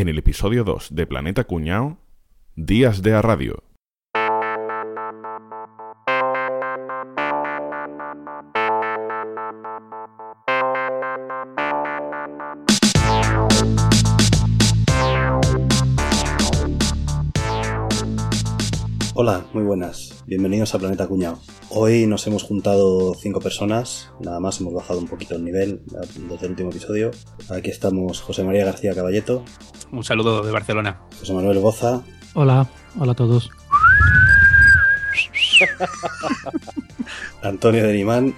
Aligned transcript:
en 0.00 0.10
el 0.10 0.18
episodio 0.18 0.62
2 0.62 0.94
de 0.94 1.06
Planeta 1.06 1.44
Cuñao, 1.44 1.96
Días 2.54 3.00
de 3.00 3.14
a 3.14 3.22
Radio. 3.22 3.62
Hola, 19.14 19.46
muy 19.54 19.64
buenas. 19.64 20.15
Bienvenidos 20.26 20.74
a 20.74 20.80
Planeta 20.80 21.06
Cuñado. 21.06 21.38
Hoy 21.68 22.08
nos 22.08 22.26
hemos 22.26 22.42
juntado 22.42 23.14
cinco 23.14 23.38
personas, 23.38 24.10
nada 24.18 24.40
más 24.40 24.60
hemos 24.60 24.74
bajado 24.74 24.98
un 24.98 25.06
poquito 25.06 25.36
el 25.36 25.44
nivel 25.44 25.82
desde 26.28 26.46
el 26.46 26.50
último 26.50 26.70
episodio. 26.70 27.12
Aquí 27.48 27.70
estamos 27.70 28.22
José 28.22 28.42
María 28.42 28.64
García 28.64 28.92
Caballeto. 28.92 29.44
Un 29.92 30.02
saludo 30.02 30.42
de 30.42 30.50
Barcelona. 30.50 31.00
José 31.20 31.32
Manuel 31.32 31.60
Boza. 31.60 32.02
Hola, 32.34 32.68
hola 32.98 33.12
a 33.12 33.14
todos. 33.14 33.48
Antonio 37.42 37.86
Denimán. 37.86 38.34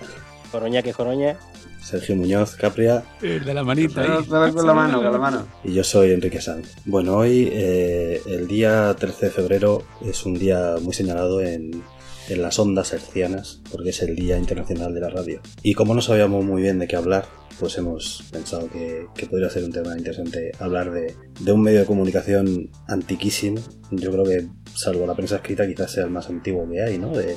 Joroña 0.52 0.82
que 0.82 0.92
joroña. 0.92 1.38
Sergio 1.88 2.16
Muñoz 2.16 2.54
Capria. 2.54 3.02
El 3.22 3.44
de 3.44 3.54
la 3.54 3.64
manita. 3.64 4.04
con 4.28 4.66
la 4.66 4.74
mano, 4.74 5.02
con 5.02 5.10
la 5.10 5.18
mano. 5.18 5.48
Y 5.64 5.72
yo 5.72 5.82
soy 5.82 6.12
Enrique 6.12 6.40
Sanz. 6.42 6.74
Bueno, 6.84 7.16
hoy, 7.16 7.48
eh, 7.50 8.20
el 8.26 8.46
día 8.46 8.94
13 8.94 9.26
de 9.26 9.32
febrero, 9.32 9.84
es 10.04 10.26
un 10.26 10.34
día 10.34 10.74
muy 10.82 10.92
señalado 10.92 11.40
en, 11.40 11.82
en 12.28 12.42
las 12.42 12.58
ondas 12.58 12.92
hercianas, 12.92 13.62
porque 13.70 13.90
es 13.90 14.02
el 14.02 14.14
Día 14.14 14.36
Internacional 14.36 14.92
de 14.92 15.00
la 15.00 15.08
Radio. 15.08 15.40
Y 15.62 15.72
como 15.72 15.94
no 15.94 16.02
sabíamos 16.02 16.44
muy 16.44 16.60
bien 16.60 16.78
de 16.78 16.86
qué 16.86 16.96
hablar, 16.96 17.24
pues 17.58 17.78
hemos 17.78 18.22
pensado 18.30 18.68
que, 18.68 19.06
que 19.16 19.24
podría 19.24 19.48
ser 19.48 19.64
un 19.64 19.72
tema 19.72 19.96
interesante 19.96 20.52
hablar 20.58 20.92
de, 20.92 21.14
de, 21.40 21.52
un 21.52 21.62
medio 21.62 21.80
de 21.80 21.86
comunicación 21.86 22.70
antiquísimo. 22.86 23.62
Yo 23.92 24.12
creo 24.12 24.24
que, 24.24 24.46
salvo 24.74 25.06
la 25.06 25.14
prensa 25.14 25.36
escrita, 25.36 25.66
quizás 25.66 25.90
sea 25.90 26.04
el 26.04 26.10
más 26.10 26.28
antiguo 26.28 26.68
que 26.70 26.82
hay, 26.82 26.98
¿no? 26.98 27.16
De 27.16 27.36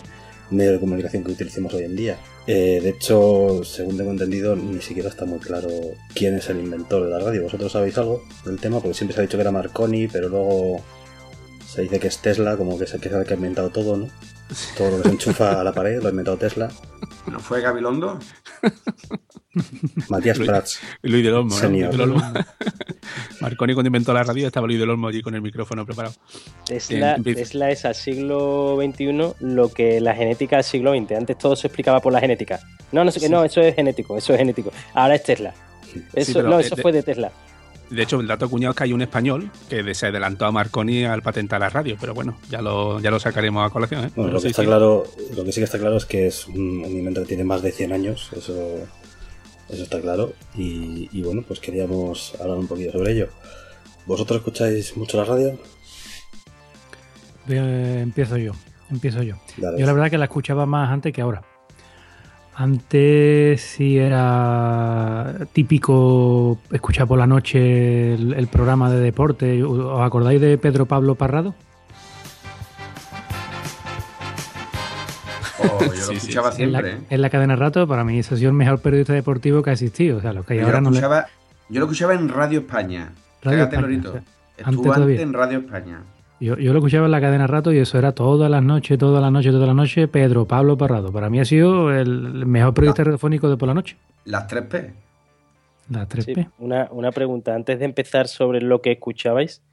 medio 0.49 0.73
de 0.73 0.79
comunicación 0.79 1.23
que 1.23 1.31
utilicemos 1.31 1.73
hoy 1.73 1.83
en 1.83 1.95
día. 1.95 2.17
Eh, 2.47 2.79
de 2.81 2.89
hecho, 2.89 3.63
según 3.63 3.97
tengo 3.97 4.11
entendido, 4.11 4.55
ni 4.55 4.81
siquiera 4.81 5.09
está 5.09 5.25
muy 5.25 5.39
claro 5.39 5.69
quién 6.13 6.35
es 6.35 6.49
el 6.49 6.59
inventor 6.59 7.03
de 7.03 7.11
la 7.11 7.19
radio. 7.19 7.43
¿Vosotros 7.43 7.71
sabéis 7.71 7.97
algo 7.97 8.23
del 8.45 8.59
tema? 8.59 8.79
Porque 8.79 8.95
siempre 8.95 9.15
se 9.15 9.21
ha 9.21 9.23
dicho 9.23 9.37
que 9.37 9.41
era 9.41 9.51
Marconi, 9.51 10.07
pero 10.07 10.27
luego 10.29 10.83
se 11.67 11.83
dice 11.83 11.99
que 11.99 12.07
es 12.07 12.17
Tesla, 12.17 12.57
como 12.57 12.77
que 12.77 12.85
es 12.85 12.93
el 12.93 12.99
que 12.99 13.09
ha 13.09 13.33
inventado 13.33 13.69
todo, 13.69 13.95
¿no? 13.95 14.07
Todo 14.77 14.91
lo 14.91 14.97
que 14.97 15.03
se 15.03 15.09
enchufa 15.15 15.61
a 15.61 15.63
la 15.63 15.71
pared 15.73 16.01
lo 16.01 16.07
ha 16.07 16.11
inventado 16.11 16.37
Tesla. 16.37 16.69
¿No 17.27 17.39
fue 17.39 17.61
Gabilondo? 17.61 18.19
Matías 20.09 20.39
Prats. 20.39 20.79
Luis 21.01 21.23
del 21.23 21.33
Olmo, 21.33 21.51
Senior. 21.51 21.95
¿no? 21.95 22.05
Luis 22.05 22.21
del 22.21 22.31
Olmo. 22.33 22.45
Marconi 23.41 23.73
cuando 23.73 23.87
inventó 23.87 24.13
la 24.13 24.23
radio 24.23 24.47
estaba 24.47 24.67
Luis 24.67 24.79
del 24.79 24.89
Olmo 24.89 25.07
allí 25.07 25.21
con 25.21 25.35
el 25.35 25.41
micrófono 25.41 25.85
preparado. 25.85 26.13
Tesla, 26.65 27.17
Tesla 27.23 27.69
es 27.69 27.85
al 27.85 27.95
siglo 27.95 28.77
XXI 28.77 29.33
lo 29.41 29.69
que 29.73 29.99
la 29.99 30.13
genética 30.15 30.57
al 30.57 30.63
siglo 30.63 30.93
XX. 30.93 31.11
Antes 31.13 31.37
todo 31.37 31.55
se 31.55 31.67
explicaba 31.67 31.99
por 31.99 32.13
la 32.13 32.19
genética. 32.19 32.59
No, 32.91 33.03
no 33.03 33.11
sé 33.11 33.19
qué, 33.19 33.29
no, 33.29 33.43
eso 33.43 33.61
es 33.61 33.75
genético, 33.75 34.17
eso 34.17 34.33
es 34.33 34.39
genético. 34.39 34.71
Ahora 34.93 35.15
es 35.15 35.23
Tesla. 35.23 35.53
Eso, 36.13 36.41
no, 36.43 36.59
eh, 36.59 36.63
eso 36.65 36.75
de- 36.75 36.81
fue 36.81 36.91
de 36.91 37.03
Tesla. 37.03 37.31
De 37.91 38.03
hecho, 38.03 38.21
el 38.21 38.27
dato 38.27 38.49
cuñado 38.49 38.71
es 38.71 38.77
que 38.77 38.85
hay 38.85 38.93
un 38.93 39.01
español 39.01 39.51
que 39.69 39.93
se 39.93 40.07
adelantó 40.07 40.45
a 40.45 40.51
Marconi 40.51 41.03
al 41.03 41.21
patentar 41.21 41.59
la 41.59 41.69
radio, 41.69 41.97
pero 41.99 42.13
bueno, 42.13 42.37
ya 42.49 42.61
lo, 42.61 43.01
ya 43.01 43.11
lo 43.11 43.19
sacaremos 43.19 43.67
a 43.67 43.69
colación. 43.69 44.05
¿eh? 44.05 44.11
Bueno, 44.15 44.31
lo 44.31 44.37
que 44.37 44.43
sí, 44.43 44.47
está 44.47 44.61
sí. 44.61 44.67
claro, 44.67 45.03
lo 45.35 45.43
que 45.43 45.51
sí 45.51 45.59
que 45.59 45.65
está 45.65 45.77
claro 45.77 45.97
es 45.97 46.05
que 46.05 46.27
es 46.27 46.47
un, 46.47 46.85
un 46.85 46.91
invento 46.91 47.21
que 47.21 47.27
tiene 47.27 47.43
más 47.43 47.61
de 47.61 47.73
100 47.73 47.91
años, 47.91 48.29
eso, 48.33 48.77
eso 49.67 49.83
está 49.83 49.99
claro. 49.99 50.31
Y, 50.55 51.09
y 51.11 51.21
bueno, 51.21 51.43
pues 51.45 51.59
queríamos 51.59 52.33
hablar 52.39 52.57
un 52.57 52.67
poquito 52.67 52.93
sobre 52.93 53.11
ello. 53.11 53.27
¿Vosotros 54.05 54.37
escucháis 54.37 54.95
mucho 54.95 55.17
la 55.17 55.25
radio? 55.25 55.59
Eh, 57.49 57.99
empiezo 58.01 58.37
yo, 58.37 58.53
empiezo 58.89 59.21
yo. 59.21 59.35
Dale. 59.57 59.79
Yo 59.79 59.85
la 59.85 59.93
verdad 59.93 60.09
que 60.09 60.17
la 60.17 60.25
escuchaba 60.25 60.65
más 60.65 60.89
antes 60.89 61.11
que 61.11 61.21
ahora. 61.21 61.43
Antes 62.53 63.61
sí 63.61 63.97
era 63.97 65.33
típico 65.53 66.59
escuchar 66.71 67.07
por 67.07 67.17
la 67.17 67.25
noche 67.25 68.13
el, 68.13 68.33
el 68.33 68.47
programa 68.47 68.91
de 68.91 68.99
deporte. 68.99 69.63
¿Os 69.63 70.01
acordáis 70.01 70.39
de 70.41 70.57
Pedro 70.57 70.85
Pablo 70.85 71.15
Parrado? 71.15 71.55
Oh, 75.59 75.79
yo 75.79 75.85
lo 75.87 75.91
sí, 75.95 76.13
escuchaba 76.15 76.51
sí. 76.51 76.63
En 76.63 76.71
la, 76.71 76.79
siempre, 76.81 77.03
¿eh? 77.03 77.07
en 77.09 77.21
la 77.21 77.29
cadena 77.29 77.55
rato, 77.55 77.87
para 77.87 78.03
mí 78.03 78.19
ese 78.19 78.35
ha 78.35 78.37
sido 78.37 78.49
el 78.49 78.55
mejor 78.55 78.79
periodista 78.81 79.13
deportivo 79.13 79.61
que 79.63 79.69
ha 79.69 79.73
existido. 79.73 80.17
O 80.17 80.21
sea, 80.21 80.33
lo 80.33 80.43
que 80.43 80.53
hay 80.53 80.59
Yo, 80.59 80.65
ahora 80.65 80.79
lo 80.81 80.85
no 80.85 80.89
le... 80.91 80.97
escuchaba, 80.97 81.27
yo 81.69 81.79
lo 81.79 81.85
escuchaba 81.85 82.13
en 82.13 82.29
Radio 82.29 82.59
España. 82.59 83.13
Radio 83.41 83.59
Cágate, 83.59 83.75
España, 83.77 83.81
Lorito. 83.81 84.09
o 84.09 84.13
sea, 84.13 84.23
Estuvo 84.57 84.93
antes 84.93 85.19
en 85.19 85.33
Radio 85.33 85.59
España. 85.59 86.03
Yo, 86.41 86.57
yo 86.57 86.73
lo 86.73 86.79
escuchaba 86.79 87.05
en 87.05 87.11
la 87.11 87.21
cadena 87.21 87.45
rato 87.45 87.71
y 87.71 87.77
eso 87.77 87.99
era 87.99 88.13
todas 88.13 88.49
las 88.49 88.63
noches, 88.63 88.97
todas 88.97 89.21
las 89.21 89.31
noches, 89.31 89.51
todas 89.51 89.67
las 89.67 89.75
noches, 89.75 90.09
Pedro 90.09 90.47
Pablo 90.47 90.75
Parrado. 90.75 91.11
Para 91.11 91.29
mí 91.29 91.39
ha 91.39 91.45
sido 91.45 91.93
el 91.93 92.47
mejor 92.47 92.73
periodista 92.73 93.03
radiofónico 93.03 93.47
de 93.47 93.57
por 93.57 93.67
la 93.67 93.75
noche. 93.75 93.95
Las 94.25 94.47
3P. 94.47 94.91
Las 95.91 96.09
3P. 96.09 96.33
Sí, 96.33 96.47
una, 96.57 96.89
una 96.91 97.11
pregunta, 97.11 97.53
antes 97.53 97.77
de 97.77 97.85
empezar 97.85 98.27
sobre 98.27 98.59
lo 98.59 98.81
que 98.81 98.93
escuchabais, 98.93 99.63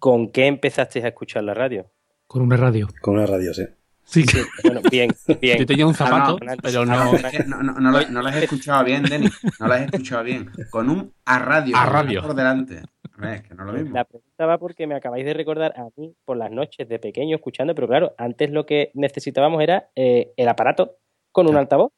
¿con 0.00 0.32
qué 0.32 0.48
empezasteis 0.48 1.04
a 1.04 1.08
escuchar 1.08 1.44
la 1.44 1.54
radio? 1.54 1.86
Con 2.26 2.42
una 2.42 2.56
radio. 2.56 2.88
Con 3.00 3.14
una 3.14 3.26
radio, 3.26 3.54
sí. 3.54 3.66
Sí, 4.10 4.22
Sí, 4.24 4.38
bueno, 4.64 4.80
bien, 4.90 5.10
bien. 5.40 5.58
Yo 5.58 5.66
tenía 5.66 5.86
un 5.86 5.92
zapato, 5.94 6.38
Ah, 6.40 6.54
no, 6.54 6.56
pero 6.62 6.86
No, 6.86 7.62
no. 7.62 7.72
no, 7.78 7.90
no, 8.08 8.22
las 8.22 8.36
he 8.36 8.44
escuchado 8.44 8.82
bien, 8.84 9.02
Denis. 9.02 9.38
No 9.60 9.66
las 9.68 9.82
he 9.82 9.84
escuchado 9.84 10.24
bien. 10.24 10.50
Con 10.70 10.88
un 10.88 11.12
a 11.26 11.38
radio. 11.38 11.76
A 11.76 11.84
radio. 11.84 12.22
Por 12.22 12.34
delante. 12.34 12.82
A 13.12 13.20
ver, 13.20 13.34
es 13.34 13.42
que 13.42 13.54
no 13.54 13.64
es 13.64 13.66
lo 13.66 13.72
mismo. 13.74 13.94
La 13.94 14.04
pregunta 14.04 14.46
va 14.46 14.56
porque 14.58 14.86
me 14.86 14.94
acabáis 14.94 15.26
de 15.26 15.34
recordar 15.34 15.74
a 15.76 15.88
mí 15.96 16.14
por 16.24 16.38
las 16.38 16.50
noches 16.50 16.88
de 16.88 16.98
pequeño 16.98 17.36
escuchando, 17.36 17.74
pero 17.74 17.86
claro, 17.86 18.14
antes 18.16 18.50
lo 18.50 18.64
que 18.64 18.90
necesitábamos 18.94 19.62
era 19.62 19.90
eh, 19.94 20.32
el 20.38 20.48
aparato 20.48 20.96
con 21.30 21.44
un 21.46 21.50
Claro. 21.52 21.60
altavoz. 21.64 21.92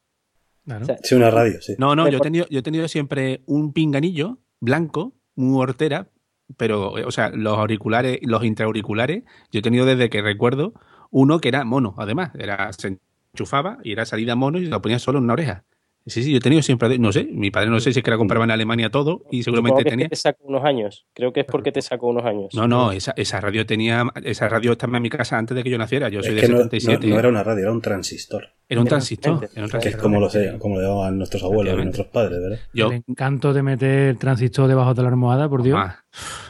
claro. 0.64 0.82
O 0.82 0.86
sea, 0.86 0.96
Sí, 1.04 1.14
una 1.14 1.30
radio, 1.30 1.60
sí. 1.62 1.76
No, 1.78 1.94
no, 1.94 2.08
yo 2.08 2.18
he 2.18 2.20
tenido, 2.20 2.46
yo 2.50 2.58
he 2.58 2.62
tenido 2.62 2.88
siempre 2.88 3.42
un 3.46 3.72
pinganillo 3.72 4.38
blanco, 4.60 5.14
muy 5.36 5.62
hortera, 5.62 6.08
pero, 6.56 6.90
o 6.92 7.10
sea, 7.12 7.30
los 7.30 7.56
auriculares, 7.56 8.18
los 8.22 8.42
intraauriculares, 8.44 9.22
yo 9.52 9.60
he 9.60 9.62
tenido 9.62 9.86
desde 9.86 10.10
que 10.10 10.22
recuerdo 10.22 10.74
uno 11.10 11.40
que 11.40 11.48
era 11.48 11.64
mono, 11.64 11.94
además, 11.98 12.30
era, 12.38 12.72
se 12.72 13.00
enchufaba 13.34 13.78
y 13.82 13.92
era 13.92 14.06
salida 14.06 14.36
mono 14.36 14.58
y 14.58 14.66
lo 14.66 14.80
ponía 14.80 14.98
solo 14.98 15.18
en 15.18 15.24
una 15.24 15.34
oreja. 15.34 15.64
Sí, 16.06 16.22
sí, 16.22 16.30
yo 16.32 16.38
he 16.38 16.40
tenido 16.40 16.62
siempre, 16.62 16.98
no 16.98 17.12
sé, 17.12 17.24
mi 17.30 17.50
padre 17.50 17.68
no 17.68 17.78
sé 17.78 17.92
si 17.92 18.00
es 18.00 18.04
que 18.04 18.10
la 18.10 18.16
compraba 18.16 18.44
en 18.44 18.50
Alemania 18.50 18.88
todo 18.90 19.22
y 19.30 19.42
seguramente 19.42 19.84
que 19.84 19.90
tenía. 19.90 20.06
que 20.06 20.10
te 20.10 20.16
sacó 20.16 20.44
unos 20.44 20.64
años. 20.64 21.06
Creo 21.14 21.32
que 21.32 21.40
es 21.40 21.46
porque 21.46 21.72
te 21.72 21.82
sacó 21.82 22.08
unos 22.08 22.24
años. 22.24 22.48
No, 22.54 22.66
no, 22.66 22.90
esa, 22.92 23.12
esa 23.16 23.40
radio 23.40 23.66
tenía, 23.66 24.04
esa 24.24 24.48
radio 24.48 24.72
estaba 24.72 24.96
en 24.96 25.02
mi 25.02 25.10
casa 25.10 25.36
antes 25.36 25.54
de 25.54 25.62
que 25.62 25.68
yo 25.70 25.76
naciera, 25.78 26.08
yo 26.08 26.22
soy 26.22 26.36
Es 26.38 26.42
de 26.42 26.48
no, 26.48 26.56
77. 26.58 27.06
no- 27.06 27.14
no 27.14 27.18
era 27.20 27.28
una 27.28 27.44
radio, 27.44 27.62
era 27.64 27.72
un 27.72 27.82
transistor. 27.82 28.48
Era 28.68 28.80
un 28.80 28.86
transistor, 28.86 29.48
era 29.54 29.64
un 29.64 29.70
Que 29.80 29.88
es 29.88 29.96
como 29.96 30.20
lo, 30.20 30.30
sé, 30.30 30.56
como 30.58 30.76
lo 30.76 30.82
llamaban 30.88 31.18
nuestros 31.18 31.42
abuelos 31.42 31.74
y 31.74 31.76
nuestros 31.82 32.06
padres, 32.06 32.40
¿verdad? 32.40 32.58
Yo, 32.72 32.86
El 32.92 33.02
encanto 33.06 33.52
de 33.52 33.62
meter 33.62 34.08
el 34.10 34.16
transistor 34.16 34.68
debajo 34.68 34.94
de 34.94 35.02
la 35.02 35.08
almohada, 35.08 35.48
por 35.48 35.62
Dios. 35.64 35.76
ah, 35.82 35.98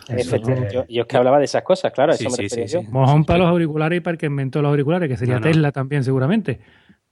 Eso, 0.08 0.36
yo, 0.36 0.84
yo 0.88 1.02
es 1.02 1.06
que 1.08 1.16
hablaba 1.16 1.38
de 1.38 1.46
esas 1.46 1.62
cosas, 1.62 1.92
claro, 1.92 2.12
Sí, 2.12 2.24
eso 2.26 2.30
me 2.30 2.36
sí, 2.36 2.42
refería 2.42 2.68
sí, 2.68 2.74
yo. 2.74 2.80
sí. 2.82 2.88
Mojón 2.90 3.24
para 3.24 3.38
los 3.40 3.48
auriculares 3.48 3.96
y 3.96 4.00
para 4.00 4.12
el 4.12 4.18
que 4.18 4.26
inventó 4.26 4.60
los 4.60 4.68
auriculares, 4.68 5.08
que 5.08 5.16
sería 5.16 5.34
No, 5.36 5.40
no. 5.40 5.46
Tesla 5.46 5.72
también, 5.72 6.04
seguramente. 6.04 6.60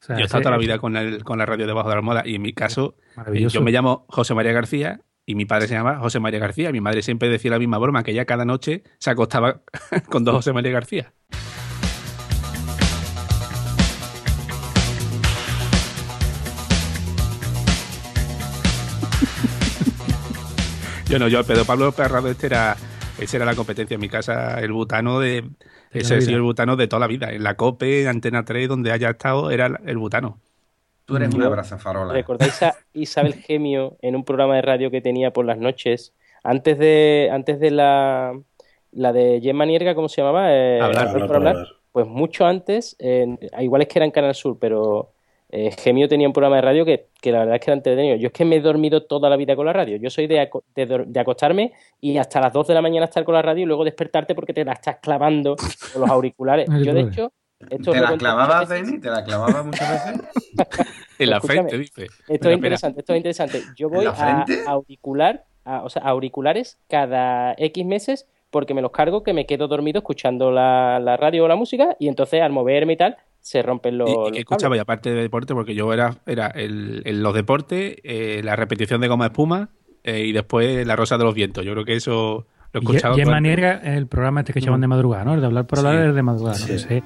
O 0.00 0.04
sea, 0.04 0.16
Yo 0.16 0.22
he 0.22 0.24
estado 0.26 0.42
toda 0.42 0.52
la 0.52 0.58
vida 0.58 0.78
con, 0.78 0.96
el, 0.96 1.24
con 1.24 1.38
la 1.38 1.46
radio 1.46 1.66
debajo 1.66 1.88
de 1.88 1.94
la 1.94 1.98
almohada 1.98 2.22
y 2.24 2.36
en 2.36 2.42
mi 2.42 2.52
caso, 2.52 2.96
eh, 3.32 3.48
yo 3.48 3.60
me 3.62 3.72
llamo 3.72 4.06
José 4.08 4.34
María 4.34 4.52
García 4.52 5.00
y 5.26 5.34
mi 5.34 5.44
padre 5.44 5.66
se 5.66 5.74
llama 5.74 5.98
José 5.98 6.20
María 6.20 6.38
García. 6.38 6.70
Mi 6.72 6.80
madre 6.80 7.02
siempre 7.02 7.28
decía 7.28 7.50
la 7.50 7.58
misma 7.58 7.78
broma, 7.78 8.02
que 8.04 8.12
ella 8.12 8.24
cada 8.24 8.44
noche 8.44 8.84
se 8.98 9.10
acostaba 9.10 9.62
con 10.08 10.24
dos 10.24 10.36
José 10.36 10.52
María 10.52 10.72
García. 10.72 11.12
Yo 21.08 21.18
no, 21.18 21.26
yo, 21.26 21.42
Pedro 21.42 21.64
Pablo 21.64 21.90
Perrado, 21.92 22.28
este 22.28 22.46
era, 22.46 22.76
ese 23.18 23.36
era 23.36 23.46
la 23.46 23.54
competencia 23.54 23.94
en 23.94 24.00
mi 24.00 24.10
casa, 24.10 24.60
el 24.60 24.72
butano 24.72 25.20
De 25.20 25.42
ese 25.98 26.16
ha 26.16 26.20
sido 26.20 26.36
el 26.36 26.42
butano 26.42 26.76
de 26.76 26.88
toda 26.88 27.00
la 27.00 27.06
vida. 27.06 27.30
En 27.32 27.42
la 27.42 27.54
COPE, 27.56 28.02
en 28.02 28.08
Antena 28.08 28.44
3, 28.44 28.68
donde 28.68 28.92
haya 28.92 29.10
estado, 29.10 29.50
era 29.50 29.80
el 29.86 29.98
butano. 29.98 30.38
Tú 31.04 31.16
eres 31.16 31.34
una 31.34 31.48
brazafarola. 31.48 32.12
¿Recordáis 32.12 32.62
a 32.62 32.74
Isabel 32.92 33.34
Gemio 33.34 33.96
en 34.02 34.14
un 34.16 34.24
programa 34.24 34.56
de 34.56 34.62
radio 34.62 34.90
que 34.90 35.00
tenía 35.00 35.32
por 35.32 35.44
las 35.46 35.58
noches? 35.58 36.12
Antes 36.44 36.78
de, 36.78 37.30
antes 37.32 37.58
de 37.60 37.70
la, 37.70 38.38
la 38.92 39.12
de 39.12 39.40
Gemma 39.42 39.64
Nierga, 39.66 39.94
¿cómo 39.94 40.08
se 40.08 40.20
llamaba? 40.20 40.52
Eh, 40.54 40.80
Hablar, 40.80 41.08
Hablar 41.08 41.08
Hablar 41.08 41.20
por 41.20 41.26
por 41.28 41.36
hablar. 41.36 41.56
hablar. 41.56 41.68
Pues 41.92 42.06
mucho 42.06 42.44
antes, 42.46 42.94
eh, 42.98 43.26
igual 43.60 43.82
es 43.82 43.88
que 43.88 43.98
era 43.98 44.04
en 44.06 44.10
Canal 44.12 44.34
Sur, 44.34 44.58
pero 44.60 45.12
eh, 45.50 45.70
Gemio 45.78 46.08
tenía 46.08 46.26
un 46.26 46.32
programa 46.32 46.56
de 46.56 46.62
radio 46.62 46.84
que, 46.84 47.08
que 47.20 47.32
la 47.32 47.40
verdad 47.40 47.54
es 47.56 47.60
que 47.62 47.70
era 47.70 47.76
entretenido. 47.78 48.16
Yo 48.16 48.26
es 48.26 48.32
que 48.32 48.44
me 48.44 48.56
he 48.56 48.60
dormido 48.60 49.04
toda 49.04 49.30
la 49.30 49.36
vida 49.36 49.56
con 49.56 49.64
la 49.66 49.72
radio. 49.72 49.96
Yo 49.96 50.10
soy 50.10 50.26
de, 50.26 50.40
aco- 50.50 50.64
de, 50.74 51.20
acostarme 51.20 51.72
y 52.00 52.18
hasta 52.18 52.40
las 52.40 52.52
2 52.52 52.66
de 52.68 52.74
la 52.74 52.82
mañana 52.82 53.06
estar 53.06 53.24
con 53.24 53.34
la 53.34 53.42
radio 53.42 53.62
y 53.62 53.66
luego 53.66 53.84
despertarte 53.84 54.34
porque 54.34 54.52
te 54.52 54.64
la 54.64 54.72
estás 54.74 54.96
clavando 55.00 55.56
con 55.92 56.02
los 56.02 56.10
auriculares. 56.10 56.68
Yo, 56.84 56.92
de 56.92 57.00
hecho, 57.00 57.32
esto 57.70 57.92
¿Te 57.92 58.00
la 58.00 58.16
clavabas. 58.16 58.68
Denis? 58.68 59.00
¿Te 59.00 59.08
la 59.10 59.24
clavabas 59.24 59.64
muchas 59.64 59.90
veces? 60.14 60.28
En 61.18 61.30
la 61.30 61.38
Escúchame, 61.38 61.68
frente, 61.68 61.78
dice. 61.78 62.06
Esto 62.28 62.48
es 62.48 62.54
interesante, 62.56 63.00
esto 63.00 63.12
es 63.12 63.16
interesante. 63.16 63.62
Yo 63.74 63.88
¿En 63.88 63.94
voy 63.94 64.06
a 64.06 64.12
frente? 64.12 64.62
auricular, 64.68 65.46
a- 65.64 65.82
o 65.82 65.88
sea, 65.90 66.02
auriculares 66.02 66.78
cada 66.88 67.54
X 67.58 67.84
meses 67.84 68.28
porque 68.50 68.74
me 68.74 68.82
los 68.82 68.90
cargo 68.92 69.22
que 69.22 69.32
me 69.32 69.46
quedo 69.46 69.68
dormido 69.68 69.98
escuchando 69.98 70.50
la, 70.50 70.98
la 71.00 71.16
radio 71.16 71.44
o 71.44 71.48
la 71.48 71.56
música 71.56 71.96
y 71.98 72.08
entonces 72.08 72.40
al 72.42 72.52
moverme 72.52 72.94
y 72.94 72.96
tal 72.96 73.16
se 73.40 73.62
rompen 73.62 73.98
los, 73.98 74.08
Y, 74.08 74.12
y 74.12 74.16
los 74.16 74.30
que 74.32 74.38
escuchaba, 74.40 74.76
y 74.76 74.78
aparte 74.80 75.10
de 75.10 75.22
deporte, 75.22 75.54
porque 75.54 75.74
yo 75.74 75.92
era, 75.92 76.16
era 76.26 76.48
el, 76.48 77.02
el- 77.04 77.22
los 77.22 77.34
deportes, 77.34 77.96
eh, 78.02 78.40
la 78.42 78.56
repetición 78.56 79.00
de 79.00 79.08
goma 79.08 79.26
espuma 79.26 79.68
eh, 80.04 80.20
y 80.26 80.32
después 80.32 80.86
la 80.86 80.96
rosa 80.96 81.18
de 81.18 81.24
los 81.24 81.34
vientos. 81.34 81.64
Yo 81.64 81.72
creo 81.72 81.84
que 81.84 81.94
eso 81.94 82.46
lo 82.72 82.80
he 82.80 82.84
Y 82.84 82.86
durante- 83.22 83.40
Nierga 83.40 83.72
es 83.82 83.96
el 83.96 84.06
programa 84.06 84.40
este 84.40 84.52
que 84.52 84.58
echaban 84.58 84.80
Mm. 84.80 84.82
de 84.82 84.88
madrugada, 84.88 85.24
¿no? 85.24 85.34
El 85.34 85.40
de 85.40 85.46
hablar 85.46 85.66
por 85.66 85.78
hablar 85.78 85.94
Sí. 85.94 86.00
es 86.00 86.06
el 86.06 86.14
de 86.14 86.22
madrugada, 86.22 86.58
¿no? 86.58 86.66
Sí. 86.66 86.72
Ese- 86.72 87.02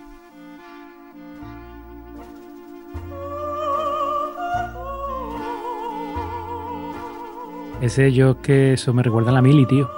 Ese 7.81 8.13
yo 8.13 8.31
es 8.31 8.37
que 8.39 8.73
eso 8.75 8.93
me 8.95 9.03
recuerda 9.03 9.31
a 9.31 9.35
la 9.35 9.43
mili, 9.43 9.67
tío. 9.67 9.91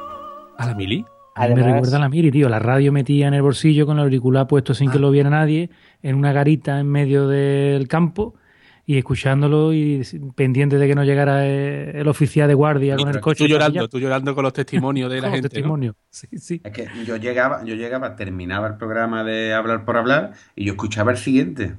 ¿A 0.56 0.66
la 0.66 0.74
mili? 0.74 1.04
Me 1.36 1.54
recuerda 1.62 1.96
a 1.96 2.00
la 2.00 2.08
mili, 2.08 2.30
tío. 2.30 2.48
La 2.48 2.58
radio 2.58 2.92
metía 2.92 3.28
en 3.28 3.34
el 3.34 3.42
bolsillo 3.42 3.86
con 3.86 3.98
el 3.98 4.04
auricular 4.04 4.46
puesto 4.46 4.72
sin 4.74 4.90
que 4.90 4.98
lo 4.98 5.10
viera 5.10 5.30
nadie, 5.30 5.70
en 6.02 6.14
una 6.16 6.32
garita 6.32 6.78
en 6.78 6.88
medio 6.88 7.26
del 7.28 7.88
campo 7.88 8.34
y 8.86 8.98
escuchándolo 8.98 9.72
y 9.72 10.02
pendiente 10.34 10.76
de 10.76 10.86
que 10.86 10.94
no 10.94 11.04
llegara 11.04 11.46
eh, 11.46 12.00
el 12.00 12.06
oficial 12.06 12.46
de 12.48 12.54
guardia 12.54 12.96
con 12.96 13.08
el 13.08 13.20
coche. 13.20 13.44
Tú 13.44 13.48
llorando, 13.48 13.88
tú 13.88 13.98
llorando 13.98 14.34
con 14.34 14.44
los 14.44 14.52
testimonios 14.52 15.10
de 15.10 15.20
la 15.20 15.22
Con 15.30 15.30
los 15.30 15.36
gente. 15.36 15.48
¿no? 15.48 15.50
testimonios. 15.54 15.94
Sí, 16.10 16.28
sí. 16.38 16.60
Es 16.62 16.72
que 16.72 16.88
yo 17.06 17.16
llegaba, 17.16 17.64
yo 17.64 17.74
llegaba, 17.74 18.14
terminaba 18.14 18.68
el 18.68 18.76
programa 18.76 19.24
de 19.24 19.54
hablar 19.54 19.84
por 19.84 19.96
hablar 19.96 20.32
y 20.54 20.66
yo 20.66 20.72
escuchaba 20.72 21.12
el 21.12 21.16
siguiente. 21.18 21.74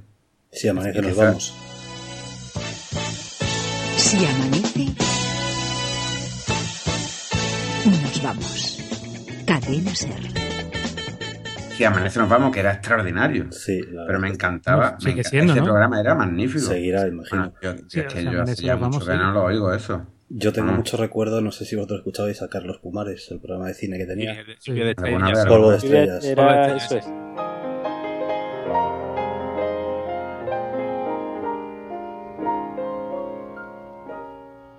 Si 0.52 0.68
amanece, 0.68 1.02
nos 1.02 1.16
vamos. 1.16 1.54
Si 3.98 4.26
amanece, 4.26 4.86
nos 8.02 8.24
vamos. 8.24 8.65
Cadena 9.46 9.94
Ser. 9.96 10.14
Si 11.76 11.84
amanece 11.84 12.20
nos 12.20 12.30
vamos, 12.30 12.54
que 12.54 12.62
era 12.62 12.72
extraordinario. 12.74 13.52
Sí, 13.52 13.82
la 13.92 14.06
Pero 14.08 14.20
me 14.20 14.30
encantaba. 14.30 14.98
Sigue 15.00 15.16
me 15.16 15.22
enca- 15.22 15.30
siendo, 15.30 15.52
ese 15.54 15.60
¿no? 15.60 15.66
programa 15.68 16.00
era 16.00 16.16
magnífico. 16.16 16.66
Seguirá, 16.66 17.06
imagino. 17.08 17.52
Bueno, 17.62 17.78
yo, 17.80 17.84
Sí, 17.90 18.00
es 18.00 18.14
que 18.14 18.24
yo 18.24 18.42
hace 18.42 18.56
ya 18.64 18.76
vamos, 18.76 18.96
mucho 18.96 19.06
que 19.08 19.12
sí. 19.12 19.18
no 19.18 19.32
lo 19.34 19.44
oigo 19.44 19.74
eso. 19.74 20.06
Yo 20.30 20.54
tengo 20.54 20.72
Ah. 20.72 20.76
muchos 20.76 21.00
recuerdos, 21.00 21.44
no 21.44 21.52
sé 21.52 21.66
si 21.66 21.76
vosotros 21.76 22.00
escuchabais 22.00 22.42
a 22.42 22.48
Carlos 22.48 22.80
Pumares, 22.82 23.30
el 23.30 23.40
programa 23.40 23.68
de 23.68 23.74
cine 23.74 23.98
que 23.98 24.04
Sí, 24.04 24.10
tenía. 24.10 24.36
lluvia 24.64 24.86
de 24.86 24.96
Alguna 24.98 25.32
estrellas. 25.32 25.44
vez, 25.44 25.46
Polvo 25.46 25.72
de 25.72 25.76
Era- 25.78 26.18
estrellas. 26.18 26.26
era- 26.26 26.76
eso 26.78 26.98
es. 26.98 27.06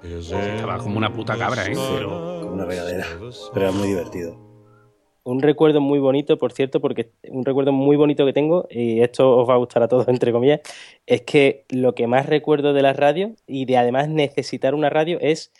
Estaba 0.02 0.78
como 0.78 0.98
una 0.98 1.12
puta 1.12 1.36
cabra, 1.36 1.64
¿eh? 1.66 1.72
Pero- 1.74 2.40
Como 2.40 2.52
una 2.54 2.64
regadera. 2.64 3.06
Pero 3.52 3.66
era 3.68 3.72
muy 3.72 3.88
divertido. 3.88 4.45
Un 5.26 5.43
recuerdo 5.43 5.81
muy 5.81 5.99
bonito, 5.99 6.38
por 6.38 6.52
cierto, 6.52 6.81
porque 6.81 7.11
un 7.28 7.44
recuerdo 7.44 7.73
muy 7.73 7.96
bonito 7.96 8.25
que 8.25 8.32
tengo, 8.32 8.69
y 8.70 9.00
esto 9.00 9.37
os 9.37 9.49
va 9.49 9.55
a 9.55 9.56
gustar 9.56 9.82
a 9.82 9.88
todos, 9.88 10.06
entre 10.08 10.31
comillas, 10.31 10.61
es 11.05 11.23
que 11.23 11.64
lo 11.69 11.96
que 11.96 12.06
más 12.06 12.26
recuerdo 12.26 12.73
de 12.73 12.82
la 12.82 12.93
radio 12.93 13.34
y 13.44 13.64
de 13.64 13.76
además 13.76 14.08
necesitar 14.08 14.73
una 14.73 14.88
radio 14.88 15.19
es 15.20 15.52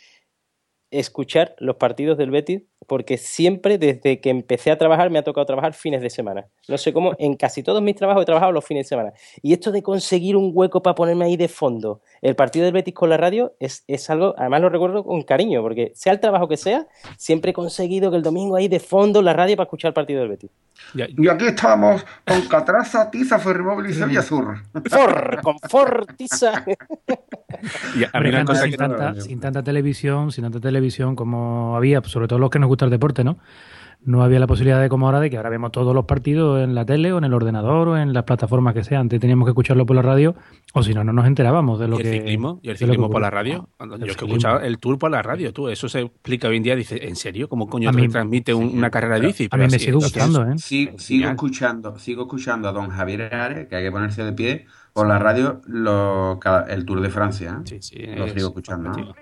escuchar 0.89 1.53
los 1.59 1.75
partidos 1.75 2.17
del 2.17 2.31
Betis, 2.31 2.63
porque 2.85 3.17
siempre 3.17 3.77
desde 3.77 4.21
que 4.21 4.29
empecé 4.29 4.71
a 4.71 4.77
trabajar 4.77 5.09
me 5.09 5.19
ha 5.19 5.23
tocado 5.23 5.45
trabajar 5.45 5.73
fines 5.73 6.01
de 6.01 6.09
semana. 6.09 6.45
No 6.67 6.77
sé 6.77 6.93
cómo, 6.93 7.13
en 7.17 7.35
casi 7.35 7.63
todos 7.63 7.81
mis 7.81 7.95
trabajos 7.95 8.23
he 8.23 8.25
trabajado 8.25 8.51
los 8.51 8.65
fines 8.65 8.85
de 8.85 8.89
semana. 8.89 9.13
Y 9.41 9.53
esto 9.53 9.71
de 9.71 9.81
conseguir 9.81 10.35
un 10.35 10.51
hueco 10.53 10.81
para 10.83 10.95
ponerme 10.95 11.25
ahí 11.25 11.37
de 11.37 11.47
fondo, 11.47 12.01
el 12.21 12.35
partido 12.35 12.65
del 12.65 12.73
Betis 12.73 12.93
con 12.93 13.09
la 13.09 13.17
radio, 13.17 13.53
es, 13.59 13.83
es 13.87 14.09
algo, 14.09 14.35
además 14.37 14.61
lo 14.61 14.69
recuerdo 14.69 15.03
con 15.03 15.21
cariño, 15.23 15.61
porque 15.61 15.91
sea 15.95 16.13
el 16.13 16.19
trabajo 16.19 16.47
que 16.47 16.57
sea, 16.57 16.87
siempre 17.17 17.51
he 17.51 17.53
conseguido 17.53 18.11
que 18.11 18.17
el 18.17 18.23
domingo 18.23 18.55
ahí 18.55 18.67
de 18.67 18.79
fondo 18.79 19.21
la 19.21 19.33
radio 19.33 19.55
para 19.55 19.65
escuchar 19.65 19.89
el 19.89 19.93
partido 19.93 20.21
del 20.21 20.29
Betis. 20.29 20.51
Y 20.93 21.27
aquí 21.27 21.45
estamos 21.45 22.05
con 22.25 22.41
Catraza, 22.43 23.09
Tiza, 23.11 23.39
Ferrimóvil 23.39 23.89
y 23.89 23.93
Sevilla 23.93 24.21
Sur. 24.21 24.63
For, 24.89 25.41
con 25.41 25.57
Fortiza. 25.59 26.63
y 27.95 28.03
a 28.03 28.07
mí 28.07 28.09
Hombre, 28.13 28.29
una 28.29 28.39
antes 28.39 28.55
cosa 28.55 28.63
sin, 28.63 28.77
tanta, 28.77 29.21
sin 29.21 29.39
tanta 29.39 29.63
televisión, 29.63 30.31
sin 30.31 30.43
tanta 30.43 30.59
televisión 30.59 31.15
como 31.15 31.75
había, 31.75 32.01
sobre 32.03 32.27
todo 32.27 32.39
los 32.39 32.49
que 32.49 32.59
nos 32.59 32.66
gusta 32.67 32.85
el 32.85 32.91
deporte, 32.91 33.23
¿no? 33.23 33.37
No 34.05 34.23
había 34.23 34.39
la 34.39 34.45
posibilidad 34.45 34.79
de 34.79 34.89
como 34.89 35.07
ahora 35.07 35.19
de 35.19 35.29
que 35.31 35.37
ahora 35.37 35.49
vemos 35.49 35.71
todos 35.71 35.93
los 35.93 36.05
partidos 36.05 36.61
en 36.63 36.75
la 36.75 36.85
tele 36.85 37.11
o 37.11 37.17
en 37.17 37.23
el 37.23 37.33
ordenador 37.33 37.87
o 37.89 37.97
en 37.97 38.13
las 38.13 38.23
plataformas 38.25 38.75
que 38.75 38.83
sea. 38.83 38.99
Antes 38.99 39.19
teníamos 39.19 39.47
que 39.47 39.49
escucharlo 39.51 39.87
por 39.87 39.95
la 39.95 40.03
radio 40.03 40.35
o 40.75 40.83
si 40.83 40.93
no, 40.93 41.03
no 41.03 41.11
nos 41.13 41.25
enterábamos 41.25 41.79
de 41.79 41.87
lo 41.87 41.97
¿Y 41.97 42.01
el 42.01 42.03
que... 42.03 42.11
ciclismo? 42.13 42.59
¿Y 42.61 42.69
el 42.69 42.77
de 42.77 42.85
lo 42.85 42.91
que 42.91 42.93
ciclismo 42.93 43.09
por 43.09 43.21
la 43.21 43.31
radio? 43.31 43.67
Yo 43.79 44.05
es 44.05 44.15
que 44.15 44.25
escuchado 44.25 44.59
el 44.59 44.77
tour 44.77 44.99
por 44.99 45.09
la 45.09 45.23
radio, 45.23 45.51
tú. 45.51 45.67
Eso 45.67 45.89
se 45.89 46.01
explica 46.01 46.47
hoy 46.47 46.57
en 46.57 46.63
día. 46.63 46.75
Dice, 46.75 47.07
¿en 47.07 47.15
serio? 47.15 47.49
¿Cómo 47.49 47.67
coño 47.67 47.91
te 47.91 48.07
transmite 48.07 48.51
sí, 48.53 48.57
una 48.57 48.91
carrera 48.91 49.15
de 49.19 49.25
bici? 49.27 49.45
a 49.45 49.49
Pero 49.49 49.63
mí 49.63 49.69
me 49.71 49.75
así, 49.75 49.85
sigue 49.85 49.95
gustando, 49.97 50.43
¿eh? 50.43 50.53
Sí, 50.57 50.89
Es 50.95 51.01
sigo 51.03 51.17
genial. 51.17 51.31
escuchando, 51.31 51.97
sigo 51.97 52.21
escuchando 52.21 52.69
a 52.69 52.71
don 52.73 52.89
Javier 52.89 53.33
Ares, 53.33 53.67
que 53.67 53.77
hay 53.77 53.83
que 53.83 53.91
ponerse 53.91 54.23
de 54.23 54.31
pie, 54.31 54.67
por 54.93 55.07
la 55.07 55.17
radio 55.17 55.61
lo- 55.65 56.37
cada- 56.39 56.71
el 56.71 56.85
Tour 56.85 57.01
de 57.01 57.09
Francia. 57.09 57.57
¿eh? 57.61 57.61
Sí, 57.65 57.77
sí. 57.81 58.05
Lo 58.15 58.25
es 58.25 58.33
sigo 58.33 58.49
escuchando, 58.49 58.91
¿no? 58.91 59.15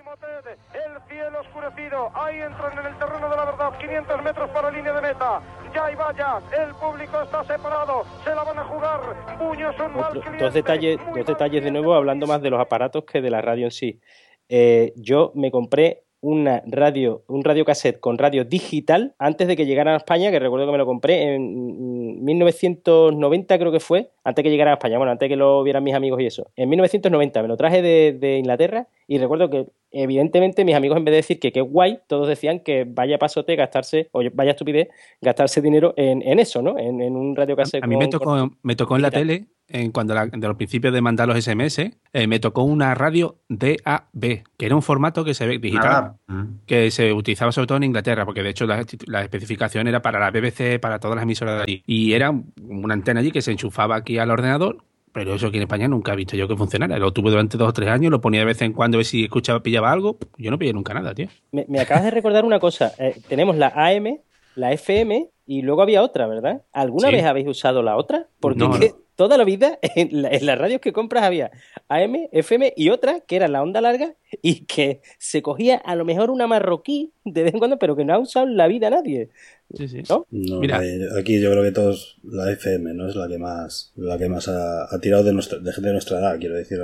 Ahí 2.14 2.40
entran 2.40 2.78
en 2.78 2.86
el 2.86 2.98
terreno 2.98 3.28
de 3.28 3.36
la 3.36 3.44
verdad, 3.44 3.78
500 3.78 4.22
metros 4.22 4.50
para 4.50 4.70
línea 4.70 4.92
de 4.92 5.00
meta, 5.00 5.40
ya 5.74 5.86
hay 5.86 5.94
vallas, 5.94 6.42
el 6.52 6.74
público 6.74 7.20
está 7.22 7.44
separado, 7.44 8.04
se 8.24 8.34
la 8.34 8.44
van 8.44 8.58
a 8.58 8.64
jugar, 8.64 9.00
Puño 9.38 9.70
es 9.70 9.80
un 9.80 9.96
mal 9.96 10.12
cliente, 10.12 10.44
dos 10.44 10.54
detalles, 10.54 10.98
dos 11.14 11.26
detalles 11.26 11.64
de 11.64 11.70
nuevo, 11.70 11.94
hablando 11.94 12.26
más 12.26 12.40
de 12.40 12.50
los 12.50 12.60
aparatos 12.60 13.04
que 13.04 13.20
de 13.20 13.30
la 13.30 13.40
radio 13.40 13.66
en 13.66 13.70
sí. 13.70 14.00
Eh, 14.48 14.92
yo 14.96 15.32
me 15.34 15.50
compré 15.50 16.04
una 16.20 16.62
radio, 16.66 17.22
un 17.28 17.44
radio 17.44 17.64
cassette 17.64 18.00
con 18.00 18.18
radio 18.18 18.44
digital 18.44 19.14
antes 19.18 19.46
de 19.46 19.56
que 19.56 19.66
llegara 19.66 19.94
a 19.94 19.96
España, 19.98 20.30
que 20.30 20.38
recuerdo 20.38 20.66
que 20.66 20.72
me 20.72 20.78
lo 20.78 20.86
compré 20.86 21.34
en 21.34 22.18
mm, 22.20 22.24
1990 22.24 23.58
creo 23.58 23.72
que 23.72 23.80
fue, 23.80 24.10
antes 24.24 24.42
que 24.42 24.50
llegara 24.50 24.72
a 24.72 24.74
España, 24.74 24.96
bueno, 24.98 25.12
antes 25.12 25.28
que 25.28 25.36
lo 25.36 25.62
vieran 25.62 25.84
mis 25.84 25.94
amigos 25.94 26.20
y 26.20 26.26
eso. 26.26 26.50
En 26.56 26.68
1990 26.68 27.42
me 27.42 27.48
lo 27.48 27.56
traje 27.56 27.82
de, 27.82 28.12
de 28.18 28.38
Inglaterra 28.38 28.88
y 29.06 29.18
recuerdo 29.18 29.50
que 29.50 29.66
evidentemente 29.92 30.64
mis 30.64 30.74
amigos 30.74 30.98
en 30.98 31.04
vez 31.04 31.12
de 31.12 31.16
decir 31.16 31.38
que 31.38 31.52
qué 31.52 31.60
guay, 31.60 32.00
todos 32.06 32.28
decían 32.28 32.60
que 32.60 32.84
vaya 32.86 33.18
pasote 33.18 33.56
gastarse, 33.56 34.08
o 34.12 34.22
vaya 34.32 34.50
estupidez, 34.50 34.88
gastarse 35.20 35.60
dinero 35.62 35.94
en, 35.96 36.22
en 36.22 36.38
eso, 36.38 36.62
¿no? 36.62 36.78
En, 36.78 37.00
en 37.00 37.16
un 37.16 37.36
radio 37.36 37.56
cassette. 37.56 37.84
A 37.84 37.86
mí 37.86 37.96
me 37.96 38.04
con- 38.08 38.10
tocó, 38.10 38.50
me 38.62 38.76
tocó 38.76 38.96
en 38.96 39.02
la 39.02 39.10
tele, 39.10 39.46
en 39.68 39.90
cuando 39.90 40.14
la- 40.14 40.26
de 40.26 40.46
los 40.46 40.56
principios 40.56 40.92
de 40.94 41.00
mandar 41.00 41.26
los 41.28 41.36
SMS, 41.36 41.92
eh, 42.12 42.26
me 42.26 42.38
tocó 42.38 42.62
una 42.62 42.94
radio 42.94 43.38
DAB, 43.48 44.44
que 44.56 44.66
era 44.66 44.74
un 44.76 44.82
formato 44.82 45.24
que 45.24 45.34
se 45.34 45.46
ve 45.46 45.58
digital, 45.58 45.82
Nada. 45.90 46.16
Mm. 46.28 46.58
que 46.66 46.90
se 46.90 47.12
utilizaba 47.12 47.52
sobre 47.52 47.66
todo 47.66 47.76
en 47.78 47.84
Inglaterra, 47.84 48.24
porque 48.24 48.42
de 48.42 48.50
hecho 48.50 48.66
la, 48.66 48.84
la 49.06 49.22
especificación 49.22 49.88
era 49.88 50.02
para 50.02 50.18
la 50.20 50.30
BBC, 50.30 50.78
para 50.80 50.98
todas 51.00 51.16
las 51.16 51.24
emisoras 51.24 51.56
de 51.56 51.62
allí. 51.62 51.82
Y 51.86 52.12
era 52.12 52.32
una 52.68 52.94
antena 52.94 53.20
allí 53.20 53.30
que 53.32 53.42
se 53.42 53.50
enchufaba 53.52 53.96
aquí 53.96 54.18
al 54.18 54.30
ordenador, 54.30 54.78
pero 55.12 55.34
eso 55.34 55.46
aquí 55.48 55.56
en 55.56 55.62
España 55.62 55.88
nunca 55.88 56.12
he 56.12 56.16
visto 56.16 56.36
yo 56.36 56.46
que 56.46 56.56
funcionara. 56.56 56.98
Lo 56.98 57.12
tuve 57.12 57.30
durante 57.30 57.56
dos 57.56 57.68
o 57.70 57.72
tres 57.72 57.88
años, 57.88 58.10
lo 58.10 58.20
ponía 58.20 58.40
de 58.40 58.46
vez 58.46 58.60
en 58.62 58.72
cuando 58.72 58.96
a 58.96 58.98
ver 58.98 59.06
si 59.06 59.24
escuchaba, 59.24 59.62
pillaba 59.62 59.90
algo. 59.90 60.18
Yo 60.36 60.50
no 60.50 60.58
pillé 60.58 60.72
nunca 60.74 60.92
nada, 60.94 61.14
tío. 61.14 61.28
Me, 61.52 61.64
me 61.68 61.80
acabas 61.80 62.04
de 62.04 62.10
recordar 62.10 62.44
una 62.44 62.60
cosa. 62.60 62.92
Eh, 62.98 63.16
tenemos 63.28 63.56
la 63.56 63.68
AM, 63.74 64.20
la 64.56 64.72
FM 64.72 65.28
y 65.46 65.62
luego 65.62 65.82
había 65.82 66.02
otra, 66.02 66.26
¿verdad? 66.26 66.62
¿Alguna 66.72 67.08
Sí. 67.08 67.14
vez 67.14 67.24
habéis 67.24 67.48
usado 67.48 67.82
la 67.82 67.96
otra? 67.96 68.26
Porque 68.40 68.58
No, 68.58 68.74
es 68.74 68.80
que 68.80 68.88
no. 68.90 68.96
Toda 69.16 69.36
la 69.36 69.44
vida 69.44 69.78
en, 69.82 70.22
la- 70.22 70.28
en 70.30 70.46
las 70.46 70.58
radios 70.58 70.80
que 70.80 70.92
compras 70.92 71.24
había 71.24 71.50
AM, 71.88 72.28
FM 72.32 72.72
y 72.76 72.90
otra 72.90 73.20
que 73.20 73.36
era 73.36 73.48
la 73.48 73.62
onda 73.62 73.80
larga 73.80 74.14
y 74.42 74.64
que 74.66 75.00
se 75.18 75.42
cogía 75.42 75.76
a 75.76 75.96
lo 75.96 76.04
mejor 76.04 76.30
una 76.30 76.46
marroquí 76.46 77.12
de 77.24 77.42
vez 77.42 77.52
en 77.54 77.58
cuando, 77.58 77.78
pero 77.78 77.96
que 77.96 78.04
no 78.04 78.14
ha 78.14 78.18
usado 78.18 78.46
en 78.46 78.56
la 78.56 78.68
vida 78.68 78.90
nadie. 78.90 79.30
Sí, 79.74 79.88
sí. 79.88 80.02
¿No? 80.08 80.26
No, 80.30 80.60
Mira. 80.60 80.84
eh, 80.84 81.00
aquí 81.20 81.40
yo 81.40 81.50
creo 81.50 81.64
que 81.64 81.72
todos 81.72 82.18
la 82.22 82.52
FM 82.52 82.94
no 82.94 83.08
es 83.08 83.16
la 83.16 83.26
que 83.26 83.38
más 83.38 83.92
la 83.96 84.16
que 84.16 84.28
más 84.28 84.46
ha, 84.48 84.84
ha 84.84 85.00
tirado 85.00 85.24
de 85.24 85.32
nuestra 85.32 85.58
de 85.58 85.72
gente 85.72 85.88
de 85.88 85.92
nuestra 85.94 86.18
edad, 86.20 86.38
quiero 86.38 86.54
decir, 86.54 86.78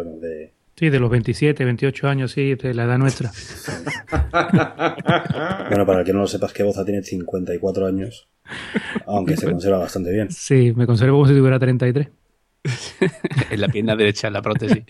Sí, 0.74 0.88
de 0.88 0.98
los 0.98 1.10
27, 1.10 1.64
28 1.66 2.08
años, 2.08 2.32
sí, 2.32 2.54
de 2.54 2.72
la 2.74 2.84
edad 2.84 2.96
nuestra. 2.98 3.30
bueno, 5.68 5.86
para 5.86 6.00
el 6.00 6.04
que 6.06 6.12
no 6.12 6.20
lo 6.20 6.26
sepas 6.26 6.52
que 6.52 6.62
Boza 6.62 6.84
tiene 6.84 7.02
54 7.02 7.86
años, 7.86 8.28
aunque 9.06 9.36
se 9.36 9.46
conserva 9.50 9.78
bastante 9.78 10.12
bien. 10.12 10.30
Sí, 10.30 10.72
me 10.74 10.86
conservo 10.86 11.16
como 11.18 11.28
si 11.28 11.34
tuviera 11.34 11.58
33. 11.58 12.08
en 13.50 13.60
la 13.60 13.68
pierna 13.68 13.96
derecha, 13.96 14.28
en 14.28 14.32
la 14.34 14.42
prótesis. 14.42 14.84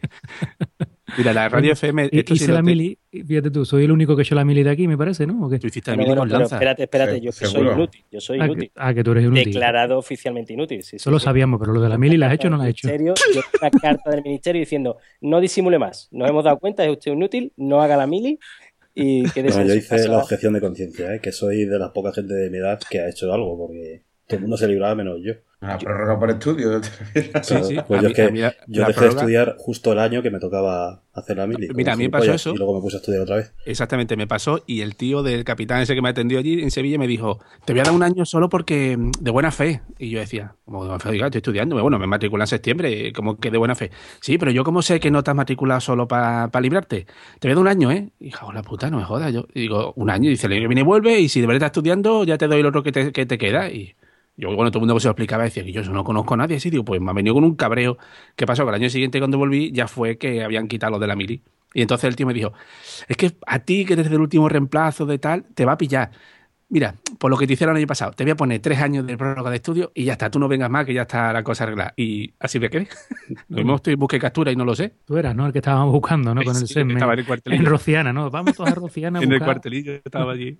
Mira, 1.19 1.33
la 1.35 1.49
radio 1.49 1.73
FM, 1.73 2.09
Y, 2.11 2.19
esto 2.21 2.35
sí 2.35 2.43
hice 2.45 2.49
lo 2.49 2.55
la 2.55 2.61
te- 2.61 2.64
mili, 2.67 2.99
fíjate 3.11 3.50
tú, 3.50 3.64
soy 3.67 3.85
el 3.85 3.93
único 3.93 4.17
que 4.17 4.23
he 4.23 4.25
hecho 4.25 4.35
la 4.35 4.45
mili 4.45 4.62
de 4.62 4.71
aquí, 4.71 4.88
me 4.88 4.97
parece, 4.97 5.26
¿no? 5.26 5.45
¿O 5.47 5.50
qué? 5.50 5.59
Tú 5.59 5.67
hiciste 5.67 5.91
la 5.91 5.97
mili 5.99 6.07
bueno, 6.09 6.23
con 6.23 6.29
pero 6.29 6.38
lanza. 6.41 6.57
espérate, 6.57 6.83
espérate, 6.85 7.21
yo 7.21 7.31
que 7.33 7.47
soy 7.47 7.67
inútil. 7.67 8.05
Yo 8.11 8.21
soy 8.21 8.38
Ah, 8.41 8.47
inútil. 8.47 8.64
que, 8.69 8.73
ah, 8.76 8.95
que 8.95 9.05
tú 9.05 9.12
eres 9.12 9.26
un 9.26 9.33
útil. 9.33 9.45
Declarado 9.45 9.99
oficialmente 9.99 10.52
inútil. 10.55 10.83
Sí, 10.83 10.91
sí, 10.91 10.97
Eso 10.97 11.11
lo 11.11 11.19
sí. 11.19 11.25
sabíamos, 11.25 11.61
pero 11.61 11.73
lo 11.73 11.81
de 11.83 11.88
la 11.91 11.99
mili 11.99 12.17
la 12.17 12.29
has 12.29 12.35
hecho 12.35 12.49
o 12.49 12.50
no 12.50 12.57
la 12.57 12.64
has 12.64 12.71
hecho. 12.71 12.88
Ministerio, 12.88 13.14
yo 13.35 13.41
una 13.61 13.71
carta 13.71 14.11
del 14.11 14.23
ministerio 14.23 14.61
diciendo 14.61 14.97
no 15.21 15.41
disimule 15.41 15.79
más. 15.79 16.09
Nos 16.12 16.29
hemos 16.31 16.45
dado 16.45 16.59
cuenta, 16.59 16.85
es 16.85 16.91
usted 16.91 17.12
inútil, 17.12 17.52
no 17.57 17.83
haga 17.83 17.97
la 17.99 18.07
mili 18.07 18.38
y 18.95 19.23
Bueno, 19.23 19.61
en 19.61 19.69
yo 19.69 19.75
hice 19.75 20.09
la 20.09 20.19
objeción 20.19 20.52
de 20.55 20.61
conciencia, 20.62 21.14
¿eh? 21.14 21.21
que 21.23 21.33
soy 21.33 21.64
de 21.67 21.79
la 21.79 21.93
poca 21.93 22.12
gente 22.12 22.33
de 22.35 22.49
mi 22.50 22.57
edad 22.59 22.79
que 22.91 23.00
ha 23.00 23.09
hecho 23.09 23.33
algo, 23.33 23.57
porque 23.59 24.02
todo 24.33 24.37
el 24.37 24.43
mundo 24.43 24.57
se 24.57 24.69
libraba 24.69 24.95
menos 24.95 25.19
yo. 25.23 25.33
La 25.61 25.79
prórroga 25.79 26.19
por 26.19 26.29
estudio. 26.31 26.81
¿te 26.81 26.89
refieres? 26.89 27.47
Claro, 27.47 27.65
sí. 27.65 27.77
pues 27.87 28.03
yo 28.03 28.09
mí- 28.09 28.12
es 28.12 28.17
que 28.17 28.23
a 28.23 28.31
mí 28.31 28.41
la- 28.41 28.55
yo 28.67 28.83
la 28.83 28.89
dejé 28.89 29.01
de 29.03 29.09
estudiar 29.11 29.55
justo 29.59 29.93
el 29.93 30.01
año 30.01 30.21
que 30.21 30.31
me 30.33 30.41
tocaba 30.41 31.03
hacer 31.12 31.37
la 31.37 31.47
mili. 31.47 31.69
Mira, 31.73 31.93
a 31.93 31.97
mí 31.97 32.03
me 32.05 32.11
pasó 32.11 32.33
eso. 32.33 32.53
Y 32.53 32.57
luego 32.57 32.75
me 32.75 32.81
puse 32.81 32.97
a 32.97 32.99
estudiar 32.99 33.23
otra 33.23 33.37
vez. 33.37 33.55
Exactamente, 33.65 34.17
me 34.17 34.27
pasó 34.27 34.65
y 34.67 34.81
el 34.81 34.97
tío 34.97 35.23
del 35.23 35.45
capitán 35.45 35.81
ese 35.81 35.95
que 35.95 36.03
me 36.03 36.09
atendió 36.09 36.41
allí 36.41 36.61
en 36.62 36.73
Sevilla 36.73 36.99
me 36.99 37.07
dijo, 37.07 37.39
te 37.65 37.73
voy 37.75 37.79
a 37.81 37.85
dar 37.85 37.93
un 37.93 38.03
año 38.03 38.25
solo 38.27 38.49
porque 38.49 38.97
mm, 38.97 39.12
de 39.21 39.31
buena 39.31 39.53
fe. 39.53 39.83
Y 40.01 40.11
yo 40.11 40.19
decía, 40.19 40.57
como 40.65 40.83
de 40.83 40.89
buena 40.89 40.99
fe, 40.99 41.11
Oiga, 41.11 41.27
estoy 41.27 41.39
estudiando, 41.39 41.81
bueno, 41.81 41.97
me 42.01 42.09
matriculé 42.09 42.43
en 42.43 42.49
septiembre, 42.49 43.12
como 43.12 43.37
que 43.39 43.53
de 43.53 43.59
buena 43.59 43.77
fe. 43.77 43.93
Sí, 44.21 44.39
pero 44.39 44.51
yo 44.51 44.65
como 44.65 44.83
sé 44.83 44.99
que 44.99 45.12
no 45.12 45.23
te 45.23 45.31
has 45.31 45.37
matriculado 45.37 45.81
solo 45.81 46.09
para 46.09 46.51
librarte. 46.61 47.07
Te 47.39 47.47
voy 47.47 47.53
a 47.53 47.55
dar 47.55 47.59
un 47.62 47.69
año, 47.69 47.93
¿eh? 47.93 48.11
Hija, 48.19 48.47
la 48.53 48.62
puta, 48.62 48.91
no 48.91 48.97
me 48.99 49.05
jodas. 49.05 49.33
Yo 49.33 49.47
y 49.55 49.61
digo, 49.61 49.93
un 49.95 50.11
año, 50.11 50.27
y 50.27 50.31
dice, 50.31 50.49
viene 50.49 50.81
y 50.81 50.83
vuelve 50.83 51.21
y 51.21 51.29
si 51.29 51.41
de 51.41 51.47
verdad 51.47 51.59
estás 51.69 51.79
estudiando, 51.79 52.25
ya 52.25 52.37
te 52.37 52.49
doy 52.49 52.59
el 52.59 52.67
otro 52.67 52.83
que 52.83 52.91
te, 52.91 53.12
que 53.12 53.27
te 53.27 53.39
queda. 53.39 53.71
Y 53.71 53.95
yo, 54.37 54.55
bueno, 54.55 54.71
todo 54.71 54.79
el 54.79 54.87
mundo 54.87 54.99
se 54.99 55.09
lo 55.09 55.12
explicaba, 55.12 55.45
decía 55.45 55.65
que 55.65 55.73
yo 55.73 55.83
no 55.83 56.05
conozco 56.05 56.35
a 56.35 56.37
nadie. 56.39 56.57
Así 56.57 56.71
digo, 56.71 56.85
pues 56.85 57.01
me 57.01 57.11
ha 57.11 57.15
venido 57.15 57.35
con 57.35 57.45
un 57.45 57.55
cabreo. 57.55 57.99
¿Qué 58.35 58.47
pasó? 58.47 58.65
Que 58.65 58.71
el 58.71 58.75
año 58.77 58.91
siguiente 58.91 59.19
cuando 59.19 59.39
volví 59.39 59.73
ya 59.73 59.89
fue 59.89 60.17
que 60.19 60.43
habían 60.43 60.69
quitado 60.69 60.93
lo 60.93 60.99
de 60.99 61.07
la 61.07 61.17
mili. 61.17 61.43
Y 61.75 61.83
entonces 61.83 62.09
el 62.09 62.17
tío 62.17 62.27
me 62.27 62.35
dijo, 62.35 62.53
es 63.09 63.17
que 63.17 63.33
a 63.47 63.59
ti, 63.61 63.85
que 63.85 63.95
eres 63.95 64.11
del 64.11 64.21
último 64.21 64.49
reemplazo 64.49 65.07
de 65.07 65.19
tal, 65.19 65.45
te 65.55 65.65
va 65.65 65.73
a 65.73 65.79
pillar. 65.79 66.11
Mira, 66.69 66.97
por 67.23 67.31
lo 67.31 67.37
que 67.38 67.47
te 67.47 67.52
hicieron 67.52 67.76
el 67.76 67.83
año 67.83 67.87
pasado, 67.87 68.11
te 68.11 68.25
voy 68.25 68.33
a 68.33 68.35
poner 68.35 68.59
tres 68.61 68.81
años 68.81 69.07
de 69.07 69.17
prórroga 69.17 69.49
de 69.49 69.55
estudio 69.55 69.93
y 69.95 70.02
ya 70.02 70.14
está, 70.14 70.29
tú 70.29 70.41
no 70.41 70.49
vengas 70.49 70.69
más, 70.69 70.85
que 70.85 70.93
ya 70.93 71.02
está 71.02 71.33
la 71.33 71.45
cosa 71.45 71.62
arreglada. 71.62 71.95
Y 71.97 72.33
así 72.41 72.59
me 72.59 72.69
quedé. 72.69 72.88
Lo 73.49 73.59
mismo 73.59 73.76
estoy 73.76 73.95
busqué 73.95 74.19
captura 74.19 74.50
y 74.50 74.57
no 74.57 74.64
lo 74.64 74.75
sé. 74.75 74.95
Tú 75.05 75.17
eras, 75.17 75.37
¿no? 75.37 75.47
El 75.47 75.52
que 75.52 75.61
estábamos 75.61 75.93
buscando, 75.93 76.35
¿no? 76.35 76.43
Con 76.43 76.57
el 76.57 76.67
Sí, 76.67 76.75
semen. 76.75 76.97
estaba 76.97 77.12
en 77.12 77.21
el 77.21 77.26
cuartelillo. 77.26 77.62
En 77.62 77.67
Rociana, 77.71 78.12
¿no? 78.12 78.29
Vamos 78.29 78.57
todos 78.57 78.71
a 78.71 78.75
Rociana 78.75 79.21
a 79.21 79.23
En 79.23 79.33
el 79.33 79.38
cuartelillo 79.41 79.93
estaba 80.05 80.33
allí. 80.33 80.59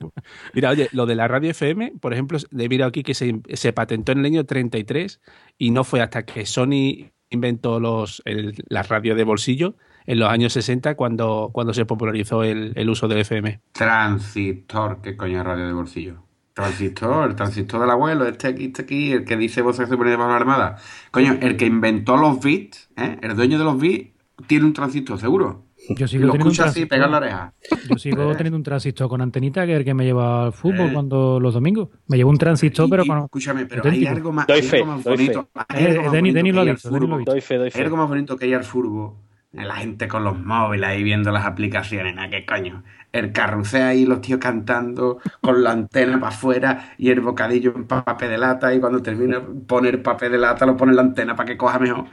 Mira, 0.54 0.71
oye, 0.71 0.88
lo 0.92 1.04
de 1.04 1.16
la 1.16 1.26
radio 1.26 1.50
FM, 1.50 1.95
por 2.00 2.12
ejemplo, 2.12 2.38
he 2.57 2.69
mirado 2.69 2.90
aquí 2.90 3.02
que 3.02 3.14
se, 3.14 3.40
se 3.54 3.73
patentó 3.73 4.12
en 4.12 4.21
el 4.21 4.26
año 4.26 4.45
33 4.47 5.21
y 5.59 5.73
no 5.73 5.83
fue 5.83 6.00
hasta 6.00 6.25
que 6.25 6.47
Sony 6.47 7.11
inventó 7.31 7.81
los, 7.81 8.23
el- 8.25 8.54
la 8.69 8.85
radio 8.85 9.16
de 9.16 9.25
bolsillo 9.25 9.75
en 10.07 10.21
los 10.21 10.28
años 10.28 10.52
60 10.52 10.95
cuando, 10.95 11.50
cuando 11.52 11.75
se 11.75 11.87
popularizó 11.87 12.45
el, 12.45 12.73
el 12.76 12.88
uso 12.88 13.09
del 13.09 13.19
FM. 13.19 13.61
Transistor, 13.73 15.00
¿qué 15.02 15.16
coño 15.16 15.40
es 15.40 15.45
radio 15.45 15.66
de 15.66 15.73
bolsillo? 15.73 16.23
Transistor, 16.54 17.28
el 17.30 17.35
transistor 17.37 17.80
del 17.80 17.90
abuelo, 17.90 18.26
este 18.26 18.49
aquí, 18.49 18.66
este 18.66 18.82
aquí, 18.82 19.12
el 19.12 19.25
que 19.25 19.37
dice 19.37 19.62
voces 19.62 19.88
debajo 19.88 20.04
de 20.11 20.16
la 20.16 20.37
armada. 20.37 20.76
Coño, 21.11 21.37
el 21.40 21.56
que 21.56 21.66
inventó 21.66 22.16
los 22.16 22.40
bits, 22.40 22.90
¿eh? 22.97 23.18
el 23.23 23.35
dueño 23.37 23.59
de 23.59 23.64
los 23.64 23.78
bits, 23.80 24.11
tiene 24.47 24.66
un 24.66 24.73
transistor, 24.73 25.18
seguro. 25.18 25.64
Yo 25.97 26.06
sigo 26.06 26.26
lo 26.26 26.32
teniendo 26.32 26.47
un 26.49 26.52
escucha 26.52 26.71
así, 26.71 26.87
pega 26.87 27.06
en 27.06 27.11
la 27.11 27.16
oreja. 27.16 27.52
Yo 27.88 27.97
sigo 27.99 28.32
teniendo 28.37 28.56
un 28.56 28.62
transistor 28.62 29.09
con 29.09 29.21
antenita 29.21 29.66
que 29.66 29.73
es 29.73 29.78
el 29.78 29.85
que 29.85 29.94
me 29.94 30.04
lleva 30.04 30.44
al 30.44 30.52
fútbol 30.52 30.90
Eh. 30.90 30.92
cuando 30.92 31.40
los 31.40 31.54
domingos. 31.54 31.88
Me 32.06 32.16
llevo 32.18 32.30
un 32.30 32.38
transistor, 32.38 32.87
Y- 32.87 32.90
pero 32.90 33.04
con. 33.06 33.18
Escúchame, 33.25 33.66
pero 33.66 33.80
auténtico. 33.82 34.09
hay 34.11 34.16
algo 34.16 34.32
más, 34.32 34.47
Doy 34.47 34.56
hay 34.61 34.62
fe, 34.62 34.76
algo 34.76 34.87
más 34.92 35.04
doy 35.04 35.16
bonito. 35.16 35.42
fe. 35.52 35.61
hay 35.68 35.87
algo 35.87 36.02
más 36.02 36.12
bonito 36.12 36.38
ha 36.38 36.90
furbo. 36.90 37.16
visto. 37.16 37.32
Doy 37.32 37.40
fe, 37.40 37.56
doy 37.56 37.71
Hay 37.75 37.80
algo 37.82 37.97
más 37.97 38.09
bonito 38.09 38.37
que 38.37 38.47
ir 38.47 38.54
al 38.54 38.64
furbo. 38.64 39.21
La 39.52 39.75
gente 39.76 40.06
con 40.09 40.23
los 40.25 40.38
móviles 40.38 40.88
ahí 40.88 41.02
viendo 41.02 41.30
las 41.32 41.44
aplicaciones, 41.44 42.14
¿no? 42.14 42.23
¿Qué 42.30 42.47
coño? 42.47 42.85
El 43.12 43.33
carrusel 43.33 43.83
ahí, 43.83 44.07
los 44.07 44.23
tíos 44.23 44.40
cantando 44.40 45.19
con 45.40 45.62
la 45.62 45.73
antena 45.73 46.19
para 46.19 46.35
afuera 46.35 46.95
y 46.97 47.11
el 47.11 47.21
bocadillo 47.21 47.75
en 47.76 47.87
papel 47.87 48.31
de 48.31 48.38
lata 48.38 48.73
y 48.75 48.81
cuando 48.81 49.02
termina 49.02 49.42
poner 49.66 50.02
papel 50.02 50.33
de 50.33 50.38
lata 50.38 50.64
lo 50.64 50.76
pone 50.76 50.92
en 50.92 50.97
la 50.97 51.02
antena 51.02 51.37
para 51.37 51.47
que 51.47 51.57
coja 51.59 51.78
mejor. 51.78 52.07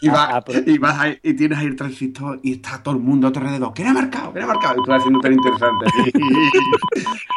y, 0.00 0.08
vas, 0.08 0.18
Ah, 0.18 0.30
ah, 0.36 0.40
pero- 0.44 0.70
y 0.70 0.78
vas 0.78 0.98
ahí, 0.98 1.18
y 1.22 1.34
tienes 1.34 1.58
ahí 1.58 1.66
el 1.66 1.76
transistor 1.76 2.38
y 2.42 2.52
está 2.52 2.82
todo 2.82 2.94
el 2.94 3.00
mundo 3.00 3.28
a 3.28 3.32
tu 3.32 3.38
alrededor. 3.40 3.72
¿Quién 3.74 3.88
ha 3.88 3.92
marcado? 3.92 4.32
¿Quién 4.32 4.44
ha 4.44 4.48
marcado? 4.48 4.80
Y 4.80 4.84
tú 4.84 4.92
haciendo 4.92 5.20
tan 5.20 5.32
interesante. 5.32 5.86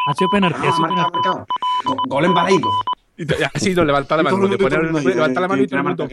Ha 0.08 0.14
sido 0.14 0.30
penalti, 0.30 0.58
No, 0.62 0.68
ha 0.68 0.72
sido 0.72 0.86
marcado, 0.88 1.10
penalti. 1.12 1.52
Go- 1.84 1.96
Gol 2.08 2.24
en. 2.26 2.34
Y 3.18 3.24
te- 3.26 3.36
así 3.54 3.74
no 3.74 3.84
levanta 3.84 4.16
la 4.16 4.22
todo 4.24 4.38
mano, 4.38 4.56
todo 4.58 4.68
el 4.76 4.82
mundo 4.92 4.98
ahí, 4.98 5.14
levanta 5.14 5.40
la 5.40 5.48
mano 5.48 5.62
y 5.62 5.66
¿quién 5.66 5.70
todo 5.70 5.78
el 5.78 5.84
mundo. 5.84 6.04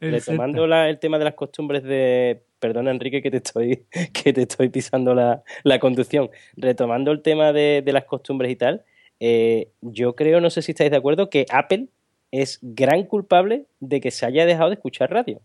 retomando 0.00 0.66
la- 0.66 0.88
el 0.88 0.98
tema 0.98 1.18
de 1.18 1.24
las 1.24 1.34
costumbres 1.34 1.82
de. 1.82 2.42
Perdona, 2.58 2.90
Enrique, 2.90 3.20
que 3.22 3.30
te 3.30 3.36
estoy, 3.38 3.84
que 4.12 4.32
te 4.32 4.42
estoy 4.42 4.68
pisando 4.68 5.14
la, 5.14 5.42
la 5.62 5.78
conducción. 5.78 6.30
Retomando 6.56 7.12
el 7.12 7.22
tema 7.22 7.52
de, 7.52 7.82
de 7.84 7.92
las 7.92 8.04
costumbres 8.04 8.50
y 8.50 8.56
tal, 8.56 8.84
eh, 9.20 9.70
yo 9.82 10.14
creo, 10.14 10.40
no 10.40 10.50
sé 10.50 10.62
si 10.62 10.72
estáis 10.72 10.90
de 10.90 10.96
acuerdo, 10.96 11.28
que 11.30 11.46
Apple 11.50 11.88
es 12.30 12.58
gran 12.62 13.04
culpable 13.04 13.66
de 13.80 14.00
que 14.00 14.10
se 14.10 14.26
haya 14.26 14.46
dejado 14.46 14.70
de 14.70 14.74
escuchar 14.74 15.10
radio. 15.10 15.40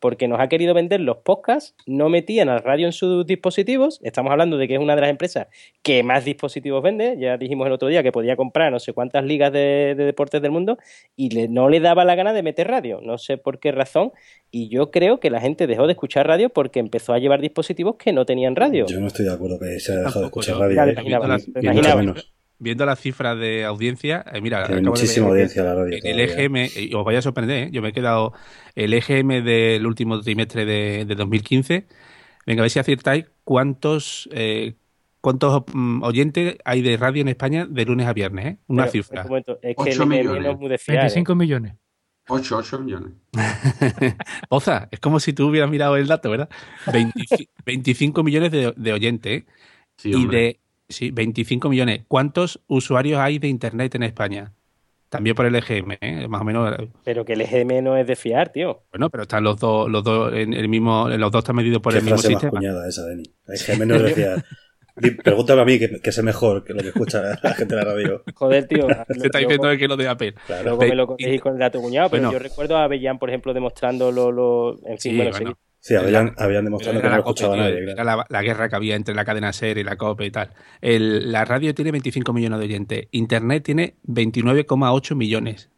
Porque 0.00 0.28
nos 0.28 0.38
ha 0.40 0.48
querido 0.48 0.74
vender 0.74 1.00
los 1.00 1.18
podcasts, 1.18 1.74
no 1.86 2.08
metían 2.08 2.46
la 2.48 2.58
radio 2.58 2.86
en 2.86 2.92
sus 2.92 3.26
dispositivos. 3.26 3.98
Estamos 4.02 4.30
hablando 4.30 4.56
de 4.56 4.68
que 4.68 4.74
es 4.74 4.80
una 4.80 4.94
de 4.94 5.00
las 5.00 5.10
empresas 5.10 5.48
que 5.82 6.02
más 6.02 6.24
dispositivos 6.24 6.82
vende. 6.82 7.16
Ya 7.18 7.36
dijimos 7.36 7.66
el 7.66 7.72
otro 7.72 7.88
día 7.88 8.02
que 8.02 8.12
podía 8.12 8.36
comprar 8.36 8.70
no 8.70 8.78
sé 8.78 8.92
cuántas 8.92 9.24
ligas 9.24 9.52
de, 9.52 9.94
de 9.96 10.04
deportes 10.04 10.40
del 10.40 10.50
mundo 10.52 10.78
y 11.16 11.30
le- 11.30 11.48
no 11.48 11.68
le 11.68 11.80
daba 11.80 12.04
la 12.04 12.14
gana 12.14 12.32
de 12.32 12.42
meter 12.42 12.68
radio. 12.68 13.00
No 13.02 13.18
sé 13.18 13.38
por 13.38 13.58
qué 13.58 13.72
razón. 13.72 14.12
Y 14.50 14.68
yo 14.68 14.90
creo 14.90 15.20
que 15.20 15.30
la 15.30 15.40
gente 15.40 15.66
dejó 15.66 15.86
de 15.86 15.92
escuchar 15.92 16.26
radio 16.26 16.48
porque 16.48 16.78
empezó 16.80 17.12
a 17.12 17.18
llevar 17.18 17.40
dispositivos 17.40 17.96
que 17.96 18.12
no 18.12 18.24
tenían 18.24 18.56
radio. 18.56 18.86
Yo 18.86 19.00
no 19.00 19.08
estoy 19.08 19.24
de 19.26 19.32
acuerdo 19.32 19.58
que 19.58 19.78
se 19.80 19.92
haya 19.92 20.02
dejado 20.02 20.20
de 20.20 20.26
escuchar 20.26 20.54
radio. 20.58 20.76
¿Eh? 22.60 22.64
Viendo 22.64 22.84
las 22.86 23.00
cifras 23.00 23.38
de 23.38 23.64
audiencia, 23.64 24.24
eh, 24.32 24.40
mira, 24.40 24.66
de 24.66 24.80
muchísima 24.82 25.26
ver- 25.26 25.32
audiencia 25.34 25.62
la 25.64 25.74
radio. 25.74 25.98
En 26.02 26.06
el 26.20 26.26
todavía. 26.26 26.44
EGM, 26.44 26.56
y 26.76 26.94
os 26.94 27.04
vaya 27.04 27.18
a 27.20 27.22
sorprender, 27.22 27.68
¿eh? 27.68 27.70
yo 27.72 27.82
me 27.82 27.88
he 27.88 27.92
quedado 27.92 28.32
el 28.74 28.92
EGM 28.94 29.42
del 29.44 29.86
último 29.86 30.20
trimestre 30.20 30.64
de, 30.64 31.04
de 31.04 31.14
2015. 31.14 31.86
Venga, 32.46 32.62
a 32.62 32.64
ver 32.64 32.70
si 32.70 32.78
aciertáis 32.78 33.26
cuántos 33.44 34.28
eh, 34.32 34.74
cuántos 35.20 35.64
mm, 35.72 36.02
oyentes 36.02 36.56
hay 36.64 36.80
de 36.82 36.96
radio 36.96 37.22
en 37.22 37.28
España 37.28 37.66
de 37.68 37.84
lunes 37.84 38.06
a 38.06 38.12
viernes, 38.12 38.46
¿eh? 38.46 38.58
Una 38.68 38.84
Pero, 38.84 38.92
cifra. 38.92 39.22
un 39.22 39.28
momento, 39.28 39.58
es 39.62 39.76
que 39.76 39.82
Ocho 39.82 39.90
el 39.90 39.96
EGM 40.02 40.08
millones. 40.08 40.42
no 40.44 40.50
es 40.52 40.58
muy 40.58 40.68
de 40.68 40.78
fiar, 40.78 40.96
¿eh? 40.98 41.00
25 41.00 41.34
millones. 41.34 41.74
8, 42.30 42.56
8 42.58 42.78
millones. 42.80 43.12
Oza, 44.50 44.88
es 44.90 45.00
como 45.00 45.20
si 45.20 45.32
tú 45.32 45.48
hubieras 45.48 45.70
mirado 45.70 45.96
el 45.96 46.06
dato, 46.06 46.30
¿verdad? 46.30 46.48
25, 46.92 47.52
25 47.64 48.22
millones 48.22 48.50
de, 48.52 48.72
de 48.76 48.92
oyentes, 48.92 49.42
¿eh? 49.42 49.46
Sí, 49.96 50.10
y 50.10 50.14
hombre. 50.14 50.38
de 50.38 50.60
sí, 50.88 51.10
25 51.10 51.68
millones. 51.68 52.02
¿Cuántos 52.08 52.60
usuarios 52.66 53.20
hay 53.20 53.38
de 53.38 53.48
internet 53.48 53.94
en 53.94 54.02
España? 54.04 54.52
También 55.08 55.34
por 55.34 55.46
el 55.46 55.54
EGM, 55.54 55.92
¿eh? 56.02 56.28
más 56.28 56.42
o 56.42 56.44
menos. 56.44 56.76
Pero 57.02 57.24
que 57.24 57.32
el 57.32 57.40
EGM 57.40 57.82
no 57.82 57.96
es 57.96 58.06
de 58.06 58.14
fiar, 58.14 58.50
tío. 58.50 58.82
Bueno, 58.92 59.08
pero 59.08 59.22
están 59.22 59.42
los 59.42 59.58
dos, 59.58 59.88
los 59.90 60.04
dos 60.04 60.34
en 60.34 60.52
el 60.52 60.68
mismo, 60.68 61.08
los 61.08 61.32
dos 61.32 61.38
están 61.40 61.56
medidos 61.56 61.80
por 61.80 61.92
Qué 61.94 62.00
el 62.00 62.04
mismo 62.04 62.18
frase 62.18 62.34
más 62.34 62.42
sistema. 62.42 62.58
cuñada 62.60 62.86
esa, 62.88 63.06
Deni. 63.06 63.22
Es 63.46 63.64
que 63.64 63.76
menos 63.76 64.02
decía. 64.02 64.44
Di- 64.96 65.12
Pregúntame 65.12 65.62
a 65.62 65.64
mí, 65.64 65.78
que, 65.78 66.00
que 66.00 66.12
sé 66.12 66.22
mejor 66.24 66.64
que 66.64 66.74
lo 66.74 66.80
que 66.82 66.88
escucha 66.88 67.22
la 67.42 67.54
gente 67.54 67.74
de 67.76 67.82
la 67.84 67.90
radio. 67.90 68.22
Joder, 68.34 68.66
tío. 68.66 68.86
Se 69.08 69.26
está 69.26 69.38
diciendo 69.38 69.70
que 69.78 69.88
lo 69.88 69.96
de 69.96 70.08
Apple. 70.08 70.34
Claro. 70.46 70.64
Luego 70.64 70.78
me 70.80 70.94
lo 70.94 71.06
corregís 71.06 71.40
con 71.40 71.52
el 71.54 71.58
dato 71.60 71.80
cuñado, 71.80 72.10
pero 72.10 72.24
Bueno. 72.24 72.32
yo 72.32 72.38
recuerdo 72.40 72.76
a 72.76 72.84
Avellán, 72.84 73.18
por 73.18 73.30
ejemplo, 73.30 73.54
demostrando 73.54 74.10
lo, 74.12 74.30
lo- 74.32 74.72
en 74.86 74.98
fin, 74.98 75.12
Sí, 75.12 75.16
bueno, 75.16 75.30
bueno. 75.30 75.58
Sí. 75.80 75.94
Habían, 75.94 76.34
habían 76.36 76.64
demostrado 76.64 77.00
que 77.00 77.08
no 77.08 77.16
escuchaba 77.16 77.54
tío, 77.54 77.62
nadie. 77.64 77.90
era 77.92 78.04
la, 78.04 78.26
la 78.28 78.42
guerra 78.42 78.68
que 78.68 78.76
había 78.76 78.96
entre 78.96 79.14
la 79.14 79.24
cadena 79.24 79.52
SER 79.52 79.78
y 79.78 79.84
la 79.84 79.96
COPE 79.96 80.26
y 80.26 80.30
tal. 80.30 80.50
El- 80.80 81.32
la 81.32 81.44
radio 81.44 81.74
tiene 81.74 81.90
25 81.92 82.32
millones 82.32 82.58
de 82.58 82.64
oyentes. 82.64 83.08
Internet 83.12 83.62
tiene 83.64 83.94
29,8 84.06 85.14
millones. 85.14 85.70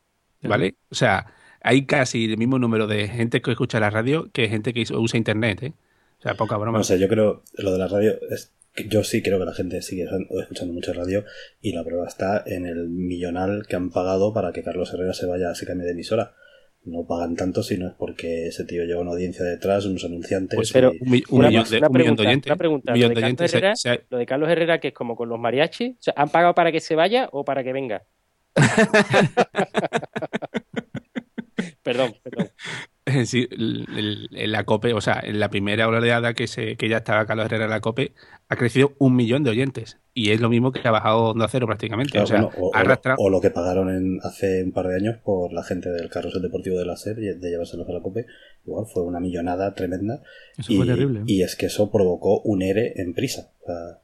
¿Vale? 0.43 0.77
O 0.91 0.95
sea, 0.95 1.27
hay 1.63 1.85
casi 1.85 2.25
el 2.25 2.39
mismo 2.39 2.59
número 2.59 2.87
de 2.87 3.09
gente 3.09 3.43
que 3.43 3.51
escucha 3.51 3.79
la 3.79 3.91
radio 3.91 4.31
que 4.33 4.49
gente 4.49 4.73
que 4.73 4.85
usa 4.95 5.19
Internet, 5.19 5.63
¿eh? 5.63 5.73
O 6.19 6.23
sea, 6.23 6.35
poca 6.35 6.57
broma. 6.57 6.79
No 6.79 6.85
sé, 6.85 6.99
yo 6.99 7.09
creo, 7.09 7.43
lo 7.59 7.73
de 7.73 7.79
la 7.79 7.89
radio, 7.89 8.15
es, 8.31 8.53
yo 8.89 9.05
sí 9.05 9.23
creo 9.23 9.39
que 9.39 9.45
la 9.45 9.53
gente 9.53 9.83
sigue 9.83 10.07
escuchando 10.41 10.73
mucho 10.73 10.93
radio 10.95 11.25
y 11.61 11.73
la 11.73 11.85
prueba 11.85 12.07
está 12.07 12.43
en 12.47 12.65
el 12.67 12.89
millonal 12.89 13.67
que 13.69 13.77
han 13.77 13.91
pagado 13.91 14.33
para 14.33 14.53
que 14.53 14.63
Carlos 14.63 14.93
Herrera 14.95 15.13
se 15.13 15.27
vaya, 15.27 15.55
se 15.55 15.67
cambie 15.67 15.85
de 15.85 15.93
emisora. 15.93 16.35
No 16.83 17.07
pagan 17.07 17.37
tanto 17.37 17.63
si 17.63 17.77
no 17.77 17.89
es 17.89 17.95
porque 17.99 18.47
ese 18.47 18.65
tío 18.65 18.85
lleva 18.85 19.03
una 19.03 19.11
audiencia 19.11 19.45
detrás, 19.45 19.85
unos 19.85 20.03
anunciantes. 20.05 20.57
Pues, 20.57 20.71
y- 20.71 20.73
pero 20.73 20.93
un, 20.99 21.11
mi- 21.11 21.23
un 21.29 21.41
Una- 21.41 21.49
millón 21.49 21.65
de, 21.69 21.77
una 21.79 21.89
un 21.89 21.93
millón 21.93 21.93
de 21.93 21.99
pregunta, 22.17 22.23
oyentes. 22.23 22.51
una 22.51 22.57
pregunta, 22.57 22.93
millón 22.93 23.09
lo 23.11 23.15
de 23.15 23.21
de 23.21 23.25
oyentes. 23.27 23.53
Carlos 23.53 23.81
se- 23.81 23.95
se- 23.97 24.07
Lo 24.09 24.17
de 24.19 24.27
Carlos 24.27 24.49
Herrera, 24.49 24.81
que 24.81 24.89
es 24.89 24.95
como 24.95 25.15
con 25.15 25.29
los 25.29 25.39
mariachis, 25.39 25.91
o 25.93 25.97
sea, 26.03 26.15
¿han 26.17 26.31
pagado 26.31 26.55
para 26.55 26.73
que 26.73 26.81
se 26.81 26.95
vaya 26.95 27.29
o 27.33 27.45
para 27.45 27.63
que 27.63 27.73
venga? 27.75 28.03
perdón, 31.83 32.15
perdón. 32.23 32.49
Sí, 33.25 33.49
el- 33.51 33.87
el- 33.97 34.29
en 34.33 34.53
la 34.53 34.65
COPE, 34.65 34.93
o 34.95 35.01
sea, 35.01 35.21
en 35.23 35.41
la 35.41 35.49
primera 35.51 35.89
oleada 35.89 36.35
que 36.35 36.47
se 36.47 36.77
que 36.77 36.89
ya 36.89 36.99
estaba 36.99 37.27
Carlos 37.27 37.47
Herrera 37.47 37.65
en 37.65 37.71
la 37.71 37.81
COPE, 37.81 38.13
ha 38.49 38.57
crecido 38.57 38.93
un 38.99 39.17
millón 39.17 39.43
de 39.45 39.51
oyentes. 39.51 39.99
Y 40.13 40.31
es 40.33 40.41
lo 40.41 40.49
mismo 40.49 40.73
que 40.73 40.87
ha 40.87 40.91
bajado 40.91 41.31
Onda 41.31 41.47
Cero 41.49 41.67
prácticamente. 41.67 42.11
Claro, 42.13 42.25
o 42.25 42.27
sea, 42.27 42.41
bueno, 42.43 42.57
o, 42.59 42.75
ha 42.75 42.81
o 42.81 42.83
lo, 42.83 42.87
arrastrado. 42.89 43.17
o 43.21 43.31
lo 43.31 43.41
que 43.41 43.51
pagaron 43.51 43.89
en, 43.91 44.19
hace 44.23 44.63
un 44.65 44.73
par 44.73 44.89
de 44.89 44.97
años 44.97 45.17
por 45.25 45.53
la 45.53 45.63
gente 45.63 45.89
del 45.91 46.11
carrusel 46.11 46.43
deportivo 46.43 46.79
de 46.79 46.85
la 46.85 46.97
SER 46.97 47.19
y 47.21 47.27
de 47.39 47.51
llevárselos 47.51 47.89
a 47.89 47.93
la 47.93 48.01
COPE. 48.01 48.27
Igual 48.67 48.87
fue 48.93 49.05
una 49.05 49.21
millonada 49.21 49.73
tremenda. 49.75 50.23
Eso 50.59 50.73
y, 50.73 50.77
fue 50.77 50.87
terrible. 50.87 51.23
y 51.27 51.43
es 51.43 51.55
que 51.57 51.67
eso 51.67 51.91
provocó 51.91 52.41
un 52.43 52.63
ERE 52.63 52.93
en 52.97 53.15
prisa. 53.15 53.53
O 53.63 53.67
sea, 53.67 54.01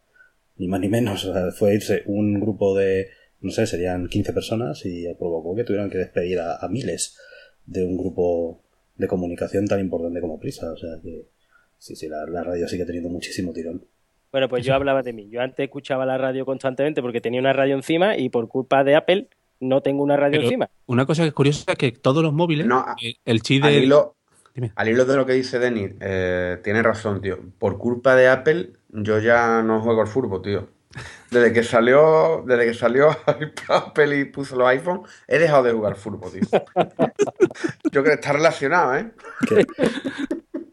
ni 0.57 0.69
más 0.69 0.81
ni 0.81 0.89
menos. 0.89 1.25
O 1.29 1.33
sea, 1.33 1.51
fue 1.51 1.75
irse 1.75 2.03
un 2.07 2.41
grupo 2.41 2.77
de, 2.79 3.09
no 3.41 3.51
sé, 3.51 3.67
serían 3.67 4.07
15 4.09 4.33
personas 4.33 4.87
y 4.87 5.07
provocó 5.19 5.55
que 5.57 5.65
tuvieran 5.65 5.91
que 5.91 5.99
despedir 5.99 6.39
a, 6.39 6.57
a 6.57 6.69
miles 6.69 7.19
de 7.67 7.85
un 7.85 7.97
grupo 7.99 8.63
de 8.97 9.07
comunicación 9.09 9.67
tan 9.67 9.81
importante 9.81 10.21
como 10.21 10.39
prisa. 10.39 10.73
O 10.73 10.77
sea 10.77 10.91
que 11.03 11.27
sí, 11.79 11.97
sí, 11.97 12.09
la, 12.09 12.25
la 12.27 12.43
radio 12.45 12.67
sigue 12.69 12.85
teniendo 12.85 13.09
muchísimo 13.11 13.53
tirón. 13.53 13.85
Bueno, 14.33 14.49
pues 14.49 14.65
yo 14.67 14.75
hablaba 14.75 15.03
de 15.03 15.13
mí. 15.13 15.29
Yo 15.31 15.41
antes 15.41 15.65
escuchaba 15.65 16.05
la 16.05 16.19
radio 16.19 16.45
constantemente 16.45 17.01
porque 17.01 17.21
tenía 17.21 17.41
una 17.41 17.53
radio 17.53 17.75
encima 17.75 18.17
y 18.19 18.29
por 18.29 18.49
culpa 18.49 18.85
de 18.85 18.95
Apple 18.97 19.29
no 19.61 19.81
tengo 19.81 20.03
una 20.03 20.17
radio 20.17 20.33
Pero 20.33 20.43
encima. 20.45 20.69
Una 20.87 21.07
cosa 21.07 21.23
que 21.23 21.29
es 21.29 21.35
curiosa 21.35 21.73
es 21.73 21.79
que 21.79 21.93
todos 21.93 22.23
los 22.23 22.33
móviles, 22.35 22.67
No, 22.67 22.81
a- 22.81 22.97
eh, 23.03 23.15
el 23.25 23.41
chip 23.41 23.65
Al 23.65 23.73
de... 23.73 23.79
hilo, 23.81 24.17
Dime. 24.55 24.73
al 24.75 24.89
hilo 24.89 25.05
de 25.07 25.17
lo 25.17 25.25
que 25.25 25.33
dice 25.33 25.59
Denis, 25.59 25.93
eh, 26.01 26.59
tiene 26.63 26.83
razón, 26.83 27.23
tío. 27.23 27.39
Por 27.59 27.79
culpa 27.79 28.15
de 28.15 28.29
Apple, 28.29 28.73
yo 28.91 29.19
ya 29.21 29.63
no 29.63 29.81
juego 29.81 30.03
al 30.03 30.09
fútbol, 30.09 30.43
tío. 30.43 30.69
Desde 31.31 31.53
que 31.53 31.63
salió, 31.63 32.45
desde 32.47 32.67
que 32.67 32.75
salió 32.75 33.11
Apple 33.69 34.19
y 34.19 34.25
puso 34.27 34.57
los 34.57 34.69
iPhone, 34.69 35.03
he 35.27 35.39
dejado 35.39 35.65
de 35.65 35.73
jugar 35.73 35.97
fútbol, 35.97 36.31
tío. 36.33 36.43
Yo 37.93 38.03
creo 38.03 38.05
que 38.05 38.13
está 38.15 38.33
relacionado, 38.33 38.97
¿eh? 38.97 39.11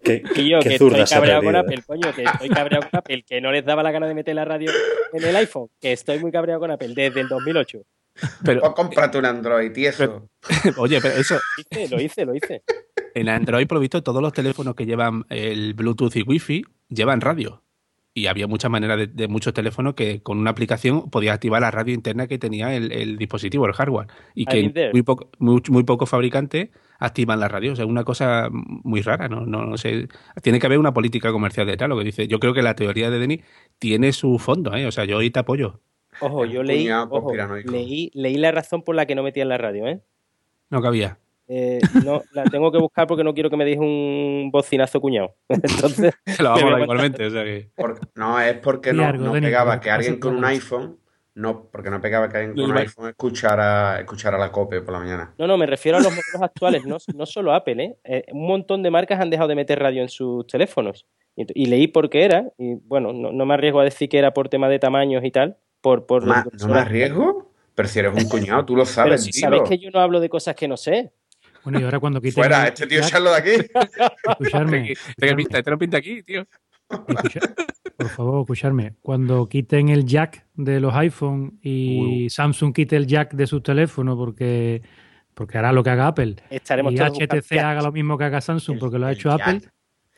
Qué, 0.04 0.22
qué 0.22 0.60
que 0.62 0.74
estoy 0.76 1.06
cabreado 1.06 1.42
con 1.44 1.56
Apple, 1.56 1.82
coño, 1.86 2.14
que 2.14 2.24
estoy 2.24 2.50
cabreado 2.50 2.90
con 2.90 3.00
Apple, 3.00 3.24
que 3.24 3.40
no 3.40 3.52
les 3.52 3.64
daba 3.66 3.84
la 3.84 3.92
gana 3.92 4.08
de 4.08 4.14
meter 4.14 4.36
la 4.36 4.44
radio 4.46 4.70
en 5.14 5.24
el 5.24 5.36
iPhone, 5.38 5.70
que 5.80 5.94
estoy 5.94 6.20
muy 6.20 6.32
cabreado 6.32 6.60
con 6.60 6.72
Apple 6.72 6.94
desde 6.94 7.22
el 7.22 7.30
2008. 7.30 7.82
Pero, 8.44 8.62
Pues 8.62 8.74
cómprate 8.76 9.18
un 9.18 9.26
Android 9.26 9.76
y 9.76 9.86
eso. 9.86 10.30
oye, 10.78 11.00
pero 11.02 11.16
eso, 11.16 11.36
Lo 11.36 11.80
hice, 11.80 11.88
lo 11.96 12.02
hice, 12.02 12.26
lo 12.26 12.36
hice. 12.36 12.64
en 13.16 13.30
Android, 13.30 13.66
por 13.66 13.78
lo 13.78 13.82
visto, 13.82 14.04
todos 14.04 14.22
los 14.22 14.34
teléfonos 14.34 14.76
que 14.76 14.86
llevan 14.86 15.26
el 15.30 15.74
Bluetooth 15.74 16.16
y 16.16 16.22
Wi-Fi 16.24 16.64
llevan 16.90 17.22
radio. 17.22 17.63
Y 18.16 18.28
había 18.28 18.46
muchas 18.46 18.70
maneras 18.70 18.98
de, 18.98 19.08
de 19.08 19.28
muchos 19.28 19.54
teléfonos 19.54 19.96
que 19.96 20.22
con 20.22 20.38
una 20.38 20.52
aplicación 20.52 21.10
podías 21.10 21.34
activar 21.34 21.62
la 21.62 21.72
radio 21.72 21.96
interna 21.96 22.28
que 22.28 22.38
tenía 22.38 22.76
el, 22.76 22.92
el 22.92 23.18
dispositivo, 23.18 23.66
el 23.66 23.74
hardware. 23.74 24.08
Y 24.36 24.46
que 24.46 24.92
muy, 24.94 25.02
poco, 25.02 25.30
muy, 25.40 25.62
muy 25.70 25.84
pocos 25.84 26.10
fabricantes 26.10 26.70
activan 27.00 27.40
la 27.40 27.48
radio. 27.48 27.74
O 27.74 27.76
sea, 27.76 27.86
es 27.86 27.90
una 27.90 28.04
cosa 28.04 28.50
muy 28.52 29.02
rara, 29.02 29.28
¿no? 29.30 29.48
No, 29.48 29.66
no 29.66 29.78
sé. 29.78 30.08
Tiene 30.44 30.60
que 30.60 30.68
haber 30.68 30.78
una 30.78 30.94
política 30.94 31.32
comercial 31.32 31.66
detrás, 31.66 31.90
lo 31.90 31.98
que 31.98 32.04
dice. 32.04 32.28
Yo 32.28 32.40
creo 32.40 32.54
que 32.54 32.62
la 32.62 32.76
teoría 32.76 33.10
de 33.10 33.18
Denis 33.18 33.42
tiene 33.80 34.14
su 34.14 34.38
fondo, 34.38 34.76
¿eh? 34.76 34.86
O 34.86 34.92
sea, 34.92 35.06
yo 35.06 35.18
ahí 35.18 35.32
te 35.32 35.40
apoyo. 35.40 35.82
Ojo, 36.20 36.46
yo 36.46 36.62
leí, 36.62 36.90
ojo, 36.92 37.34
leí, 37.66 38.12
leí 38.14 38.36
la 38.36 38.52
razón 38.52 38.84
por 38.84 38.96
la 38.96 39.08
que 39.08 39.16
no 39.16 39.24
metían 39.24 39.50
la 39.50 39.58
radio, 39.58 39.88
¿eh? 39.88 40.02
No 40.70 40.82
cabía. 40.82 41.18
Eh, 41.48 41.82
no, 42.04 42.22
la 42.34 42.44
tengo 42.46 42.72
que 42.72 42.78
buscar 42.78 43.06
porque 43.06 43.24
no 43.24 43.34
quiero 43.34 43.50
que 43.50 43.58
me 43.58 43.66
deje 43.66 43.80
un 43.80 44.50
bocinazo 44.52 45.02
cuñado. 45.02 45.36
Entonces, 45.50 46.14
Lo 46.40 46.50
vamos 46.52 46.74
a 46.74 46.80
igualmente. 46.82 47.26
O 47.26 47.30
sea 47.30 47.44
que... 47.44 47.70
Por- 47.76 48.00
no, 48.16 48.40
es 48.40 48.58
porque 48.60 48.94
no, 48.94 49.12
no 49.14 49.34
pegaba 49.34 49.80
que 49.80 49.92
alguien 49.92 50.20
con 50.20 50.36
un 50.38 50.46
iPhone, 50.46 50.98
no, 51.36 51.66
porque 51.72 51.90
no 51.90 52.00
pegaba 52.00 52.30
que 52.30 52.38
alguien 52.38 52.56
con 52.56 52.72
un 52.72 52.78
iPhone 52.78 53.10
escuchara, 53.10 54.00
escuchara 54.00 54.38
la 54.38 54.52
COPE 54.52 54.82
por 54.82 54.94
la 54.94 55.00
mañana. 55.00 55.34
no, 55.38 55.48
no, 55.48 55.58
me 55.58 55.66
refiero 55.66 55.98
a 55.98 56.02
los 56.02 56.12
modelos 56.12 56.42
actuales, 56.42 56.86
no, 56.86 56.98
no 57.16 57.26
solo 57.26 57.54
Apple, 57.54 57.84
¿eh? 57.84 57.96
Eh, 58.04 58.24
Un 58.32 58.48
montón 58.48 58.84
de 58.84 58.92
marcas 58.92 59.20
han 59.20 59.30
dejado 59.30 59.50
de 59.50 59.56
meter 59.56 59.80
radio 59.80 60.02
en 60.02 60.10
sus 60.10 60.46
teléfonos. 60.48 61.06
Y, 61.36 61.64
y 61.64 61.66
leí 61.66 61.88
por 61.88 62.10
qué 62.10 62.24
era, 62.26 62.46
y 62.60 62.76
bueno, 62.76 63.12
no, 63.12 63.32
no 63.32 63.46
me 63.46 63.56
arriesgo 63.56 63.80
a 63.80 63.84
decir 63.84 64.08
que 64.08 64.20
era 64.20 64.34
por 64.34 64.48
tema 64.50 64.70
de 64.70 64.78
tamaños 64.80 65.24
y 65.26 65.32
tal, 65.32 65.58
por, 65.82 66.06
por 66.06 66.24
¿No, 66.24 66.36
me- 66.36 66.44
los 66.54 66.68
no 66.68 66.74
me 66.74 66.80
arriesgo? 66.80 67.52
Pero 67.76 67.88
si 67.90 67.98
eres 68.00 68.14
un 68.16 68.30
cuñado, 68.30 68.64
tú 68.66 68.76
lo 68.76 68.84
Pero 68.84 68.94
sabes, 68.94 69.24
si 69.24 69.32
tío. 69.32 69.42
sabéis 69.42 69.64
que 69.64 69.80
yo 69.80 69.90
no 69.90 70.00
hablo 70.00 70.20
de 70.20 70.30
cosas 70.30 70.56
que 70.56 70.68
no 70.68 70.78
sé. 70.78 71.12
Bueno, 71.64 71.80
y 71.80 71.84
ahora 71.84 72.00
cuando 72.00 72.20
quiten. 72.22 72.36
Fuera, 72.36 72.64
el 72.64 72.68
este 72.70 72.88
tío 72.88 73.00
echarlo 73.02 73.32
de 73.32 73.38
aquí. 73.38 73.52
escucharme, 74.30 74.92
Este 74.92 75.28
que 75.28 75.36
pinta, 75.36 75.58
este 75.60 75.72
no 75.72 75.78
pinta 75.78 75.98
aquí, 75.98 76.22
tío. 76.24 76.46
escucha- 76.90 77.40
por 77.98 78.10
favor, 78.10 78.42
escucharme. 78.42 78.96
Cuando 79.02 79.48
quiten 79.48 79.90
el 79.90 80.06
jack 80.06 80.46
de 80.56 80.80
los 80.80 80.94
iPhone 80.96 81.60
y 81.62 82.28
Samsung 82.30 82.74
quite 82.74 82.96
el 82.96 83.08
jack 83.08 83.34
de 83.34 83.48
sus 83.48 83.62
teléfonos 83.64 84.18
porque, 84.18 84.82
porque 85.34 85.58
hará 85.58 85.72
lo 85.72 85.84
que 85.84 85.90
haga 85.92 86.08
Apple 86.08 86.36
Estaremos 86.50 86.94
y 86.94 86.96
todos 86.98 87.18
HTC 87.20 87.60
haga 87.60 87.82
lo 87.82 87.92
mismo 87.92 88.18
que 88.18 88.24
haga 88.26 88.42
Samsung 88.42 88.76
El- 88.76 88.80
porque 88.80 89.00
lo 89.00 89.06
ha 89.08 89.12
hecho 89.12 89.30
jack. 89.30 89.42
Apple, 89.48 89.70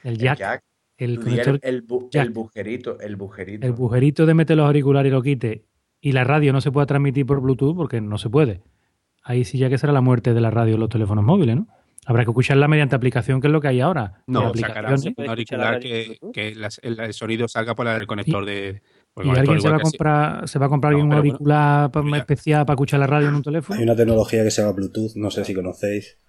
el 0.03 0.13
El 0.13 0.17
jack, 0.17 0.39
jack, 0.39 0.63
el 0.97 1.19
conector, 1.19 1.59
bu- 1.59 2.09
jack. 2.11 2.25
el 2.25 2.31
bujerito, 2.31 2.99
el 2.99 3.15
bujerito. 3.17 3.67
el 3.67 3.73
bujerito 3.73 4.25
de 4.25 4.33
meter 4.33 4.57
los 4.57 4.65
auriculares 4.65 5.09
y 5.09 5.13
lo 5.13 5.21
quite 5.21 5.65
y 6.01 6.11
la 6.13 6.23
radio 6.23 6.53
no 6.53 6.61
se 6.61 6.71
pueda 6.71 6.85
transmitir 6.85 7.25
por 7.25 7.41
Bluetooth 7.41 7.75
porque 7.75 7.99
no 8.01 8.17
se 8.17 8.29
puede. 8.29 8.61
Ahí 9.27 9.43
sí 9.43 9.57
ya 9.57 9.69
que 9.69 9.77
será 9.77 9.91
la 9.91 10.01
muerte 10.01 10.33
de 10.33 10.39
la 10.39 10.51
radio 10.51 10.75
en 10.75 10.79
los 10.79 10.89
teléfonos 10.89 11.23
móviles, 11.25 11.55
¿no? 11.57 11.67
Habrá 12.05 12.23
que 12.23 12.29
escucharla 12.29 12.67
mediante 12.67 12.95
aplicación, 12.95 13.41
que 13.41 13.47
es 13.47 13.51
lo 13.51 13.59
que 13.59 13.67
hay 13.67 13.81
ahora. 13.81 14.21
No, 14.27 14.51
puede 14.51 14.61
un 15.25 15.29
auricular 15.29 15.79
que, 15.79 15.89
por 15.89 16.05
Bluetooth. 16.29 16.31
que 16.33 16.53
las- 16.55 16.79
el, 16.83 16.99
el 16.99 17.13
sonido 17.13 17.47
salga 17.47 17.73
por 17.73 17.87
el 17.87 18.05
conector 18.05 18.45
de. 18.45 18.83
por 19.13 19.23
el 19.23 19.29
¿Y 19.29 19.33
conector 19.33 19.39
alguien 19.55 19.61
se 19.61 19.69
va, 19.69 19.77
a 19.77 19.79
comprar, 19.79 20.47
se 20.47 20.59
va 20.59 20.65
a 20.67 20.69
comprar 20.69 20.93
No, 20.93 20.99
bueno, 20.99 21.15
auricular 21.17 21.89
especial 22.17 22.63
para 22.67 22.75
escuchar 22.75 22.99
la 22.99 23.07
radio 23.07 23.29
en 23.29 23.33
un 23.35 23.41
teléfono? 23.41 23.79
Hay 23.79 23.83
una 23.83 23.95
tecnología 23.95 24.43
que 24.43 24.51
se 24.51 24.61
llama 24.61 24.73
Bluetooth, 24.73 25.15
no 25.15 25.31
sé 25.31 25.43
si 25.43 25.55
conocéis. 25.55 26.19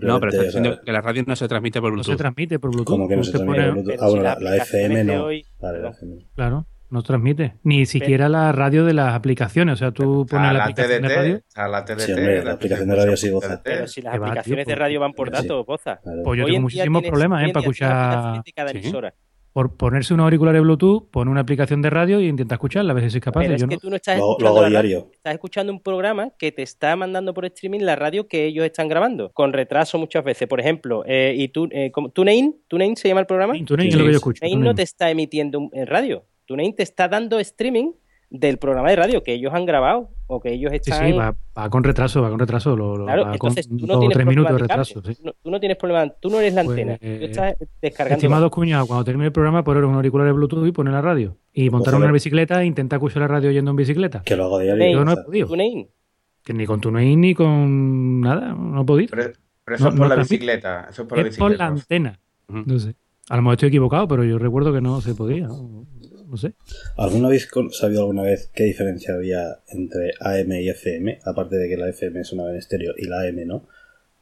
No, 0.00 0.20
pero 0.20 0.30
está 0.30 0.42
o 0.42 0.44
diciendo 0.44 0.72
sea, 0.74 0.80
que 0.84 0.92
la 0.92 1.00
radio 1.02 1.24
no 1.26 1.34
se 1.36 1.48
transmite 1.48 1.80
por 1.80 1.92
No 1.94 2.02
se 2.02 2.08
Bluetooth. 2.10 2.18
transmite 2.18 2.58
por 2.58 2.70
Bluetooth. 2.70 2.86
como 2.94 3.08
que 3.08 3.16
no 3.16 3.24
se 3.24 3.32
transmite 3.32 3.62
por 3.64 3.72
Bluetooth. 3.72 4.00
Ah, 4.00 4.06
bueno, 4.08 4.22
la, 4.22 4.28
la 4.30 4.34
aplicaciones 4.50 4.68
FM 4.68 5.04
de 5.04 5.16
no. 5.16 5.24
hoy- 5.24 5.44
Vale, 5.60 5.78
la 5.78 5.84
no. 5.84 5.90
FM 5.90 6.14
no. 6.14 6.22
Claro, 6.34 6.66
no 6.92 7.02
transmite. 7.02 7.54
Ni 7.64 7.86
siquiera 7.86 8.28
la 8.28 8.52
radio 8.52 8.84
de 8.84 8.92
las 8.94 9.14
aplicaciones. 9.14 9.74
O 9.74 9.76
sea, 9.76 9.90
tú 9.92 10.26
pones 10.28 10.50
a 10.50 10.52
la 10.52 10.58
la 10.58 10.64
aplicación 10.64 11.02
de 11.02 11.08
radio. 11.08 11.38
TDT, 11.40 11.58
a 11.58 11.68
la 11.68 11.84
TDT, 11.84 12.00
Sí, 12.00 12.12
hombre, 12.12 12.44
la 12.44 12.52
aplicación 12.52 12.88
de 12.88 12.94
radio 12.96 13.16
sí 13.16 13.30
goza. 13.30 13.60
Pero 13.64 13.86
si 13.88 14.02
las 14.02 14.12
Que 14.12 14.18
va, 14.18 14.24
tío, 14.26 14.30
aplicaciones 14.32 14.66
de 14.66 14.74
radio 14.76 15.00
van 15.00 15.12
por 15.12 15.28
Sí. 15.28 15.34
datos, 15.42 15.66
boza. 15.66 16.00
Claro. 16.02 16.22
Pues 16.22 16.38
yo 16.38 16.44
Hoy 16.44 16.52
tengo 16.52 16.68
en 16.68 16.72
día 16.72 16.84
muchísimos 16.84 17.02
problemas 17.02 17.42
¿eh? 17.48 17.52
para 17.52 17.60
escuchar. 17.62 17.92
aplicaciones 17.92 18.44
de 18.44 18.52
cada 18.52 18.70
Sí. 18.70 18.78
emisora. 18.78 19.14
Por 19.54 19.76
ponerse 19.76 20.14
unos 20.14 20.24
auriculares 20.24 20.62
Bluetooth, 20.62 21.10
pone 21.10 21.30
una 21.30 21.42
aplicación 21.42 21.82
de 21.82 21.90
radio 21.90 22.18
y 22.20 22.26
intenta 22.26 22.54
escucharla, 22.54 22.92
a 22.92 22.94
ver 22.94 23.04
si 23.04 23.10
soy 23.10 23.20
capaz. 23.20 23.40
Pero 23.42 23.54
es 23.56 23.62
que 23.64 23.74
no. 23.74 23.80
tú 23.80 23.90
no 23.90 23.96
estás 23.96 24.16
Lo, 24.18 24.24
lo 24.24 24.32
escuchando 24.32 24.62
la 24.62 24.68
diario. 24.70 25.10
estás 25.12 25.34
escuchando 25.34 25.72
un 25.74 25.80
programa 25.82 26.30
que 26.38 26.52
te 26.52 26.62
está 26.62 26.96
mandando 26.96 27.34
por 27.34 27.44
streaming 27.44 27.80
la 27.80 27.94
radio 27.94 28.26
que 28.26 28.46
ellos 28.46 28.64
están 28.64 28.88
grabando, 28.88 29.30
con 29.32 29.52
retraso 29.52 29.98
muchas 29.98 30.24
veces. 30.24 30.48
Por 30.48 30.58
ejemplo, 30.58 31.04
eh, 31.06 31.34
y 31.36 31.48
tú, 31.48 31.68
eh, 31.70 31.90
¿cómo- 31.92 32.08
TuneIn, 32.08 32.62
TuneIn 32.66 32.96
se 32.96 33.08
llama 33.08 33.20
el 33.20 33.26
programa. 33.26 33.52
TuneIn 33.66 33.88
es 33.88 33.94
lo 33.94 34.04
que 34.06 34.10
yo 34.12 34.16
escucho. 34.16 34.40
TuneIn 34.40 34.58
no 34.60 34.74
te 34.74 34.82
está 34.84 35.10
emitiendo 35.10 35.68
en 35.74 35.86
radio. 35.86 36.24
TuneIn 36.46 36.74
te 36.74 36.82
está 36.82 37.08
dando 37.08 37.38
streaming 37.38 37.92
del 38.30 38.56
programa 38.58 38.88
de 38.88 38.96
radio 38.96 39.22
que 39.22 39.34
ellos 39.34 39.52
han 39.52 39.66
grabado 39.66 40.08
o 40.26 40.40
que 40.40 40.52
ellos 40.54 40.72
están. 40.72 41.06
sí, 41.06 41.12
va, 41.12 41.34
va 41.58 41.68
con 41.68 41.84
retraso, 41.84 42.22
va 42.22 42.30
con 42.30 42.38
retraso. 42.38 42.74
Lo, 42.74 42.96
lo- 42.96 43.04
Claro, 43.04 43.22
va 43.26 43.36
con 43.36 43.50
entonces 43.50 43.68
tú 43.68 43.86
no 43.86 43.98
tienes 43.98 44.14
tres 44.16 44.24
problema 44.24 44.30
minutos 44.30 44.52
de 44.52 44.58
retraso. 44.58 45.02
sí. 45.04 45.14
Tú 45.16 45.22
no- 45.24 45.32
tú 45.42 45.50
no 45.50 45.60
tienes 45.60 45.76
problema, 45.76 46.08
tú 46.08 46.30
no 46.30 46.40
eres 46.40 46.54
la 46.54 46.64
Pues, 46.64 46.78
antena. 46.78 46.98
Tú 46.98 47.24
estás 47.26 47.52
eh, 47.60 47.66
descargando. 47.82 48.16
Estimados 48.16 48.50
cuñados, 48.50 48.86
cuando 48.88 49.04
termine 49.04 49.26
el 49.26 49.32
programa, 49.32 49.62
poner 49.62 49.84
un 49.84 49.94
auricular 49.94 50.26
de 50.26 50.32
Bluetooth 50.32 50.66
y 50.66 50.72
poner 50.72 50.94
la 50.94 51.02
radio. 51.02 51.36
Y 51.52 51.68
montar 51.68 51.94
una 51.94 52.10
bicicleta 52.10 52.62
e 52.62 52.64
intentar 52.66 52.96
escuchar 52.96 53.20
la 53.20 53.28
radio 53.28 53.50
yendo 53.50 53.70
en 53.70 53.76
bicicleta. 53.76 54.22
Que 54.24 54.34
lo 54.36 54.44
hago 54.44 54.58
diario. 54.60 54.90
Yo 54.92 55.04
no 55.04 55.12
he 55.12 55.16
podido. 55.16 55.48
TuneIn. 55.48 55.88
Que 56.42 56.54
ni 56.54 56.64
con 56.64 56.80
TuneIn 56.80 57.20
ni 57.20 57.34
con 57.34 58.20
nada, 58.22 58.54
no 58.54 58.80
he 58.80 58.84
podido. 58.86 59.10
Pero, 59.14 59.30
pero 59.62 59.76
eso 59.76 59.84
No- 59.84 59.90
es 59.90 59.94
por 59.96 60.00
no 60.04 60.08
la 60.08 60.14
transmite. 60.14 60.40
bicicleta. 60.40 60.86
Eso 60.90 61.02
es 61.02 61.08
por 61.08 61.18
la 61.18 61.28
es 61.28 61.36
por 61.36 61.50
la 61.58 61.70
bicicleta. 61.70 62.08
antena. 62.08 62.20
No 62.48 62.78
sé. 62.78 62.94
A 63.28 63.36
lo 63.36 63.42
mejor 63.42 63.52
estoy 63.54 63.68
equivocado, 63.68 64.08
pero 64.08 64.24
yo 64.24 64.38
recuerdo 64.38 64.72
que 64.72 64.80
no 64.80 65.00
se 65.02 65.14
podía. 65.14 65.48
No, 66.32 66.38
sé. 66.38 66.54
¿Alguna 66.96 67.28
vez 67.28 67.46
sabido 67.72 68.00
alguna 68.00 68.22
vez 68.22 68.50
qué 68.54 68.64
diferencia 68.64 69.14
había 69.14 69.58
entre 69.68 70.12
AM 70.18 70.50
y 70.52 70.68
FM? 70.70 71.20
Aparte 71.24 71.56
de 71.56 71.68
que 71.68 71.76
la 71.76 71.88
FM 71.90 72.24
sonaba 72.24 72.50
en 72.50 72.56
estéreo 72.56 72.94
y 72.96 73.04
la 73.06 73.20
AM 73.20 73.46
no. 73.46 73.68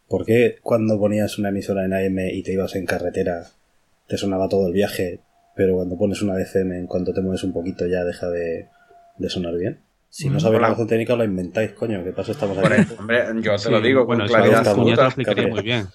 ¿Por 0.09 0.27
qué 0.27 0.57
cuando 0.61 0.99
ponías 0.99 1.39
una 1.39 1.51
emisora 1.51 1.85
en 1.85 1.95
AM 1.95 2.19
y 2.33 2.43
te 2.43 2.53
ibas 2.53 2.75
en 2.75 2.85
carretera 2.85 3.45
te 4.09 4.17
sonaba 4.19 4.49
todo 4.49 4.67
el 4.67 4.73
viaje, 4.73 5.21
pero 5.55 5.77
cuando 5.77 5.97
pones 5.97 6.21
una 6.21 6.35
de 6.35 6.43
FM 6.43 6.79
en 6.81 6.87
cuanto 6.89 7.15
te 7.15 7.21
mueves 7.21 7.45
un 7.45 7.53
poquito 7.53 7.87
ya 7.87 8.03
deja 8.05 8.29
de, 8.29 8.67
de 9.19 9.31
sonar 9.31 9.55
bien? 9.57 9.79
Si 10.09 10.29
no 10.29 10.39
Mm. 10.39 10.41
sabéis 10.41 10.63
la 10.63 10.69
razón 10.71 10.89
técnica, 10.89 11.15
lo 11.15 11.23
inventáis, 11.23 11.71
coño. 11.75 12.03
¿Qué 12.03 12.11
pasa? 12.11 12.33
Estamos 12.33 12.59
Hombre, 12.59 12.81
aquí. 12.81 12.95
hombre, 12.99 13.23
yo 13.41 13.53
te 13.53 13.59
Sí, 13.59 13.71
lo 13.71 13.81
digo 13.81 14.05
bueno, 14.05 14.25
con 14.25 14.29
claridad 14.31 14.75
Cuña 14.75 14.97
te 14.97 15.03
lo 15.03 15.07
explicaría 15.07 15.47
muy 15.47 15.63
bien. 15.63 15.87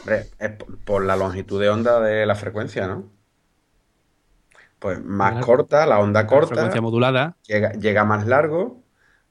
Hombre, 0.00 0.24
es 0.38 0.50
por 0.86 1.04
la 1.04 1.14
longitud 1.16 1.60
de 1.60 1.68
onda 1.68 2.00
de 2.00 2.24
la 2.24 2.34
frecuencia, 2.36 2.86
¿no? 2.86 3.17
Pues 4.78 5.02
más 5.04 5.32
Claro. 5.32 5.46
corta, 5.46 5.86
la 5.86 5.98
onda 5.98 6.22
La 6.22 6.26
corta, 6.26 6.48
frecuencia 6.48 6.80
modulada. 6.80 7.36
llega, 7.46 7.72
llega 7.72 8.04
más 8.04 8.26
largo, 8.26 8.80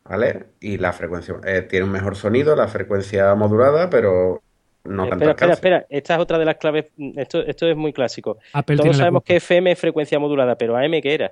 ¿vale? 0.04 0.48
Y 0.60 0.78
la 0.78 0.92
frecuencia 0.94 1.36
eh, 1.46 1.62
tiene 1.62 1.86
un 1.86 1.92
mejor 1.92 2.16
sonido, 2.16 2.56
la 2.56 2.68
frecuencia 2.68 3.34
modulada, 3.36 3.90
pero 3.90 4.42
no 4.84 5.08
tanto 5.08 5.30
espera, 5.30 5.54
espera. 5.54 5.86
Esta 5.90 6.16
es 6.16 6.20
otra 6.20 6.38
de 6.38 6.46
las 6.46 6.56
claves. 6.58 6.88
Esto, 7.16 7.40
esto 7.46 7.68
es 7.68 7.76
muy 7.78 7.94
clásico. 7.94 8.38
Apple 8.54 8.78
Todos 8.78 8.98
sabemos 8.98 9.24
que 9.24 9.38
FM 9.38 9.72
es 9.72 9.80
frecuencia 9.80 10.20
modulada, 10.20 10.58
pero 10.58 10.76
AM 10.78 11.02
¿qué 11.02 11.14
era? 11.14 11.32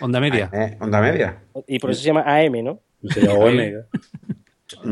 Onda 0.00 0.20
media. 0.20 0.50
Onda 0.80 1.00
media. 1.00 1.38
Y 1.66 1.78
por 1.80 1.90
eso 1.90 2.00
se 2.02 2.06
llama 2.06 2.22
AM, 2.26 2.62
¿no? 2.62 2.78
Se 3.08 3.20
llama 3.20 3.34
OM. 3.40 3.58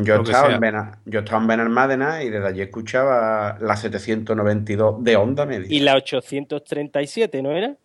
Yo 0.03 0.17
estaba, 0.23 0.53
en 0.53 0.61
Bena- 0.61 0.99
yo 1.05 1.21
estaba 1.21 1.41
en 1.41 1.47
Benalmádena 1.47 2.25
y 2.25 2.31
desde 2.31 2.49
allí 2.49 2.63
escuchaba 2.63 3.57
la 3.61 3.77
792 3.77 5.05
de 5.05 5.15
onda 5.17 5.47
media. 5.47 5.69
Y 5.71 5.79
la 5.81 5.95
837, 5.95 7.43
¿no 7.43 7.53
era? 7.53 7.77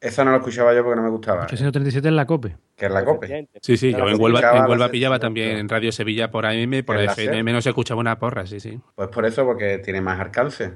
Esa 0.00 0.24
no 0.24 0.30
la 0.30 0.38
escuchaba 0.38 0.74
yo 0.74 0.82
porque 0.82 0.96
no 0.96 1.02
me 1.02 1.10
gustaba, 1.10 1.44
837 1.44 2.08
en 2.08 2.16
la 2.16 2.26
COPE. 2.26 2.56
que 2.74 2.86
es 2.86 2.92
la 2.92 3.04
COPE. 3.04 3.48
Sí, 3.60 3.76
sí, 3.76 3.92
yo 3.92 4.08
en 4.08 4.20
Huelva, 4.20 4.84
en 4.84 4.90
pillaba 4.90 5.18
también 5.18 5.58
en 5.58 5.68
Radio 5.68 5.92
Sevilla 5.92 6.30
por 6.30 6.46
AM, 6.46 6.82
por 6.84 6.96
FM 6.96 7.52
no 7.52 7.60
se 7.60 7.68
escuchaba 7.68 8.00
una 8.00 8.18
porra, 8.18 8.46
sí, 8.46 8.60
sí. 8.60 8.80
Pues 8.94 9.08
por 9.08 9.26
eso, 9.26 9.44
porque 9.44 9.78
tiene 9.78 10.00
más 10.00 10.18
alcance. 10.18 10.72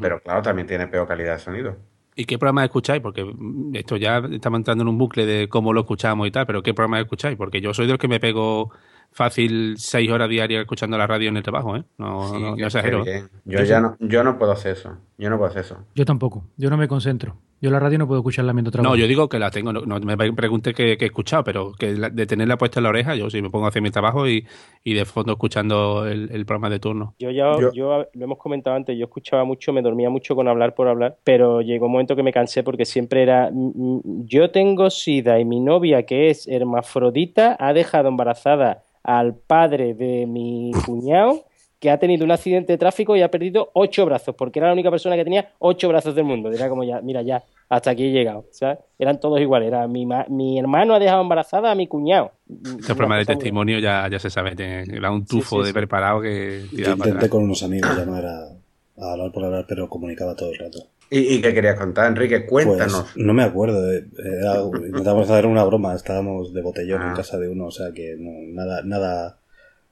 Pero 0.00 0.20
claro, 0.20 0.40
también 0.40 0.66
tiene 0.66 0.86
peor 0.86 1.06
calidad 1.06 1.34
de 1.34 1.38
sonido. 1.40 1.76
¿Y 2.16 2.24
qué 2.26 2.38
programa 2.38 2.64
escucháis? 2.64 3.02
Porque 3.02 3.26
esto 3.72 3.96
ya 3.96 4.22
estamos 4.30 4.58
entrando 4.58 4.82
en 4.82 4.88
un 4.88 4.98
bucle 4.98 5.26
de 5.26 5.48
cómo 5.48 5.72
lo 5.72 5.80
escuchamos 5.80 6.28
y 6.28 6.30
tal, 6.30 6.46
pero 6.46 6.62
¿qué 6.62 6.72
programa 6.72 7.00
escucháis? 7.00 7.36
Porque 7.36 7.60
yo 7.60 7.74
soy 7.74 7.86
de 7.86 7.92
los 7.92 7.98
que 7.98 8.08
me 8.08 8.20
pego 8.20 8.70
fácil 9.12 9.74
seis 9.78 10.10
horas 10.10 10.28
diarias 10.28 10.60
escuchando 10.62 10.98
la 10.98 11.06
radio 11.06 11.28
en 11.28 11.36
el 11.36 11.42
trabajo, 11.42 11.76
¿eh? 11.76 11.84
No, 11.98 12.28
Sí, 12.32 12.42
no, 12.42 12.54
que 12.56 12.60
no 12.62 12.66
exagero. 12.66 13.04
Yo 13.44 13.62
ya 13.62 13.80
no, 13.80 13.96
yo 14.00 14.24
no 14.24 14.38
puedo 14.38 14.52
hacer 14.52 14.72
eso. 14.72 14.96
Yo 15.18 15.30
no 15.30 15.36
puedo 15.38 15.50
hacer 15.50 15.62
eso. 15.64 15.78
Yo 15.94 16.04
tampoco. 16.04 16.44
Yo 16.56 16.70
no 16.70 16.76
me 16.76 16.88
concentro. 16.88 17.36
Yo 17.60 17.70
la 17.70 17.78
radio 17.80 17.98
no 17.98 18.06
puedo 18.06 18.20
escucharla 18.20 18.52
mientras 18.52 18.72
trabajo. 18.72 18.94
No, 18.94 19.00
yo 19.00 19.06
digo 19.06 19.28
que 19.28 19.38
la 19.38 19.50
tengo, 19.50 19.72
no, 19.72 19.80
no 19.82 19.98
me 20.00 20.16
pregunte 20.34 20.74
qué 20.74 20.98
qué 20.98 21.04
he 21.04 21.08
escuchado, 21.08 21.44
pero 21.44 21.72
que 21.72 21.92
la- 21.94 22.10
de 22.10 22.26
tenerla 22.26 22.58
puesta 22.58 22.80
en 22.80 22.84
la 22.84 22.90
oreja, 22.90 23.14
yo 23.14 23.30
sí 23.30 23.40
me 23.40 23.48
pongo 23.48 23.64
a 23.64 23.68
hacer 23.68 23.80
mi 23.80 23.90
trabajo 23.90 24.28
y, 24.28 24.46
y 24.82 24.92
de 24.92 25.04
fondo 25.06 25.32
escuchando 25.32 26.06
el, 26.06 26.30
el 26.30 26.44
programa 26.44 26.68
de 26.68 26.78
turno. 26.78 27.14
Yo 27.18 27.30
ya, 27.30 27.58
Yo- 27.58 27.72
yo, 27.72 28.06
lo 28.12 28.24
hemos 28.24 28.36
comentado 28.38 28.76
antes, 28.76 28.98
yo 28.98 29.04
escuchaba 29.04 29.44
mucho, 29.44 29.72
me 29.72 29.80
dormía 29.80 30.10
mucho 30.10 30.34
con 30.34 30.46
hablar 30.48 30.74
por 30.74 30.88
hablar, 30.88 31.16
pero 31.24 31.62
llegó 31.62 31.86
un 31.86 31.92
momento 31.92 32.16
que 32.16 32.22
me 32.22 32.32
cansé 32.32 32.62
porque 32.64 32.84
siempre 32.84 33.22
era, 33.22 33.48
mm, 33.50 33.72
mm, 33.74 34.26
yo 34.26 34.50
tengo 34.50 34.90
sida 34.90 35.38
y 35.40 35.44
mi 35.46 35.60
novia 35.60 36.04
que 36.04 36.28
es 36.28 36.46
hermafrodita 36.48 37.56
ha 37.58 37.72
dejado 37.72 38.08
embarazada 38.08 38.82
al 39.04 39.34
padre 39.36 39.94
de 39.94 40.26
mi 40.26 40.72
cuñado 40.84 41.44
que 41.78 41.90
ha 41.90 41.98
tenido 41.98 42.24
un 42.24 42.30
accidente 42.30 42.72
de 42.72 42.78
tráfico 42.78 43.14
y 43.14 43.20
ha 43.20 43.30
perdido 43.30 43.70
ocho 43.74 44.06
brazos, 44.06 44.34
porque 44.34 44.58
era 44.58 44.68
la 44.68 44.72
única 44.72 44.90
persona 44.90 45.16
que 45.16 45.24
tenía 45.24 45.50
ocho 45.58 45.86
brazos 45.88 46.14
del 46.14 46.24
mundo. 46.24 46.50
Era 46.50 46.70
como 46.70 46.82
ya, 46.82 47.02
mira 47.02 47.20
ya, 47.20 47.42
hasta 47.68 47.90
aquí 47.90 48.04
he 48.06 48.10
llegado, 48.10 48.46
¿sabes? 48.52 48.78
Eran 48.98 49.20
todos 49.20 49.38
iguales, 49.38 49.68
era 49.68 49.86
mi, 49.86 50.06
ma- 50.06 50.24
mi 50.30 50.58
hermano 50.58 50.94
ha 50.94 50.98
dejado 50.98 51.20
embarazada 51.20 51.70
a 51.70 51.74
mi 51.74 51.86
cuñado. 51.86 52.32
Este 52.48 52.94
programa 52.94 53.18
de 53.18 53.26
testimonio 53.26 53.78
ya, 53.80 54.08
ya 54.10 54.18
se 54.18 54.30
sabe, 54.30 54.54
era 54.56 55.10
un 55.10 55.26
tufo 55.26 55.56
sí, 55.58 55.62
de 55.64 55.68
sí. 55.68 55.72
preparado 55.74 56.22
que 56.22 56.62
Yo 56.70 56.76
tiraba 56.76 56.96
para 56.96 57.10
intenté 57.10 57.28
con 57.28 57.42
unos 57.42 57.62
amigos 57.62 57.94
llamar 57.94 58.24
a, 58.24 58.48
a 58.96 59.12
hablar 59.12 59.32
por 59.32 59.44
hablar, 59.44 59.64
pero 59.68 59.88
comunicaba 59.88 60.34
todo 60.34 60.50
el 60.50 60.58
rato. 60.58 60.78
¿Y, 61.10 61.34
y 61.34 61.40
qué 61.42 61.52
querías 61.52 61.78
contar, 61.78 62.06
Enrique? 62.06 62.46
Cuéntanos. 62.46 63.10
Pues 63.14 63.16
no 63.16 63.34
me 63.34 63.42
acuerdo. 63.42 63.92
eh, 63.92 64.06
Era, 64.40 64.62
intentábamos 64.86 65.30
hacer 65.30 65.46
una 65.46 65.64
broma, 65.64 65.94
estábamos 65.94 66.52
de 66.54 66.62
botellón 66.62 67.02
Ah. 67.02 67.08
en 67.10 67.14
casa 67.16 67.38
de 67.38 67.48
uno, 67.48 67.66
o 67.66 67.70
sea 67.70 67.92
que 67.92 68.16
no, 68.18 68.30
nada, 68.54 68.82
nada, 68.84 69.38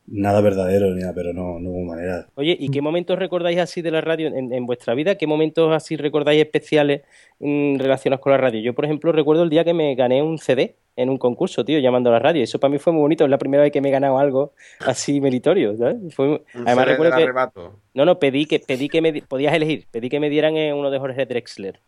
nada 0.06 0.40
verdadero 0.40 0.94
ni 0.94 1.00
nada, 1.00 1.12
pero 1.14 1.32
no, 1.32 1.58
no 1.58 1.70
hubo 1.70 1.84
manera. 1.84 2.26
Oye, 2.34 2.56
¿y 2.58 2.68
qué 2.70 2.82
momentos 2.82 3.18
recordáis 3.18 3.58
así 3.58 3.82
de 3.82 3.90
la 3.90 4.00
radio 4.00 4.28
en, 4.28 4.52
en 4.52 4.66
vuestra 4.66 4.94
vida? 4.94 5.14
¿Qué 5.16 5.26
momentos 5.26 5.72
así 5.74 5.96
recordáis 5.96 6.40
especiales 6.42 7.02
mm, 7.40 7.78
relacionados 7.78 8.20
con 8.22 8.32
la 8.32 8.38
radio? 8.38 8.60
Yo, 8.60 8.74
por 8.74 8.84
ejemplo, 8.84 9.12
recuerdo 9.12 9.42
el 9.44 9.50
día 9.50 9.64
que 9.64 9.74
me 9.74 9.94
gané 9.94 10.22
un 10.22 10.38
CD 10.38 10.74
en 10.96 11.08
un 11.08 11.16
concurso, 11.16 11.64
tío, 11.64 11.78
llamando 11.78 12.10
a 12.10 12.14
la 12.14 12.18
radio. 12.18 12.42
Eso 12.42 12.60
para 12.60 12.70
mí 12.72 12.78
fue 12.78 12.92
muy 12.92 13.00
bonito. 13.00 13.24
Es 13.24 13.30
la 13.30 13.38
primera 13.38 13.62
vez 13.62 13.72
que 13.72 13.80
me 13.80 13.88
he 13.88 13.92
ganado 13.92 14.18
algo 14.18 14.52
así 14.80 15.20
meritorio, 15.20 15.76
¿sabes? 15.76 15.96
Fue- 16.14 16.42
Además, 16.66 16.86
recuerdo 16.86 17.10
del 17.12 17.18
que... 17.18 17.22
arrebato. 17.24 17.76
No, 17.94 18.04
no, 18.04 18.18
pedí 18.18 18.44
que, 18.46 18.58
pedí 18.58 18.88
que 18.88 19.00
me... 19.00 19.22
Podías 19.22 19.54
elegir. 19.54 19.86
Pedí 19.90 20.10
que 20.10 20.20
me 20.20 20.28
dieran 20.28 20.56
eh, 20.56 20.74
uno 20.74 20.90
de 20.90 20.98
Jorge 20.98 21.24
Drexler. 21.24 21.80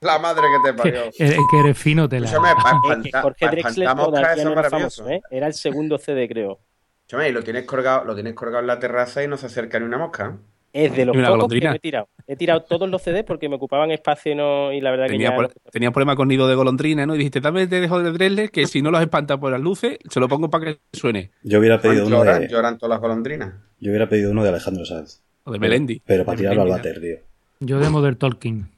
La 0.00 0.18
madre 0.18 0.42
que 0.62 0.70
te 0.70 0.76
parió. 0.76 1.00
que 1.16 1.58
eres 1.58 1.76
fino, 1.78 2.08
te 2.08 2.20
la. 2.20 2.26
Escúchame, 2.26 3.08
Eh, 3.08 3.10
Jorge 3.20 3.48
Drexler 3.48 3.88
no 3.96 4.52
era 4.52 4.70
famoso, 4.70 5.08
¿eh? 5.08 5.20
Era 5.30 5.46
el 5.48 5.54
segundo 5.54 5.98
CD, 5.98 6.28
creo. 6.28 6.58
Escúchame, 7.08 7.30
y 7.30 7.32
lo 7.32 7.42
tienes 7.42 7.64
colgado, 7.64 8.04
lo 8.04 8.14
tienes 8.14 8.34
colgado 8.34 8.60
en 8.60 8.66
la 8.66 8.78
terraza 8.78 9.24
y 9.24 9.28
no 9.28 9.38
se 9.38 9.46
acerca 9.46 9.78
ni 9.80 9.86
una 9.86 9.96
mosca. 9.96 10.36
Es 10.74 10.94
de 10.94 11.06
los 11.06 11.16
pocos 11.16 11.24
que 11.26 11.30
golondrina. 11.30 11.70
me 11.70 11.76
he 11.76 11.80
tirado. 11.80 12.08
He 12.26 12.36
tirado 12.36 12.60
todos 12.64 12.86
los 12.90 13.00
CDs 13.00 13.24
porque 13.24 13.48
me 13.48 13.54
ocupaban 13.56 13.90
espacio 13.90 14.32
y, 14.32 14.34
no, 14.34 14.70
y 14.74 14.82
la 14.82 14.90
verdad 14.90 15.06
que 15.06 15.12
Tenía, 15.12 15.30
ya... 15.30 15.34
por- 15.36 15.48
tenía 15.72 15.88
un 15.88 15.94
problema 15.94 16.14
con 16.16 16.28
nido 16.28 16.46
de 16.46 16.54
golondrina, 16.54 17.06
¿no? 17.06 17.14
Y 17.14 17.18
dijiste, 17.18 17.40
dame 17.40 17.66
de 17.66 17.80
dejo 17.80 18.02
de 18.02 18.12
Dresler, 18.12 18.50
que 18.50 18.66
si 18.66 18.82
no 18.82 18.90
los 18.90 19.00
espanta 19.00 19.40
por 19.40 19.50
las 19.50 19.60
luces, 19.62 19.96
se 20.10 20.20
lo 20.20 20.28
pongo 20.28 20.50
para 20.50 20.66
que 20.66 20.78
suene. 20.92 21.30
Yo 21.42 21.60
hubiera 21.60 21.80
pedido 21.80 22.02
¿Cuánto 22.02 22.16
uno 22.18 22.24
lloran? 22.26 22.40
de, 22.42 22.48
Lloran 22.48 22.76
todas 22.78 22.90
las 22.90 23.00
golondrinas. 23.00 23.54
yo 23.80 23.90
hubiera 23.90 24.06
pedido 24.06 24.30
uno 24.30 24.42
de 24.42 24.50
Alejandro 24.50 24.84
Sanz, 24.84 25.22
O 25.44 25.52
de 25.52 25.58
Melendi. 25.58 26.02
pero 26.04 26.26
para 26.26 26.36
De 26.36 26.42
tirarlo 26.42 26.62
al 26.64 26.68
váter, 26.68 27.00
tío. 27.00 27.16
Yo 27.60 27.78
de 27.78 27.88
Modern 27.88 28.16
Talking. 28.18 28.68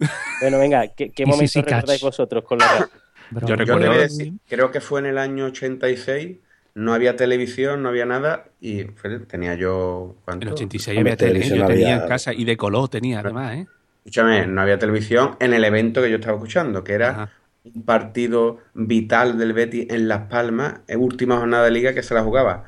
Bueno, 0.40 0.58
venga, 0.58 0.88
¿qué, 0.88 1.10
qué 1.10 1.26
Sissy 1.26 1.60
Catch. 1.62 1.72
recordáis 1.74 2.00
vosotros 2.00 2.44
con 2.44 2.58
la 2.58 2.88
Yo 3.30 3.46
Yo 3.48 3.56
recuerdo- 3.56 3.92
te 3.92 3.98
decir, 3.98 4.32
creo 4.48 4.70
que 4.70 4.80
fue 4.80 5.00
en 5.00 5.06
el 5.06 5.18
año 5.18 5.44
86, 5.46 6.38
no 6.74 6.92
había 6.92 7.16
televisión, 7.16 7.82
no 7.82 7.88
había 7.88 8.04
nada, 8.06 8.46
y 8.60 8.84
tenía 9.28 9.54
yo... 9.54 10.06
En 10.12 10.18
el 10.18 10.24
¿cuánto? 10.24 10.50
86 10.54 10.96
Hombre, 10.98 11.12
había 11.12 11.16
tele, 11.16 11.30
televisión 11.32 11.58
yo 11.60 11.66
tenía 11.66 11.86
había- 11.94 12.02
en 12.02 12.08
casa 12.08 12.32
y 12.32 12.44
de 12.44 12.56
color 12.56 12.88
tenía 12.88 13.20
además, 13.20 13.54
¿eh? 13.56 13.66
Escúchame, 14.04 14.46
no 14.46 14.60
había 14.60 14.78
televisión 14.78 15.36
en 15.40 15.54
el 15.54 15.64
evento 15.64 16.02
que 16.02 16.10
yo 16.10 16.16
estaba 16.16 16.36
escuchando, 16.36 16.84
que 16.84 16.92
era 16.92 17.10
Ajá. 17.10 17.30
un 17.64 17.82
partido 17.84 18.58
vital 18.74 19.38
del 19.38 19.52
Betis 19.54 19.86
en 19.90 20.08
Las 20.08 20.22
Palmas, 20.28 20.80
en 20.88 21.00
última 21.00 21.38
jornada 21.38 21.64
de 21.64 21.70
liga 21.70 21.94
que 21.94 22.02
se 22.02 22.12
la 22.12 22.22
jugaba. 22.22 22.64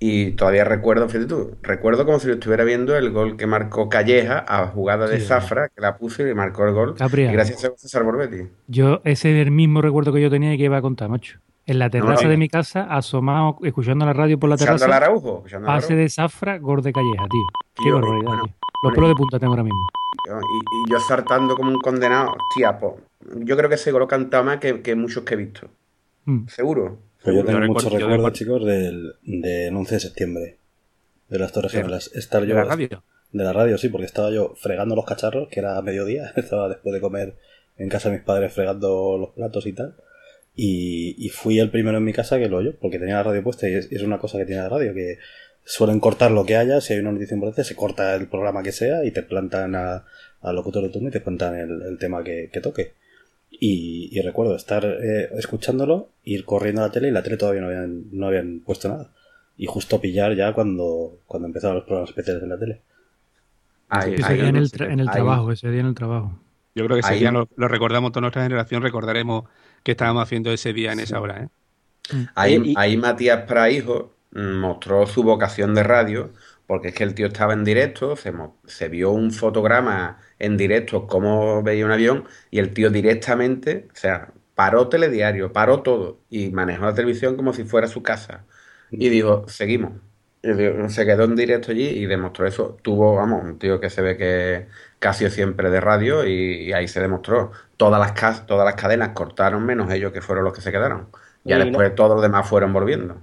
Y 0.00 0.32
todavía 0.32 0.62
recuerdo, 0.64 1.08
fíjate 1.08 1.26
tú, 1.26 1.56
recuerdo 1.62 2.04
como 2.06 2.20
si 2.20 2.28
lo 2.28 2.34
estuviera 2.34 2.62
viendo 2.62 2.96
el 2.96 3.10
gol 3.10 3.36
que 3.36 3.48
marcó 3.48 3.88
Calleja 3.88 4.44
a 4.46 4.68
jugada 4.68 5.08
de 5.08 5.18
Sí. 5.18 5.26
Zafra, 5.26 5.70
que 5.70 5.80
la 5.80 5.96
puso 5.96 6.24
y 6.24 6.32
marcó 6.34 6.64
el 6.68 6.72
gol. 6.74 6.94
Gabriel. 6.96 7.30
Y 7.30 7.32
gracias 7.32 7.64
a 7.64 7.70
César 7.76 8.04
Borbetti. 8.04 8.48
Yo, 8.68 9.00
ese 9.04 9.32
es 9.40 9.44
el 9.46 9.50
mismo 9.50 9.82
recuerdo 9.82 10.12
que 10.12 10.20
yo 10.20 10.30
tenía 10.30 10.54
y 10.54 10.58
que 10.58 10.64
iba 10.64 10.76
a 10.76 10.82
contar, 10.82 11.08
macho. 11.08 11.40
En 11.68 11.78
la 11.78 11.90
terraza 11.90 12.24
no. 12.24 12.30
de 12.30 12.36
mi 12.38 12.48
casa, 12.48 12.84
asomado, 12.84 13.58
escuchando 13.62 14.04
la 14.06 14.12
radio 14.14 14.38
por 14.38 14.48
la 14.50 14.56
terraza, 14.56 14.86
Araujo. 14.86 15.36
escuchando 15.38 15.68
al 15.68 15.74
pase 15.76 15.86
Araujo. 15.92 16.02
de 16.02 16.08
Zafra, 16.08 16.58
gol 16.58 16.82
de 16.82 16.92
Calleja, 16.92 17.24
tío. 17.30 17.44
Qué 17.84 17.92
barbaridad, 17.92 18.24
bueno, 18.26 18.42
tío. 18.44 18.54
Los 18.82 18.94
pelos 18.94 19.08
de 19.10 19.14
punta 19.14 19.38
tengo 19.38 19.52
ahora 19.52 19.62
mismo. 19.64 19.86
Y, 20.26 20.30
y 20.88 20.90
yo 20.92 20.98
saltando 21.00 21.54
como 21.56 21.70
un 21.70 21.78
condenado. 21.80 22.30
Hostia, 22.50 22.78
po. 22.78 22.98
Yo 23.36 23.56
creo 23.56 23.68
que 23.68 23.74
ese 23.74 23.92
gol 23.92 24.06
cantaba 24.08 24.44
más 24.44 24.58
que, 24.58 24.80
que 24.82 24.94
muchos 24.94 25.24
que 25.24 25.34
he 25.34 25.36
visto. 25.36 25.68
Mm. 26.24 26.46
Seguro. 26.48 26.98
Pues 27.22 27.36
yo 27.36 27.44
tengo 27.44 27.58
muchos 27.66 27.84
recuerdos, 27.92 28.10
recuerdo- 28.10 28.30
chicos, 28.30 28.64
del, 28.64 29.14
del 29.22 29.74
11 29.76 29.94
de 29.94 30.00
septiembre, 30.00 30.56
de 31.28 31.38
las 31.38 31.52
Torres 31.52 31.72
De- 31.72 31.78
Gemelas. 31.78 32.10
Estar 32.14 32.42
De 32.42 32.48
yo 32.48 32.54
la 32.54 32.64
radio. 32.64 33.02
de 33.32 33.44
la 33.44 33.52
radio, 33.52 33.76
sí, 33.76 33.88
porque 33.90 34.06
estaba 34.06 34.30
yo 34.30 34.54
fregando 34.56 34.94
los 34.96 35.04
cacharros, 35.04 35.48
que 35.48 35.60
era 35.60 35.76
a 35.76 35.82
mediodía, 35.82 36.32
estaba 36.36 36.68
después 36.68 36.94
de 36.94 37.00
comer 37.00 37.36
en 37.76 37.88
casa 37.90 38.08
de 38.08 38.16
mis 38.16 38.24
padres 38.24 38.52
fregando 38.54 39.18
los 39.18 39.30
platos 39.30 39.66
y 39.66 39.72
tal. 39.74 39.96
Y, 40.60 41.14
y 41.24 41.28
fui 41.28 41.60
el 41.60 41.70
primero 41.70 41.98
en 41.98 42.04
mi 42.04 42.12
casa 42.12 42.36
que 42.36 42.48
lo 42.48 42.56
oyó, 42.56 42.74
porque 42.80 42.98
tenía 42.98 43.14
la 43.14 43.22
radio 43.22 43.44
puesta 43.44 43.68
y 43.68 43.74
es, 43.74 43.92
es 43.92 44.02
una 44.02 44.18
cosa 44.18 44.38
que 44.38 44.44
tiene 44.44 44.60
la 44.62 44.68
radio, 44.68 44.92
que 44.92 45.18
suelen 45.64 46.00
cortar 46.00 46.32
lo 46.32 46.44
que 46.44 46.56
haya, 46.56 46.80
si 46.80 46.94
hay 46.94 46.98
una 46.98 47.12
noticia 47.12 47.34
importante, 47.34 47.62
se 47.62 47.76
corta 47.76 48.16
el 48.16 48.26
programa 48.26 48.64
que 48.64 48.72
sea 48.72 49.04
y 49.04 49.12
te 49.12 49.22
plantan 49.22 49.76
a- 49.76 50.04
al 50.40 50.56
locutor 50.56 50.82
de 50.82 50.88
turno 50.88 51.10
y 51.10 51.12
te 51.12 51.22
cuentan 51.22 51.54
el, 51.54 51.82
el 51.82 51.98
tema 51.98 52.24
que, 52.24 52.50
que 52.52 52.60
toque. 52.60 52.94
Y, 53.50 54.08
y 54.10 54.20
recuerdo 54.20 54.56
estar 54.56 54.84
eh, 54.84 55.28
escuchándolo, 55.38 56.08
ir 56.24 56.44
corriendo 56.44 56.82
a 56.82 56.86
la 56.86 56.92
tele 56.92 57.08
y 57.08 57.12
la 57.12 57.22
tele 57.22 57.36
todavía 57.36 57.60
no 57.60 57.68
habían, 57.68 58.04
no 58.12 58.26
habían 58.26 58.58
puesto 58.60 58.88
nada. 58.88 59.10
Y 59.56 59.66
justo 59.66 60.00
pillar 60.00 60.34
ya 60.34 60.52
cuando, 60.54 61.20
cuando 61.26 61.46
empezaron 61.46 61.76
los 61.76 61.84
programas 61.84 62.10
especiales 62.10 62.42
de 62.42 62.48
la 62.48 62.58
tele. 62.58 62.80
Ahí, 63.88 64.14
Ese 64.14 64.24
ahí, 64.26 64.34
día 64.40 64.48
en 64.48 64.56
el, 64.56 64.70
tra- 64.70 64.92
en 64.92 65.00
el 65.00 65.08
ahí. 65.08 65.14
trabajo, 65.14 65.52
ese 65.52 65.70
día 65.70 65.80
en 65.80 65.86
el 65.86 65.94
trabajo. 65.94 66.38
Yo 66.74 66.84
creo 66.84 66.96
que 66.96 67.00
ese 67.00 67.12
Ahí- 67.12 67.20
día 67.20 67.30
lo, 67.32 67.48
lo 67.56 67.68
recordamos 67.68 68.10
toda 68.12 68.22
nuestra 68.22 68.42
generación, 68.42 68.82
recordaremos 68.82 69.44
qué 69.88 69.92
estábamos 69.92 70.22
haciendo 70.24 70.52
ese 70.52 70.72
día 70.74 70.92
en 70.92 71.00
esa 71.00 71.20
hora, 71.20 71.44
¿eh? 71.44 71.48
Ahí, 72.34 72.54
y- 72.64 72.72
ahí 72.74 72.96
Matías 72.96 73.44
Praijo 73.46 74.14
mm, 74.32 74.54
mostró 74.60 75.06
su 75.06 75.22
vocación 75.22 75.74
de 75.74 75.82
radio, 75.82 76.32
porque 76.66 76.88
es 76.88 76.94
que 76.94 77.04
el 77.04 77.14
tío 77.14 77.26
estaba 77.28 77.52
en 77.54 77.64
directo, 77.64 78.14
se, 78.16 78.88
vio 78.88 79.10
un 79.12 79.30
fotograma 79.32 80.20
en 80.38 80.56
directo, 80.56 81.06
cómo 81.06 81.62
veía 81.62 81.84
un 81.86 81.92
avión, 81.92 82.24
y 82.50 82.58
el 82.58 82.72
tío 82.74 82.90
directamente, 82.90 83.88
o 83.92 83.96
sea, 83.96 84.32
paró 84.54 84.88
telediario, 84.88 85.52
paró 85.52 85.82
todo, 85.82 86.20
y 86.30 86.50
manejó 86.50 86.84
la 86.86 86.94
televisión 86.94 87.36
como 87.36 87.52
si 87.52 87.64
fuera 87.64 87.86
su 87.88 88.02
casa. 88.02 88.46
Y 88.98 89.08
dijo, 89.10 89.46
seguimos. 89.48 89.92
Se 90.42 91.04
quedó 91.04 91.24
en 91.24 91.34
directo 91.36 91.72
allí 91.72 91.84
y 91.88 92.06
demostró 92.06 92.46
eso. 92.46 92.76
Tuvo, 92.82 93.16
vamos, 93.16 93.42
un 93.44 93.58
tío 93.58 93.80
que 93.80 93.90
se 93.90 94.02
ve 94.02 94.16
que 94.16 94.66
casi 94.98 95.28
siempre 95.30 95.68
de 95.70 95.80
radio 95.80 96.24
y, 96.26 96.64
y 96.68 96.72
ahí 96.72 96.86
se 96.88 97.00
demostró. 97.00 97.50
Todas 97.76 98.00
las, 98.00 98.12
cas- 98.12 98.46
todas 98.46 98.64
las 98.64 98.74
cadenas 98.76 99.10
cortaron 99.10 99.64
menos 99.66 99.92
ellos 99.92 100.12
que 100.12 100.20
fueron 100.20 100.44
los 100.44 100.54
que 100.54 100.60
se 100.60 100.70
quedaron. 100.70 101.06
Ya 101.44 101.56
Y 101.56 101.58
no- 101.58 101.64
después 101.66 101.94
todos 101.94 102.12
los 102.12 102.22
demás 102.22 102.48
fueron 102.48 102.72
volviendo. 102.72 103.16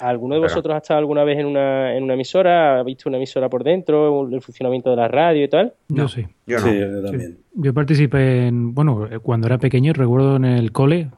¿Alguno 0.00 0.36
de 0.36 0.40
Pero- 0.42 0.50
vosotros 0.50 0.74
ha 0.74 0.78
estado 0.78 0.98
alguna 1.00 1.24
vez 1.24 1.38
en 1.38 1.46
una, 1.46 1.94
en 1.96 2.04
una 2.04 2.14
emisora? 2.14 2.78
¿Ha 2.78 2.82
visto 2.84 3.08
una 3.08 3.16
emisora 3.18 3.48
por 3.48 3.64
dentro? 3.64 4.28
¿El 4.28 4.40
funcionamiento 4.40 4.90
de 4.90 4.96
la 4.96 5.08
radio 5.08 5.44
y 5.44 5.48
tal? 5.48 5.74
Yo 5.88 6.02
No. 6.04 6.08
sí. 6.08 6.26
Yo 6.46 6.60
no. 6.60 6.66
Sí, 6.66 6.78
yo 6.78 7.02
también. 7.02 7.38
Yo 7.54 7.74
participé 7.74 8.46
en, 8.46 8.74
bueno, 8.74 9.08
cuando 9.22 9.48
era 9.48 9.58
pequeño, 9.58 9.92
recuerdo 9.92 10.36
en 10.36 10.44
el 10.44 10.70
cole, 10.72 11.10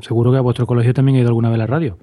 seguro 0.00 0.32
que 0.32 0.38
a 0.38 0.40
vuestro 0.40 0.66
colegio 0.66 0.94
también 0.94 1.16
he 1.16 1.20
ido 1.20 1.28
alguna 1.28 1.50
vez 1.50 1.56
a 1.56 1.58
la 1.58 1.66
radio. 1.66 1.98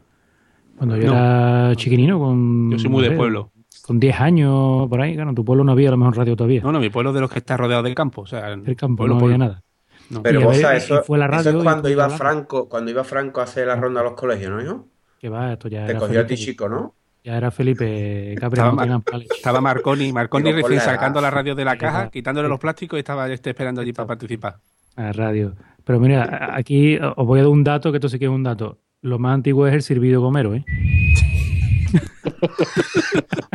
Cuando 0.86 0.98
yo 0.98 1.14
No. 1.14 1.18
era 1.18 1.76
chiquinino, 1.76 2.20
con... 2.20 2.72
Yo 2.72 2.78
soy 2.78 2.90
muy 2.90 2.98
no 3.02 3.04
de 3.04 3.10
sé, 3.12 3.16
pueblo. 3.16 3.52
Con 3.84 4.00
10 4.00 4.20
años, 4.20 4.90
por 4.90 5.00
ahí, 5.02 5.14
claro, 5.14 5.30
en 5.30 5.36
tu 5.36 5.46
pueblo 5.46 5.64
no 5.64 5.72
había 5.72 5.88
a 5.88 5.92
lo 5.92 5.98
mejor 5.98 6.18
radio 6.18 6.36
todavía. 6.36 6.62
No, 6.62 6.72
no, 6.74 6.80
mi 6.82 6.90
pueblo 6.90 7.12
es 7.12 7.16
de 7.16 7.22
los 7.22 7.32
que 7.32 7.40
está 7.40 7.56
rodeado 7.56 7.84
de 7.84 7.96
campo. 7.96 8.22
O 8.22 8.26
sea, 8.26 8.50
el 8.52 8.76
campo 8.76 8.98
pueblo, 8.98 9.16
no 9.16 9.20
pueblo. 9.20 9.36
había 9.36 9.38
nada. 9.48 9.64
No. 10.10 10.22
Pero 10.22 10.42
vos 10.42 10.52
ver, 10.54 10.62
sabes, 10.62 10.84
eso, 10.84 11.04
fue 11.04 11.18
la 11.18 11.26
eso 11.26 11.36
radio 11.36 11.50
es 11.52 11.56
y 11.56 11.64
cuando 11.64 11.90
iba. 11.90 12.10
Franco, 12.10 12.68
cuando 12.68 12.92
iba 12.92 13.04
Franco 13.06 13.40
a 13.40 13.44
hacer 13.46 13.68
la 13.68 13.76
ronda 13.78 14.02
a 14.02 14.04
los 14.04 14.14
colegios, 14.14 14.52
¿no, 14.52 14.62
hijo? 14.62 14.88
Que 15.20 15.30
va, 15.30 15.54
esto 15.54 15.70
ya 15.70 15.86
Te 15.86 15.92
era 15.92 16.00
cogió 16.00 16.20
a 16.20 16.26
ti 16.28 16.36
chico, 16.36 16.68
¿no? 16.68 16.96
ya 17.24 17.38
era 17.38 17.52
Felipe 17.52 18.36
Gabriel 18.38 19.02
Estaba 19.34 19.62
Marconi, 19.62 20.12
Marconi 20.12 20.52
recién 20.52 20.82
sacando 20.82 21.22
la 21.22 21.32
radio 21.32 21.56
de 21.56 21.64
la 21.64 21.78
caja, 21.78 22.10
quitándole 22.10 22.50
los 22.50 22.60
plásticos 22.60 22.98
y 22.98 23.00
estaba 23.00 23.32
este 23.32 23.52
esperando 23.52 23.80
allí 23.80 23.94
para 23.94 24.08
participar. 24.08 24.58
a 24.98 25.12
radio. 25.14 25.56
Pero 25.86 26.00
mira, 26.00 26.52
aquí 26.54 26.98
os 26.98 27.26
voy 27.26 27.40
a 27.40 27.44
dar 27.44 27.52
un 27.52 27.64
dato, 27.64 27.92
que 27.92 27.98
esto 27.98 28.10
sí 28.10 28.20
que 28.20 28.26
es 28.26 28.32
un 28.32 28.44
dato. 28.44 28.80
Lo 29.04 29.20
más 29.20 29.36
antiguo 29.36 29.68
es 29.68 29.76
el 29.76 29.84
servido 29.84 30.20
gomero, 30.22 30.56
¿eh? 30.56 30.66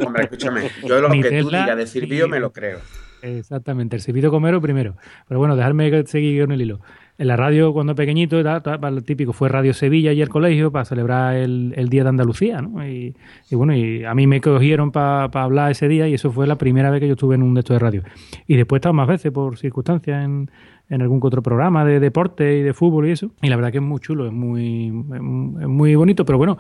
Hombre, 0.06 0.24
escúchame, 0.24 0.62
yo 0.87 1.00
lo 1.00 1.11
que 1.11 1.40
tú 1.42 1.48
digas 1.48 1.76
de 1.76 1.87
Silvio 1.87 2.26
ni- 2.26 2.32
me 2.32 2.40
lo 2.40 2.52
creo. 2.52 2.78
Exactamente, 3.20 3.96
el 3.96 4.02
silbido 4.02 4.30
comero 4.30 4.61
primero. 4.61 4.94
Pero 5.26 5.40
bueno, 5.40 5.56
dejarme 5.56 6.06
seguir 6.06 6.42
con 6.44 6.52
el 6.52 6.62
hilo. 6.62 6.78
En 7.18 7.26
la 7.26 7.37
radio, 7.37 7.72
cuando 7.72 7.96
pequeñito, 7.96 8.38
era, 8.38 8.62
era 8.64 8.90
lo 8.92 9.02
típico, 9.02 9.32
fue 9.32 9.48
Radio 9.48 9.74
Sevilla 9.74 10.12
y 10.12 10.22
el 10.22 10.28
colegio 10.28 10.70
para 10.70 10.84
celebrar 10.84 11.34
el, 11.34 11.72
el 11.76 11.88
Día 11.88 12.04
de 12.04 12.11
Andalucía, 12.11 12.62
¿no? 12.62 12.87
Y, 12.87 13.16
y 13.50 13.54
bueno, 13.56 13.74
y 13.74 14.04
a 14.04 14.14
mí 14.14 14.28
me 14.28 14.40
cogieron 14.40 14.92
para 14.92 15.24
hablar 15.24 15.72
ese 15.72 15.88
día 15.88 16.06
y 16.06 16.14
eso 16.14 16.30
fue 16.30 16.46
la 16.46 16.58
primera 16.58 16.90
vez 16.90 17.00
que 17.00 17.08
yo 17.08 17.14
estuve 17.14 17.34
en 17.34 17.42
un 17.42 17.54
de 17.54 17.61
estos 17.61 17.74
de 17.74 17.78
radio. 17.80 18.02
Y 18.46 18.54
después 18.54 18.76
he 18.76 18.80
estado 18.80 18.92
más 18.92 19.08
veces 19.08 19.32
por 19.32 19.58
circunstancias 19.58 20.24
en, 20.24 20.48
en 20.88 21.03
algún 21.03 21.20
otro 21.22 21.42
programa 21.42 21.85
de 21.85 22.01
deporte 22.01 22.59
y 22.59 22.62
de 22.62 22.74
fútbol 22.74 23.09
y 23.09 23.12
eso. 23.12 23.31
Y 23.42 23.48
la 23.48 23.57
verdad 23.57 23.72
que 23.72 23.79
es 23.79 23.85
muy 23.85 24.01
chulo, 24.01 24.27
es 24.27 24.33
muy, 24.33 24.90
muy 24.90 25.94
bonito, 25.94 26.24
pero 26.24 26.38
bueno, 26.38 26.59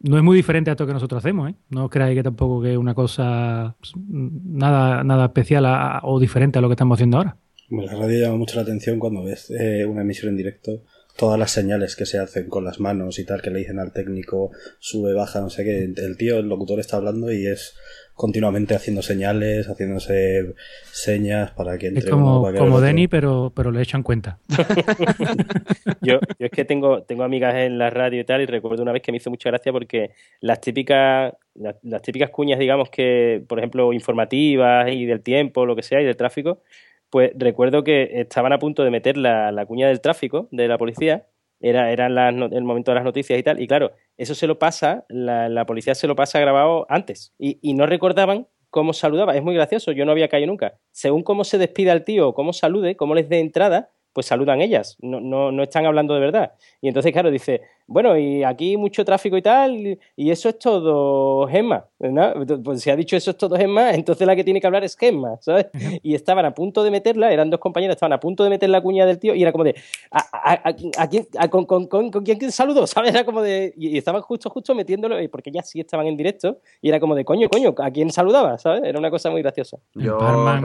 no 0.00 0.16
es 0.16 0.22
muy 0.22 0.36
diferente 0.36 0.70
a 0.70 0.72
esto 0.72 0.86
que 0.86 0.92
nosotros 0.92 1.18
hacemos, 1.18 1.50
¿eh? 1.50 1.54
No 1.70 1.88
creáis 1.88 2.16
que 2.16 2.22
tampoco 2.22 2.62
que 2.62 2.72
es 2.72 2.78
una 2.78 2.94
cosa 2.94 3.76
pues, 3.78 3.92
nada, 3.96 5.02
nada 5.04 5.26
especial 5.26 5.66
o 6.02 6.20
diferente 6.20 6.58
a 6.58 6.62
lo 6.62 6.68
que 6.68 6.74
estamos 6.74 6.96
haciendo 6.96 7.18
ahora. 7.18 7.36
La 7.70 7.92
radio 7.94 8.20
llama 8.20 8.36
mucho 8.36 8.56
la 8.56 8.62
atención 8.62 8.98
cuando 8.98 9.22
ves 9.22 9.50
eh, 9.50 9.84
una 9.84 10.00
emisión 10.00 10.30
en 10.30 10.36
directo, 10.38 10.84
todas 11.18 11.38
las 11.38 11.50
señales 11.50 11.96
que 11.96 12.06
se 12.06 12.18
hacen 12.18 12.48
con 12.48 12.64
las 12.64 12.80
manos 12.80 13.18
y 13.18 13.26
tal, 13.26 13.42
que 13.42 13.50
le 13.50 13.58
dicen 13.58 13.78
al 13.78 13.92
técnico, 13.92 14.52
sube, 14.78 15.12
baja, 15.12 15.40
no 15.40 15.50
sé 15.50 15.64
qué. 15.64 15.84
El 15.84 16.16
tío, 16.16 16.38
el 16.38 16.48
locutor 16.48 16.80
está 16.80 16.96
hablando 16.96 17.30
y 17.30 17.46
es 17.46 17.74
continuamente 18.18 18.74
haciendo 18.74 19.00
señales, 19.00 19.68
haciéndose 19.68 20.54
señas 20.90 21.52
para 21.52 21.78
que 21.78 21.86
entre 21.86 22.00
Es 22.00 22.10
como, 22.10 22.32
uno, 22.32 22.42
para 22.42 22.52
que 22.52 22.58
el 22.58 22.64
como. 22.64 22.80
Denny, 22.80 23.06
pero, 23.06 23.52
pero 23.54 23.70
le 23.70 23.80
echan 23.80 24.02
cuenta. 24.02 24.40
Yo, 26.02 26.20
yo 26.38 26.46
es 26.46 26.50
que 26.50 26.64
tengo, 26.64 27.02
tengo 27.02 27.22
amigas 27.22 27.54
en 27.56 27.78
la 27.78 27.90
radio 27.90 28.20
y 28.20 28.24
tal, 28.24 28.40
y 28.40 28.46
recuerdo 28.46 28.82
una 28.82 28.92
vez 28.92 29.02
que 29.02 29.12
me 29.12 29.18
hizo 29.18 29.30
mucha 29.30 29.50
gracia 29.50 29.72
porque 29.72 30.10
las 30.40 30.60
típicas, 30.60 31.32
las, 31.54 31.76
las 31.82 32.02
típicas 32.02 32.30
cuñas, 32.30 32.58
digamos 32.58 32.90
que, 32.90 33.44
por 33.48 33.58
ejemplo, 33.58 33.92
informativas 33.92 34.90
y 34.90 35.06
del 35.06 35.22
tiempo, 35.22 35.66
lo 35.66 35.76
que 35.76 35.82
sea, 35.82 36.00
y 36.00 36.04
del 36.04 36.16
tráfico, 36.16 36.62
pues 37.10 37.32
recuerdo 37.36 37.84
que 37.84 38.20
estaban 38.20 38.52
a 38.52 38.58
punto 38.58 38.84
de 38.84 38.90
meter 38.90 39.16
la, 39.16 39.52
la 39.52 39.66
cuña 39.66 39.88
del 39.88 40.00
tráfico 40.00 40.48
de 40.50 40.66
la 40.66 40.78
policía, 40.78 41.26
era, 41.60 41.90
era 41.92 42.06
el 42.28 42.64
momento 42.64 42.90
de 42.90 42.96
las 42.96 43.04
noticias 43.04 43.38
y 43.38 43.42
tal, 43.42 43.60
y 43.60 43.66
claro, 43.66 43.92
eso 44.16 44.34
se 44.34 44.46
lo 44.46 44.58
pasa, 44.58 45.04
la, 45.08 45.48
la 45.48 45.66
policía 45.66 45.94
se 45.94 46.06
lo 46.06 46.16
pasa 46.16 46.40
grabado 46.40 46.86
antes, 46.88 47.34
y, 47.38 47.58
y 47.62 47.74
no 47.74 47.86
recordaban 47.86 48.46
cómo 48.70 48.92
saludaba, 48.92 49.36
es 49.36 49.42
muy 49.42 49.54
gracioso, 49.54 49.92
yo 49.92 50.04
no 50.04 50.12
había 50.12 50.28
caído 50.28 50.46
nunca. 50.48 50.78
Según 50.92 51.22
cómo 51.22 51.44
se 51.44 51.58
despida 51.58 51.92
el 51.92 52.04
tío, 52.04 52.34
cómo 52.34 52.52
salude, 52.52 52.96
cómo 52.96 53.14
les 53.14 53.28
dé 53.28 53.40
entrada, 53.40 53.90
pues 54.12 54.26
saludan 54.26 54.60
ellas, 54.60 54.96
no, 55.00 55.20
no, 55.20 55.52
no 55.52 55.62
están 55.62 55.86
hablando 55.86 56.14
de 56.14 56.20
verdad. 56.20 56.52
Y 56.80 56.88
entonces, 56.88 57.12
claro, 57.12 57.30
dice, 57.30 57.60
bueno, 57.86 58.18
y 58.18 58.42
aquí 58.42 58.76
mucho 58.76 59.04
tráfico 59.04 59.36
y 59.36 59.42
tal, 59.42 59.98
y 60.16 60.30
eso 60.30 60.48
es 60.48 60.58
todo 60.58 61.46
Gemma. 61.46 61.84
¿no? 62.00 62.32
Pues 62.64 62.80
si 62.82 62.90
ha 62.90 62.96
dicho 62.96 63.16
eso 63.16 63.30
es 63.30 63.36
todo 63.36 63.56
Gemma, 63.56 63.92
entonces 63.94 64.26
la 64.26 64.34
que 64.34 64.42
tiene 64.44 64.60
que 64.60 64.66
hablar 64.66 64.82
es 64.84 64.96
Gemma, 64.96 65.36
¿sabes? 65.40 65.66
Y 66.02 66.14
estaban 66.14 66.44
a 66.44 66.52
punto 66.54 66.82
de 66.82 66.90
meterla, 66.90 67.32
eran 67.32 67.48
dos 67.50 67.60
compañeras, 67.60 67.94
estaban 67.96 68.12
a 68.12 68.20
punto 68.20 68.42
de 68.44 68.50
meter 68.50 68.68
la 68.70 68.80
cuña 68.80 69.06
del 69.06 69.18
tío, 69.18 69.34
y 69.34 69.42
era 69.42 69.52
como 69.52 69.64
de, 69.64 69.74
¿a, 70.10 70.18
a, 70.18 70.52
a- 70.68 71.02
a 71.02 71.08
quién, 71.08 71.26
a- 71.38 71.48
con, 71.48 71.64
con, 71.64 71.86
con, 71.86 72.10
con 72.10 72.24
quién 72.24 72.50
saludó? 72.50 72.86
¿Sabes? 72.86 73.10
Era 73.14 73.24
como 73.24 73.40
de, 73.42 73.72
y, 73.76 73.88
y 73.90 73.98
estaban 73.98 74.22
justo, 74.22 74.50
justo 74.50 74.74
metiéndolo, 74.74 75.18
eh, 75.18 75.28
porque 75.28 75.50
ellas 75.50 75.68
sí 75.68 75.80
estaban 75.80 76.06
en 76.06 76.16
directo, 76.16 76.58
y 76.82 76.88
era 76.88 76.98
como 77.00 77.14
de, 77.14 77.24
coño, 77.24 77.48
coño, 77.48 77.74
¿a 77.78 77.90
quién 77.90 78.10
saludaba? 78.10 78.58
¿Sabes? 78.58 78.82
Era 78.84 78.98
una 78.98 79.10
cosa 79.10 79.30
muy 79.30 79.42
graciosa. 79.42 79.78
Yo 79.94 80.18
Parman. 80.18 80.60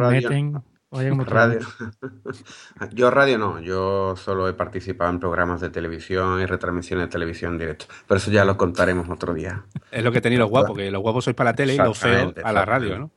Oye, 0.95 1.09
como 1.09 1.23
Radio. 1.25 1.59
Yo 2.93 3.09
radio 3.09 3.37
no, 3.37 3.59
yo 3.59 4.15
solo 4.15 4.47
he 4.47 4.53
participado 4.53 5.09
en 5.09 5.19
programas 5.19 5.59
de 5.61 5.69
televisión 5.69 6.39
y 6.41 6.45
retransmisiones 6.45 7.07
de 7.07 7.11
televisión 7.11 7.53
en 7.53 7.57
directo. 7.59 7.85
Pero 8.07 8.17
eso 8.19 8.29
ya 8.31 8.45
lo 8.45 8.57
contaremos 8.57 9.09
otro 9.09 9.33
día. 9.33 9.63
Es 9.91 10.03
lo 10.03 10.11
que 10.11 10.21
tenéis 10.21 10.39
los 10.39 10.49
guapos, 10.49 10.77
que 10.77 10.91
los 10.91 11.01
guapos 11.01 11.23
sois 11.25 11.35
para 11.35 11.51
la 11.51 11.55
tele 11.55 11.73
y 11.73 11.77
los 11.77 11.97
feos 11.97 12.33
a 12.43 12.53
la 12.53 12.63
radio, 12.65 12.99
¿no? 12.99 13.11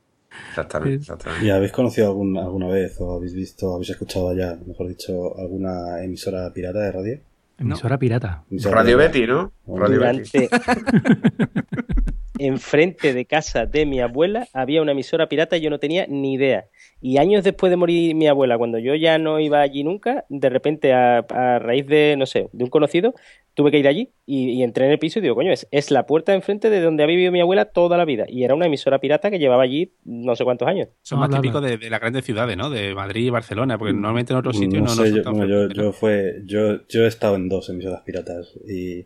Exactamente, 0.49 0.95
exactamente. 1.01 1.45
¿Y 1.45 1.49
habéis 1.51 1.71
conocido 1.71 2.07
algún- 2.07 2.37
alguna 2.37 2.67
vez 2.67 2.95
o 2.99 3.15
habéis 3.17 3.33
visto, 3.33 3.73
habéis 3.75 3.91
escuchado 3.91 4.35
ya, 4.35 4.57
mejor 4.65 4.87
dicho, 4.87 5.37
alguna 5.37 6.03
emisora 6.03 6.51
pirata 6.53 6.79
de 6.79 6.91
radio? 6.91 7.19
Emisora 7.59 7.97
pirata. 7.97 8.43
Emisora 8.51 8.75
Radio 8.83 8.97
pirata. 8.97 9.13
Betty, 9.13 9.27
¿no? 9.27 9.51
Radio 9.77 9.99
Betty. 9.99 10.47
Enfrente 12.39 13.13
de 13.13 13.25
casa 13.25 13.65
de 13.65 13.85
mi 13.85 13.99
abuela 13.99 14.47
había 14.53 14.81
una 14.81 14.91
emisora 14.91 15.27
pirata 15.29 15.57
y 15.57 15.61
yo 15.61 15.69
no 15.69 15.79
tenía 15.79 16.05
ni 16.07 16.33
idea. 16.33 16.65
Y 17.01 17.17
años 17.17 17.43
después 17.43 17.69
de 17.69 17.77
morir 17.77 18.15
mi 18.15 18.27
abuela, 18.27 18.57
cuando 18.57 18.79
yo 18.79 18.95
ya 18.95 19.17
no 19.17 19.39
iba 19.39 19.61
allí 19.61 19.83
nunca, 19.83 20.25
de 20.29 20.49
repente, 20.49 20.93
a, 20.93 21.19
a 21.19 21.59
raíz 21.59 21.85
de, 21.87 22.15
no 22.17 22.25
sé, 22.25 22.49
de 22.51 22.63
un 22.63 22.69
conocido, 22.69 23.13
tuve 23.53 23.71
que 23.71 23.79
ir 23.79 23.87
allí 23.87 24.11
y, 24.25 24.49
y 24.51 24.63
entré 24.63 24.85
en 24.85 24.91
el 24.91 24.99
piso 24.99 25.19
y 25.19 25.21
digo, 25.23 25.35
coño, 25.35 25.51
es, 25.51 25.67
es 25.71 25.89
la 25.91 26.05
puerta 26.05 26.31
de 26.31 26.37
enfrente 26.37 26.69
de 26.69 26.79
donde 26.81 27.03
ha 27.03 27.07
vivido 27.07 27.31
mi 27.31 27.39
abuela 27.41 27.65
toda 27.65 27.97
la 27.97 28.05
vida. 28.05 28.25
Y 28.27 28.43
era 28.43 28.53
una 28.55 28.65
emisora 28.67 28.99
pirata 28.99 29.29
que 29.31 29.39
llevaba 29.39 29.63
allí 29.63 29.93
no 30.05 30.35
sé 30.35 30.43
cuántos 30.43 30.67
años. 30.67 30.89
Son 31.01 31.17
Ah, 31.17 31.21
más 31.21 31.27
habla, 31.29 31.41
típicos 31.41 31.61
de, 31.63 31.77
de 31.77 31.89
las 31.89 31.99
grandes 31.99 32.23
ciudades, 32.25 32.55
¿no? 32.57 32.69
De 32.69 32.93
Madrid 32.93 33.25
y 33.25 33.29
Barcelona, 33.31 33.77
porque 33.77 33.93
normalmente 33.93 34.33
en 34.33 34.39
otros 34.39 34.57
sitios 34.57 34.83
no, 34.83 34.89
no 34.89 34.95
no 34.95 35.03
sé, 35.03 35.09
son 35.09 35.17
yo, 35.17 35.23
tan 35.23 35.33
bueno, 35.33 35.67
yo, 35.67 35.69
yo 35.69 35.91
fue, 35.91 36.41
yo, 36.45 36.85
yo 36.87 37.05
he 37.05 37.07
estado 37.07 37.35
en 37.35 37.49
dos 37.49 37.69
emisoras 37.69 38.01
piratas 38.01 38.53
y 38.67 39.05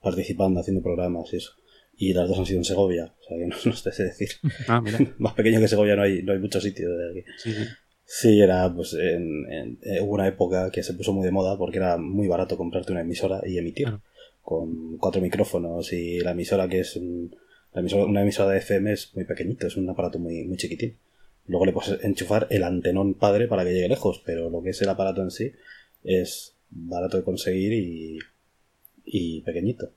participando, 0.00 0.60
haciendo 0.60 0.82
programas 0.82 1.32
y 1.32 1.36
eso. 1.36 1.52
Y 2.04 2.12
las 2.14 2.28
dos 2.28 2.38
han 2.38 2.46
sido 2.46 2.58
en 2.58 2.64
Segovia, 2.64 3.04
o 3.20 3.24
sea 3.28 3.36
que 3.38 3.46
no, 3.46 3.56
no 3.64 3.72
te 3.84 3.92
sé 3.92 4.02
decir. 4.04 4.28
Ah, 4.66 4.80
mira. 4.80 4.98
Más 5.18 5.34
pequeño 5.34 5.60
que 5.60 5.68
Segovia 5.68 5.94
no 5.94 6.02
hay, 6.02 6.22
no 6.22 6.32
hay 6.32 6.38
muchos 6.40 6.62
sitios 6.62 6.90
de 6.98 7.10
aquí. 7.10 7.30
Sí, 7.38 7.52
sí. 7.52 7.64
Sí, 8.04 8.40
era, 8.40 8.72
pues, 8.74 8.92
en, 8.94 9.46
en- 9.50 9.78
eh, 9.82 10.00
hubo 10.00 10.14
una 10.14 10.26
época 10.26 10.70
que 10.72 10.82
se 10.82 10.94
puso 10.94 11.12
muy 11.12 11.24
de 11.24 11.30
moda 11.30 11.56
porque 11.56 11.78
era 11.78 11.96
muy 11.98 12.26
barato 12.28 12.56
comprarte 12.56 12.90
una 12.92 13.02
emisora 13.02 13.40
y 13.46 13.56
emitir. 13.56 13.84
Claro. 13.86 14.02
Con 14.42 14.98
cuatro 14.98 15.20
micrófonos 15.22 15.92
y 15.92 16.18
la 16.18 16.32
emisora 16.32 16.68
que 16.68 16.80
es 16.80 16.96
un- 16.96 17.34
la 17.72 17.80
emisora- 17.82 18.04
una 18.06 18.22
emisora 18.22 18.50
de 18.50 18.58
FM 18.58 18.92
es 18.92 19.14
muy 19.14 19.24
pequeñito, 19.24 19.66
es 19.68 19.76
un 19.76 19.88
aparato 19.88 20.18
muy, 20.18 20.42
muy 20.44 20.56
chiquitín. 20.56 20.96
Luego 21.46 21.66
le 21.66 21.72
puedes 21.72 22.02
enchufar 22.04 22.48
el 22.50 22.64
antenón 22.64 23.14
padre 23.14 23.46
para 23.46 23.64
que 23.64 23.72
llegue 23.74 23.88
lejos, 23.88 24.20
pero 24.26 24.50
lo 24.50 24.60
que 24.62 24.70
es 24.70 24.82
el 24.82 24.88
aparato 24.88 25.22
en 25.22 25.30
sí 25.30 25.52
es 26.02 26.54
barato 26.68 27.16
de 27.16 27.22
conseguir 27.22 27.72
y, 27.72 28.18
y 29.04 29.40
pequeñito. 29.42 29.92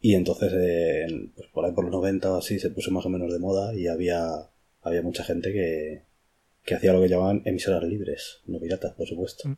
Y 0.00 0.14
entonces, 0.14 0.52
eh, 0.56 1.06
pues 1.34 1.48
por 1.52 1.64
ahí 1.64 1.72
por 1.72 1.84
los 1.84 1.92
90 1.92 2.32
o 2.32 2.36
así, 2.38 2.58
se 2.58 2.70
puso 2.70 2.90
más 2.92 3.04
o 3.06 3.08
menos 3.08 3.32
de 3.32 3.38
moda 3.40 3.74
y 3.74 3.88
había, 3.88 4.20
había 4.82 5.02
mucha 5.02 5.24
gente 5.24 5.52
que, 5.52 6.02
que 6.64 6.74
hacía 6.74 6.92
lo 6.92 7.00
que 7.00 7.08
llamaban 7.08 7.42
emisoras 7.44 7.82
libres, 7.84 8.42
no 8.46 8.60
piratas, 8.60 8.92
por 8.92 9.06
supuesto. 9.08 9.48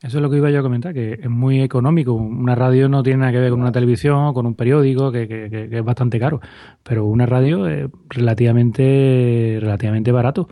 Eso 0.00 0.18
es 0.18 0.22
lo 0.22 0.30
que 0.30 0.36
iba 0.36 0.48
yo 0.50 0.60
a 0.60 0.62
comentar, 0.62 0.94
que 0.94 1.14
es 1.14 1.28
muy 1.28 1.60
económico. 1.60 2.12
Una 2.12 2.54
radio 2.54 2.88
no 2.88 3.02
tiene 3.02 3.18
nada 3.18 3.32
que 3.32 3.38
ver 3.40 3.50
con 3.50 3.60
una 3.60 3.72
televisión 3.72 4.26
o 4.26 4.32
con 4.34 4.46
un 4.46 4.54
periódico, 4.54 5.10
que, 5.10 5.26
que- 5.26 5.50
que- 5.50 5.76
es 5.78 5.84
bastante 5.84 6.20
caro. 6.20 6.40
Pero 6.84 7.04
una 7.06 7.26
radio 7.26 7.66
es 7.66 7.90
relativamente, 8.08 9.58
relativamente 9.60 10.12
barato. 10.12 10.48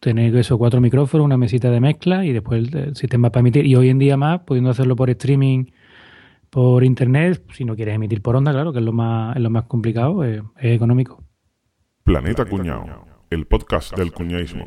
Tener 0.00 0.34
esos 0.36 0.58
cuatro 0.58 0.80
micrófonos, 0.80 1.24
una 1.24 1.36
mesita 1.36 1.70
de 1.70 1.80
mezcla 1.80 2.24
y 2.24 2.32
después 2.32 2.72
el 2.72 2.96
sistema 2.96 3.30
para 3.30 3.40
emitir. 3.40 3.66
Y 3.66 3.76
hoy 3.76 3.88
en 3.90 3.98
día 3.98 4.16
más, 4.16 4.40
pudiendo 4.40 4.70
hacerlo 4.70 4.96
por 4.96 5.10
streaming, 5.10 5.66
por 6.50 6.84
internet, 6.84 7.42
si 7.52 7.64
no 7.64 7.76
quieres 7.76 7.94
emitir 7.94 8.22
por 8.22 8.36
onda, 8.36 8.52
claro, 8.52 8.72
que 8.72 8.78
es 8.78 8.84
lo 8.84 8.92
más, 8.92 9.36
es 9.36 9.42
lo 9.42 9.50
más 9.50 9.64
complicado, 9.64 10.24
es, 10.24 10.42
es 10.58 10.74
económico. 10.74 11.22
Planeta 12.04 12.44
Cuñao, 12.44 13.06
el 13.30 13.46
podcast 13.46 13.96
del 13.96 14.12
cuñaísmo. 14.12 14.66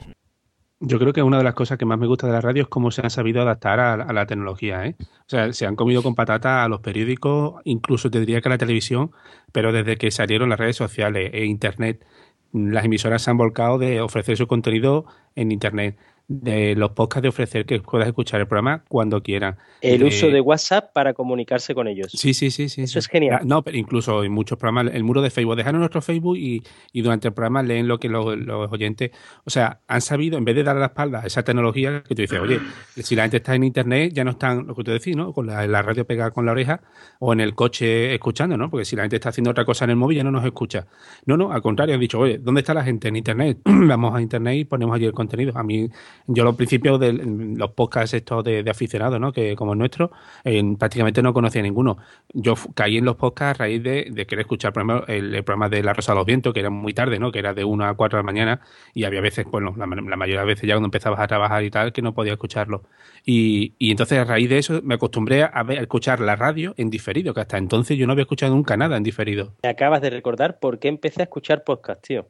Yo 0.82 0.98
creo 0.98 1.12
que 1.12 1.24
una 1.24 1.38
de 1.38 1.44
las 1.44 1.56
cosas 1.56 1.78
que 1.78 1.86
más 1.86 2.00
me 2.00 2.08
gusta 2.08 2.28
de 2.28 2.34
la 2.34 2.42
radio 2.42 2.64
es 2.64 2.70
cómo 2.70 2.90
se 2.92 3.02
han 3.02 3.10
sabido 3.10 3.42
adaptar 3.42 3.80
a, 3.82 3.94
a 3.94 4.14
la 4.14 4.26
tecnología. 4.26 4.86
¿eh? 4.86 4.96
O 5.00 5.24
sea, 5.28 5.52
se 5.52 5.66
han 5.66 5.76
comido 5.76 6.02
con 6.02 6.16
patata 6.16 6.64
a 6.64 6.70
los 6.70 6.80
periódicos, 6.80 7.62
incluso 7.66 8.10
te 8.10 8.20
diría 8.22 8.40
que 8.40 8.48
a 8.48 8.52
la 8.52 8.58
televisión, 8.58 9.12
pero 9.52 9.74
desde 9.74 9.98
que 9.98 10.10
salieron 10.12 10.50
las 10.50 10.60
redes 10.60 10.78
sociales 10.78 11.32
e 11.34 11.46
Internet, 11.46 12.06
las 12.54 12.86
emisoras 12.86 13.22
se 13.22 13.32
han 13.32 13.38
volcado 13.38 13.78
de 13.78 14.02
ofrecer 14.02 14.38
su 14.38 14.48
contenido 14.48 15.06
en 15.36 15.52
Internet, 15.52 15.98
de 16.32 16.76
los 16.76 16.92
podcasts 16.92 17.24
de 17.24 17.30
ofrecer 17.30 17.66
que 17.66 17.80
puedas 17.82 18.08
escuchar 18.08 18.40
el 18.40 18.48
programa 18.48 18.84
cuando 18.88 19.22
quieran. 19.24 19.58
El 19.82 20.00
De- 20.00 20.06
uso 20.06 20.28
de 20.28 20.40
WhatsApp 20.40 20.94
para 20.94 21.14
comunicarse 21.16 21.74
con 21.74 21.88
ellos. 21.88 22.12
Sí, 22.14 22.34
sí, 22.36 22.52
sí, 22.52 22.70
sí. 22.70 22.84
Eso 22.84 22.94
sí. 22.94 23.00
es 23.00 23.08
genial. 23.08 23.42
No, 23.46 23.64
pero 23.64 23.78
incluso 23.78 24.24
en 24.24 24.32
muchos 24.32 24.58
programas, 24.60 24.94
el 24.94 25.04
muro 25.04 25.22
de 25.24 25.32
Facebook, 25.32 25.56
dejaron 25.56 25.80
nuestro 25.80 26.02
Facebook 26.02 26.38
y, 26.38 26.62
y 26.94 27.02
durante 27.02 27.28
el 27.30 27.34
programa 27.34 27.64
leen 27.64 27.88
lo 27.88 28.00
que 28.00 28.10
los, 28.10 28.38
los 28.38 28.72
oyentes, 28.72 29.10
o 29.44 29.50
sea, 29.50 29.80
han 29.88 30.02
sabido, 30.02 30.38
en 30.38 30.46
vez 30.46 30.56
de 30.56 30.64
dar 30.64 30.76
la 30.76 30.86
espalda 30.86 31.22
a 31.22 31.26
esa 31.26 31.42
tecnología, 31.44 32.04
que 32.08 32.14
tú 32.14 32.22
dices, 32.22 32.40
oye, 32.40 32.60
si 32.96 33.16
la 33.16 33.24
gente 33.24 33.38
está 33.38 33.56
en 33.56 33.64
internet, 33.64 34.14
ya 34.14 34.24
no 34.24 34.32
están, 34.32 34.68
lo 34.68 34.76
que 34.76 34.84
tú 34.84 34.92
decís, 34.92 35.16
¿no? 35.16 35.34
Con 35.34 35.48
la, 35.48 35.66
la 35.66 35.82
radio 35.82 36.06
pegada 36.06 36.30
con 36.30 36.46
la 36.46 36.52
oreja 36.52 36.82
o 37.18 37.34
en 37.34 37.40
el 37.40 37.56
coche 37.56 38.14
escuchando, 38.14 38.56
¿no? 38.56 38.70
Porque 38.70 38.86
si 38.86 38.96
la 38.96 39.02
gente 39.02 39.16
está 39.16 39.30
haciendo 39.30 39.50
otra 39.50 39.66
cosa 39.66 39.86
en 39.86 39.90
el 39.92 39.96
móvil, 39.96 40.18
ya 40.18 40.24
no 40.24 40.32
nos 40.32 40.46
escucha. 40.46 40.86
No, 41.26 41.38
no, 41.38 41.52
al 41.52 41.64
contrario, 41.64 41.96
han 41.96 42.02
dicho, 42.02 42.20
oye, 42.20 42.38
¿dónde 42.38 42.62
está 42.62 42.76
la 42.76 42.84
gente? 42.84 43.08
En 43.08 43.16
internet. 43.16 43.58
Vamos 43.66 44.14
a 44.16 44.22
internet 44.22 44.56
y 44.58 44.66
ponemos 44.66 44.96
allí 44.96 45.06
el 45.06 45.14
contenido. 45.14 45.58
A 45.58 45.64
mí, 45.64 45.90
yo 46.32 46.44
los 46.44 46.56
principios 46.56 47.00
de 47.00 47.14
los 47.14 47.72
podcasts 47.72 48.14
estos 48.14 48.44
de, 48.44 48.62
de 48.64 48.70
aficionados, 48.72 49.20
¿no? 49.20 49.32
Que 49.34 49.56
como 49.56 49.74
el 49.74 49.80
nuestro, 49.80 50.12
en- 50.44 50.78
prácticamente 50.78 51.22
no 51.24 51.34
conocía 51.34 51.62
ninguno. 51.62 51.98
Yo 52.34 52.54
caí 52.76 52.98
en 52.98 53.06
los 53.06 53.16
podcasts 53.16 53.60
a 53.60 53.64
raíz 53.64 53.82
de, 53.82 54.14
querer 54.28 54.42
escuchar, 54.42 54.74
el 55.08 55.44
programa 55.44 55.70
de 55.70 55.82
La 55.84 55.94
Rosa 55.94 56.12
de 56.12 56.18
los 56.18 56.26
Vientos, 56.26 56.54
que 56.54 56.60
era 56.60 56.70
muy 56.70 56.94
tarde, 56.94 57.18
¿no? 57.20 57.32
Que 57.32 57.40
era 57.40 57.54
de 57.54 57.64
1 57.64 57.86
a 57.86 57.94
4 57.96 58.18
de 58.18 58.24
la 58.24 58.26
mañana 58.26 58.62
y 58.94 59.06
había 59.06 59.22
veces, 59.22 59.46
bueno, 59.46 59.74
la, 59.76 59.86
la 59.88 60.16
mayoría 60.18 60.42
de 60.42 60.46
veces 60.46 60.68
ya 60.68 60.76
cuando 60.76 60.88
empezabas 60.88 61.20
a 61.20 61.28
trabajar 61.28 61.64
y 61.64 61.72
tal, 61.72 61.92
que 61.92 62.02
no 62.02 62.14
podía 62.14 62.34
escucharlo. 62.34 62.84
Y, 63.26 63.74
y 63.80 63.92
entonces 63.92 64.20
a 64.20 64.24
raíz 64.24 64.50
de 64.50 64.60
eso 64.60 64.82
me 64.84 64.96
acostumbré 64.96 65.44
a, 65.44 65.64
ver, 65.64 65.80
a 65.80 65.82
escuchar 65.82 66.20
la 66.20 66.36
radio 66.36 66.74
en 66.78 66.90
diferido, 66.90 67.34
que 67.34 67.42
hasta 67.42 67.58
entonces 67.58 67.98
yo 67.98 68.06
no 68.06 68.14
había 68.14 68.24
escuchado 68.24 68.54
nunca 68.56 68.78
nada 68.78 68.98
en 68.98 69.04
diferido. 69.04 69.56
Me 69.64 69.70
acabas 69.70 70.02
de 70.02 70.10
recordar 70.10 70.60
por 70.60 70.80
qué 70.80 70.88
empecé 70.90 71.22
a 71.22 71.24
escuchar 71.24 71.64
podcast, 71.64 72.06
tío. 72.06 72.30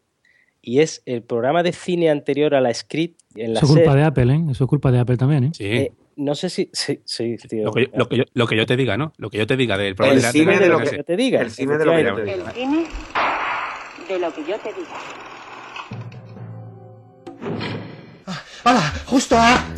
Y 0.62 0.80
es 0.80 1.02
el 1.06 1.22
programa 1.24 1.63
de 1.63 1.72
cine 1.72 2.10
anterior 2.10 2.54
a 2.56 2.62
la 2.62 2.74
script 2.74 3.19
en 3.36 3.54
la 3.54 3.60
Eso 3.60 3.67
es 3.67 3.74
culpa 3.76 3.95
de 3.95 4.04
Apple, 4.04 4.34
¿eh? 4.34 4.41
Eso 4.52 4.63
es 4.65 4.67
culpa 4.69 4.91
de 4.91 5.00
Apple 5.00 5.17
también, 5.17 5.43
¿eh? 5.45 5.52
Sí. 5.54 5.65
Eh, 5.65 5.91
no 6.17 6.36
sé 6.36 6.50
si. 6.50 6.69
Sí, 6.74 7.00
sí, 7.06 7.38
tío. 7.50 7.63
lo, 7.65 7.72
que, 7.72 7.84
yo- 7.86 7.89
lo, 7.93 8.10
que 8.10 8.17
yo, 8.17 8.24
lo 8.34 8.48
que 8.48 8.58
yo 8.58 8.65
te 8.65 8.76
diga, 8.76 8.98
¿no? 8.98 9.13
Lo 9.17 9.30
que 9.30 9.38
yo 9.38 9.48
te 9.48 9.56
diga 9.56 9.78
del 9.78 9.95
programa 9.95 10.17
El 10.17 10.22
de 10.26 10.32
cine 10.32 10.60
de 10.60 10.67
lo 10.67 10.80
que- 10.80 10.98
yo 10.98 11.04
te 11.04 11.15
diga. 11.15 11.39
El 11.41 11.52
cine 11.52 11.78
de 11.78 11.86
lo 11.86 11.93
que 11.95 12.04
yo 12.04 12.15
te 12.15 12.24
digo. 12.26 12.45
El 12.48 12.54
cine 12.54 12.88
de 14.10 14.19
lo 14.19 14.34
que 14.34 14.43
yo 14.45 14.58
te 14.60 14.74
diga. 14.74 14.98
¡Hola! 18.65 18.93
¡Justo! 19.06 19.36
ah. 19.39 19.63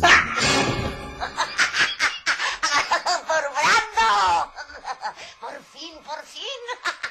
¡Por 3.28 3.44
Brando! 3.54 4.50
¡Por 5.40 5.62
fin, 5.72 5.92
por 6.04 6.20
fin! 6.24 6.42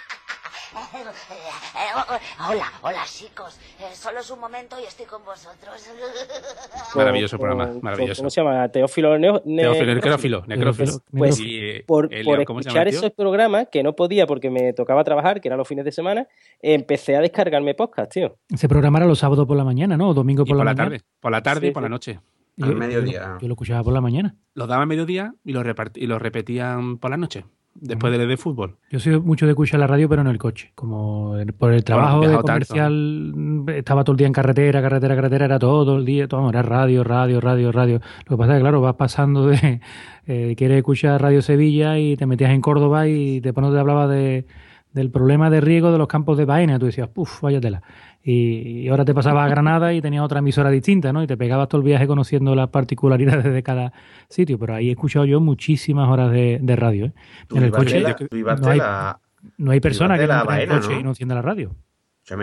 Hola, 2.50 2.66
hola 2.82 3.02
chicos. 3.06 3.60
Eh, 3.80 3.94
Solo 3.94 4.20
es 4.20 4.32
un 4.32 4.40
momento 4.40 4.78
y 4.82 4.86
estoy 4.86 5.06
con 5.06 5.24
vosotros. 5.26 5.74
Maravilloso 6.96 7.38
programa, 7.38 7.72
maravilloso. 7.82 8.22
¿Cómo 8.22 8.30
se 8.30 8.42
llama? 8.42 8.68
Teófilo 8.70 9.18
Ne- 9.18 9.42
Teófilo, 9.64 9.94
necrófilo, 9.96 10.44
necrófilo. 10.48 10.92
Pues 11.12 11.40
eh, 11.46 11.84
por, 11.86 12.14
el- 12.14 12.24
por 12.26 12.44
¿cómo 12.46 12.62
se 12.62 12.70
llama 12.70 12.80
escuchar 12.84 12.88
esos 12.88 13.12
programas, 13.12 13.68
que 13.72 13.84
no 13.84 13.94
podía 13.96 14.26
porque 14.28 14.50
me 14.50 14.74
tocaba 14.74 15.04
trabajar, 15.04 15.42
que 15.42 15.48
eran 15.50 15.58
los 15.58 15.68
fines 15.68 15.84
de 15.86 15.92
semana, 15.92 16.28
empecé 16.62 17.16
a 17.18 17.22
descargarme 17.22 17.74
podcast, 17.76 18.12
tío. 18.12 18.38
Se 18.56 18.68
programara 18.70 19.06
los 19.06 19.20
sábados 19.20 19.46
por 19.48 19.58
la 19.58 19.64
mañana, 19.66 19.98
¿no? 19.98 20.10
O 20.10 20.14
domingo 20.14 20.44
Y 20.46 20.50
por, 20.50 20.58
por 20.58 20.66
la, 20.66 20.76
tarde, 20.76 21.02
por 21.20 21.32
la 21.32 21.42
tarde 21.44 21.62
Sí, 21.62 21.68
y 21.68 21.72
por 21.72 21.82
sí. 21.82 21.86
la 21.86 21.90
noche. 21.90 22.20
Yo- 22.58 22.66
Al 22.68 22.76
mediodía. 22.76 23.38
Yo, 23.42 23.48
lo 23.48 23.54
escuchaba 23.54 23.84
por 23.84 23.94
la 23.94 24.02
mañana. 24.02 24.36
Los 24.54 24.68
daban 24.68 24.84
a 24.84 24.86
mediodía 24.86 25.34
y 25.44 25.54
repart- 25.66 25.96
y 25.98 26.06
los 26.08 26.22
repetían 26.22 26.98
por 26.98 27.10
la 27.12 27.18
noche, 27.18 27.46
después 27.74 28.16
del 28.16 28.28
de 28.28 28.38
fútbol. 28.38 28.78
Yo 28.90 29.00
soy 29.00 29.20
mucho 29.20 29.46
de 29.46 29.52
escuchar 29.52 29.80
la 29.80 29.88
radio, 29.88 30.10
pero 30.10 30.22
en 30.22 30.28
el 30.28 30.38
coche. 30.38 30.72
Como 30.76 31.36
por 31.58 31.74
el 31.74 31.84
trabajo 31.84 32.22
de 32.22 32.28
tanto, 32.28 32.42
comercial, 32.44 33.66
estaba 33.68 34.04
todo 34.04 34.14
el 34.14 34.18
día 34.18 34.28
en 34.28 34.34
carretera, 34.34 34.82
carretera, 34.82 35.16
carretera, 35.16 35.46
era 35.46 35.60
todo 35.60 35.98
el 35.98 36.06
día, 36.06 36.28
todo, 36.28 36.50
era 36.50 36.62
radio, 36.62 37.04
radio, 37.04 37.40
radio, 37.40 37.72
radio. 37.72 38.02
Lo 38.28 38.36
que 38.36 38.40
pasa 38.40 38.54
es 38.54 38.58
que, 38.58 38.62
claro, 38.62 38.82
vas 38.82 38.96
pasando 38.96 39.48
de. 39.48 39.82
eh, 40.28 40.56
quieres 40.58 40.78
escuchar 40.78 41.22
Radio 41.22 41.42
Sevilla 41.42 41.98
y 41.98 42.18
te 42.18 42.26
metías 42.26 42.52
en 42.52 42.62
Córdoba 42.62 43.08
y 43.08 43.40
de 43.40 43.54
pronto 43.54 43.74
te 43.74 43.80
hablaba 43.80 44.08
de, 44.08 44.46
del 44.94 45.10
problema 45.10 45.50
de 45.50 45.62
riego 45.62 45.92
de 45.92 45.98
los 45.98 46.08
campos 46.08 46.38
de 46.38 46.46
Baena. 46.46 46.80
Tú 46.80 46.86
decías, 46.86 47.08
puf, 47.08 47.42
vaya 47.42 47.62
tela. 47.62 47.82
Y, 48.24 48.84
y 48.84 48.88
ahora 48.90 49.04
te 49.06 49.14
pasabas 49.14 49.46
a 49.46 49.50
Granada 49.50 49.94
y 49.94 50.02
tenías 50.02 50.24
otra 50.24 50.40
emisora 50.40 50.70
distinta, 50.70 51.12
¿no? 51.12 51.24
Y 51.24 51.28
te 51.28 51.38
pegabas 51.38 51.68
todo 51.70 51.82
el 51.82 51.86
viaje 51.88 52.06
conociendo 52.08 52.54
las 52.56 52.70
particularidades 52.70 53.52
de 53.52 53.64
cada 53.64 53.94
sitio. 54.30 54.60
Pero 54.60 54.76
ahí 54.76 54.90
he 54.90 54.92
escuchado 54.92 55.26
yo 55.26 55.40
muchísimas 55.42 56.08
horas 56.10 56.32
de, 56.32 56.60
de 56.62 56.76
radio, 56.76 57.06
¿eh? 57.06 57.14
En 57.54 57.64
el 57.64 57.72
coche. 57.72 58.00
la- 58.02 58.16
no 58.62 58.68
hay- 58.70 58.78
la- 58.78 59.20
no 59.58 59.72
hay 59.72 59.80
persona 59.80 60.18
que 60.20 60.28
no 60.28 60.54
en 60.54 60.60
el 60.62 60.68
coche 60.82 60.94
¿no? 60.94 61.00
y 61.00 61.04
no 61.04 61.10
encienda 61.10 61.34
la 61.36 61.42
radio. 61.42 61.76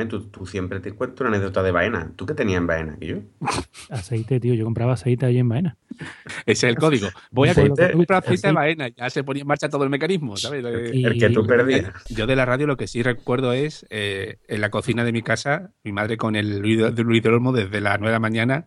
Tú, 0.09 0.25
tú 0.29 0.45
siempre 0.45 0.81
te 0.81 0.93
cuento 0.93 1.23
una 1.25 1.35
anécdota 1.35 1.63
de 1.63 1.71
Baena. 1.71 2.13
¿Tú 2.17 2.27
qué 2.27 2.35
tenías 2.35 2.59
en 2.59 2.67
Baena? 2.67 2.97
¿Que 2.99 3.07
yo? 3.07 3.17
Aceite, 3.89 4.39
tío. 4.41 4.53
Yo 4.55 4.65
compraba 4.65 4.93
aceite 4.95 5.25
allí 5.25 5.39
en 5.39 5.49
Baena. 5.49 5.77
Ese 6.53 6.67
es 6.67 6.71
el 6.73 6.77
código. 6.77 7.09
Voy 7.31 7.49
a 7.51 7.55
comprar 7.55 8.19
aceite 8.25 8.49
de 8.49 8.53
baena. 8.53 8.89
Ya 8.89 9.11
se 9.11 9.23
ponía 9.23 9.43
en 9.43 9.47
marcha 9.47 9.69
todo 9.69 9.85
el 9.85 9.91
mecanismo, 9.91 10.37
¿sabes? 10.37 10.65
Eh, 10.65 10.91
Y- 10.95 11.05
El 11.05 11.19
que 11.19 11.31
tú 11.31 11.47
perdías. 11.47 11.93
Yo 12.09 12.27
de 12.27 12.37
la 12.37 12.45
radio 12.45 12.67
lo 12.67 12.77
que 12.77 12.87
sí 12.87 13.03
recuerdo 13.03 13.53
es 13.53 13.87
eh, 13.91 14.39
en 14.49 14.61
la 14.61 14.71
cocina 14.71 15.05
de 15.05 15.13
mi 15.13 15.23
casa, 15.23 15.73
mi 15.85 15.93
madre 15.93 16.17
con 16.17 16.37
el 16.37 16.59
Luis 16.59 16.79
de, 17.23 17.29
Olmo 17.29 17.53
desde 17.53 17.81
las 17.81 17.99
9 17.99 18.09
de 18.09 18.13
la 18.13 18.21
mañana, 18.21 18.67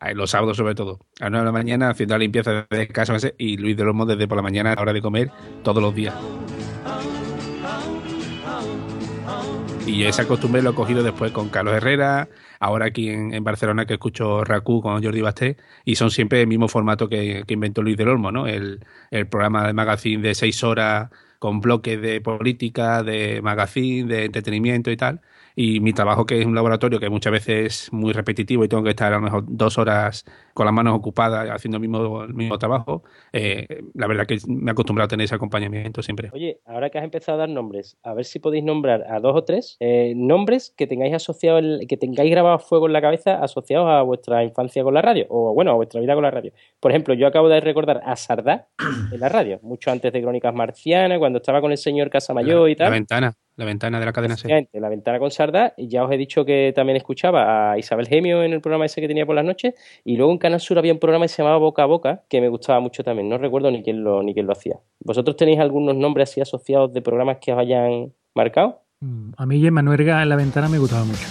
eh, 0.00 0.14
los 0.14 0.30
sábados 0.30 0.56
sobre 0.56 0.74
todo, 0.74 1.00
a 1.20 1.24
las 1.24 1.30
9 1.30 1.38
de 1.40 1.46
la 1.46 1.52
mañana 1.52 1.90
haciendo 1.90 2.14
la 2.14 2.18
limpieza 2.18 2.66
de 2.68 2.88
casa 2.88 3.16
y 3.38 3.56
Luis 3.56 3.76
del 3.76 3.88
Olmo 3.88 4.04
desde 4.04 4.28
por 4.28 4.36
la 4.36 4.42
mañana 4.42 4.72
a 4.72 4.74
la 4.76 4.82
hora 4.82 4.92
de 4.92 5.00
comer 5.00 5.30
todos 5.62 5.82
los 5.82 5.94
días. 5.94 6.14
Y 9.86 10.02
esa 10.04 10.26
costumbre 10.26 10.62
lo 10.62 10.70
he 10.70 10.74
cogido 10.74 11.02
después 11.02 11.30
con 11.32 11.48
Carlos 11.48 11.74
Herrera, 11.74 12.28
ahora 12.60 12.86
aquí 12.86 13.10
en, 13.10 13.44
Barcelona 13.44 13.86
que 13.86 13.94
escucho 13.94 14.44
Raku 14.44 14.80
con 14.82 15.02
Jordi 15.02 15.20
Basté, 15.20 15.56
y 15.84 15.96
son 15.96 16.10
siempre 16.10 16.40
el 16.42 16.46
mismo 16.46 16.68
formato 16.68 17.08
que, 17.08 17.44
que 17.46 17.54
inventó 17.54 17.82
Luis 17.82 17.96
del 17.96 18.08
Olmo, 18.08 18.32
¿no? 18.32 18.46
El, 18.46 18.84
el 19.10 19.26
programa 19.28 19.66
de 19.66 19.72
magazine 19.72 20.22
de 20.22 20.34
seis 20.34 20.62
horas 20.64 21.10
con 21.38 21.60
bloques 21.60 22.00
de 22.00 22.20
política, 22.20 23.02
de 23.02 23.40
magazine, 23.42 24.08
de 24.08 24.24
entretenimiento 24.26 24.90
y 24.90 24.96
tal. 24.96 25.20
Y 25.58 25.80
mi 25.80 25.94
trabajo, 25.94 26.26
que 26.26 26.38
es 26.38 26.44
un 26.44 26.54
laboratorio 26.54 27.00
que 27.00 27.08
muchas 27.08 27.32
veces 27.32 27.66
es 27.86 27.92
muy 27.92 28.12
repetitivo 28.12 28.62
y 28.62 28.68
tengo 28.68 28.82
que 28.82 28.90
estar 28.90 29.10
a 29.10 29.16
lo 29.16 29.22
mejor 29.22 29.44
dos 29.48 29.78
horas 29.78 30.26
con 30.52 30.66
las 30.66 30.74
manos 30.74 30.94
ocupadas 30.94 31.48
haciendo 31.48 31.78
el 31.78 31.80
mismo, 31.80 32.24
el 32.24 32.34
mismo 32.34 32.58
trabajo, 32.58 33.02
eh, 33.32 33.66
la 33.94 34.06
verdad 34.06 34.26
que 34.26 34.36
me 34.46 34.70
he 34.70 34.72
acostumbrado 34.72 35.06
a 35.06 35.08
tener 35.08 35.24
ese 35.24 35.34
acompañamiento 35.34 36.02
siempre. 36.02 36.28
Oye, 36.34 36.60
ahora 36.66 36.90
que 36.90 36.98
has 36.98 37.04
empezado 37.04 37.36
a 37.36 37.40
dar 37.40 37.48
nombres, 37.48 37.96
a 38.02 38.12
ver 38.12 38.26
si 38.26 38.38
podéis 38.38 38.64
nombrar 38.64 39.04
a 39.10 39.18
dos 39.18 39.34
o 39.34 39.44
tres 39.44 39.76
eh, 39.80 40.12
nombres 40.14 40.74
que 40.76 40.86
tengáis 40.86 41.14
asociados, 41.14 41.64
en- 41.64 41.86
que 41.88 41.96
tengáis 41.96 42.30
grabado 42.30 42.58
fuego 42.58 42.86
en 42.86 42.92
la 42.92 43.00
cabeza 43.00 43.42
asociados 43.42 43.88
a 43.88 44.02
vuestra 44.02 44.44
infancia 44.44 44.82
con 44.84 44.92
la 44.92 45.00
radio, 45.00 45.24
o 45.30 45.54
bueno, 45.54 45.70
a 45.70 45.74
vuestra 45.74 46.02
vida 46.02 46.12
con 46.12 46.22
la 46.22 46.30
radio. 46.30 46.52
Por 46.80 46.90
ejemplo, 46.90 47.14
yo 47.14 47.26
acabo 47.26 47.48
de 47.48 47.60
recordar 47.62 48.02
a 48.04 48.14
Sardá 48.16 48.68
en 49.10 49.18
la 49.20 49.30
radio, 49.30 49.58
mucho 49.62 49.90
antes 49.90 50.12
de 50.12 50.20
Crónicas 50.20 50.54
Marcianas, 50.54 51.18
cuando 51.18 51.38
estaba 51.38 51.62
con 51.62 51.70
el 51.72 51.78
señor 51.78 52.10
Casamayor 52.10 52.68
y 52.68 52.74
La 52.74 52.84
tal. 52.84 52.92
ventana, 52.92 53.32
la 53.56 53.64
ventana 53.64 53.98
de 53.98 54.06
la 54.06 54.12
cadena. 54.12 54.34
Efectivamente, 54.34 54.80
la 54.80 54.88
ventana 54.88 55.18
con 55.18 55.30
Sardá, 55.30 55.74
y 55.76 55.88
ya 55.88 56.04
os 56.04 56.12
he 56.12 56.16
dicho 56.16 56.44
que 56.44 56.72
también 56.74 56.96
escuchaba 56.96 57.72
a 57.72 57.78
Isabel 57.78 58.06
Gemio 58.06 58.42
en 58.42 58.52
el 58.52 58.60
programa 58.60 58.84
ese 58.84 59.00
que 59.00 59.08
tenía 59.08 59.24
por 59.26 59.34
las 59.34 59.44
noches, 59.44 59.74
y 60.04 60.16
luego 60.16 60.30
en 60.32 60.38
Canal 60.38 60.60
Sur 60.60 60.78
había 60.78 60.92
un 60.92 60.98
programa 60.98 61.24
que 61.24 61.28
se 61.30 61.42
llamaba 61.42 61.58
Boca 61.58 61.82
a 61.82 61.86
Boca, 61.86 62.22
que 62.28 62.40
me 62.40 62.48
gustaba 62.48 62.80
mucho 62.80 63.02
también, 63.02 63.28
no 63.28 63.38
recuerdo 63.38 63.70
ni 63.70 63.82
quién 63.82 64.04
lo, 64.04 64.22
ni 64.22 64.34
quién 64.34 64.46
lo 64.46 64.52
hacía. 64.52 64.76
¿Vosotros 65.00 65.36
tenéis 65.36 65.58
algunos 65.58 65.96
nombres 65.96 66.30
así 66.30 66.40
asociados 66.40 66.92
de 66.92 67.00
programas 67.02 67.38
que 67.40 67.52
os 67.52 67.58
hayan 67.58 68.12
marcado? 68.34 68.82
Mm, 69.00 69.30
A 69.36 69.46
mí 69.46 69.60
Gemma 69.60 69.82
Nuerga 69.82 70.22
en 70.22 70.28
la 70.28 70.36
ventana 70.36 70.68
me 70.68 70.78
gustaba 70.78 71.04
mucho. 71.04 71.26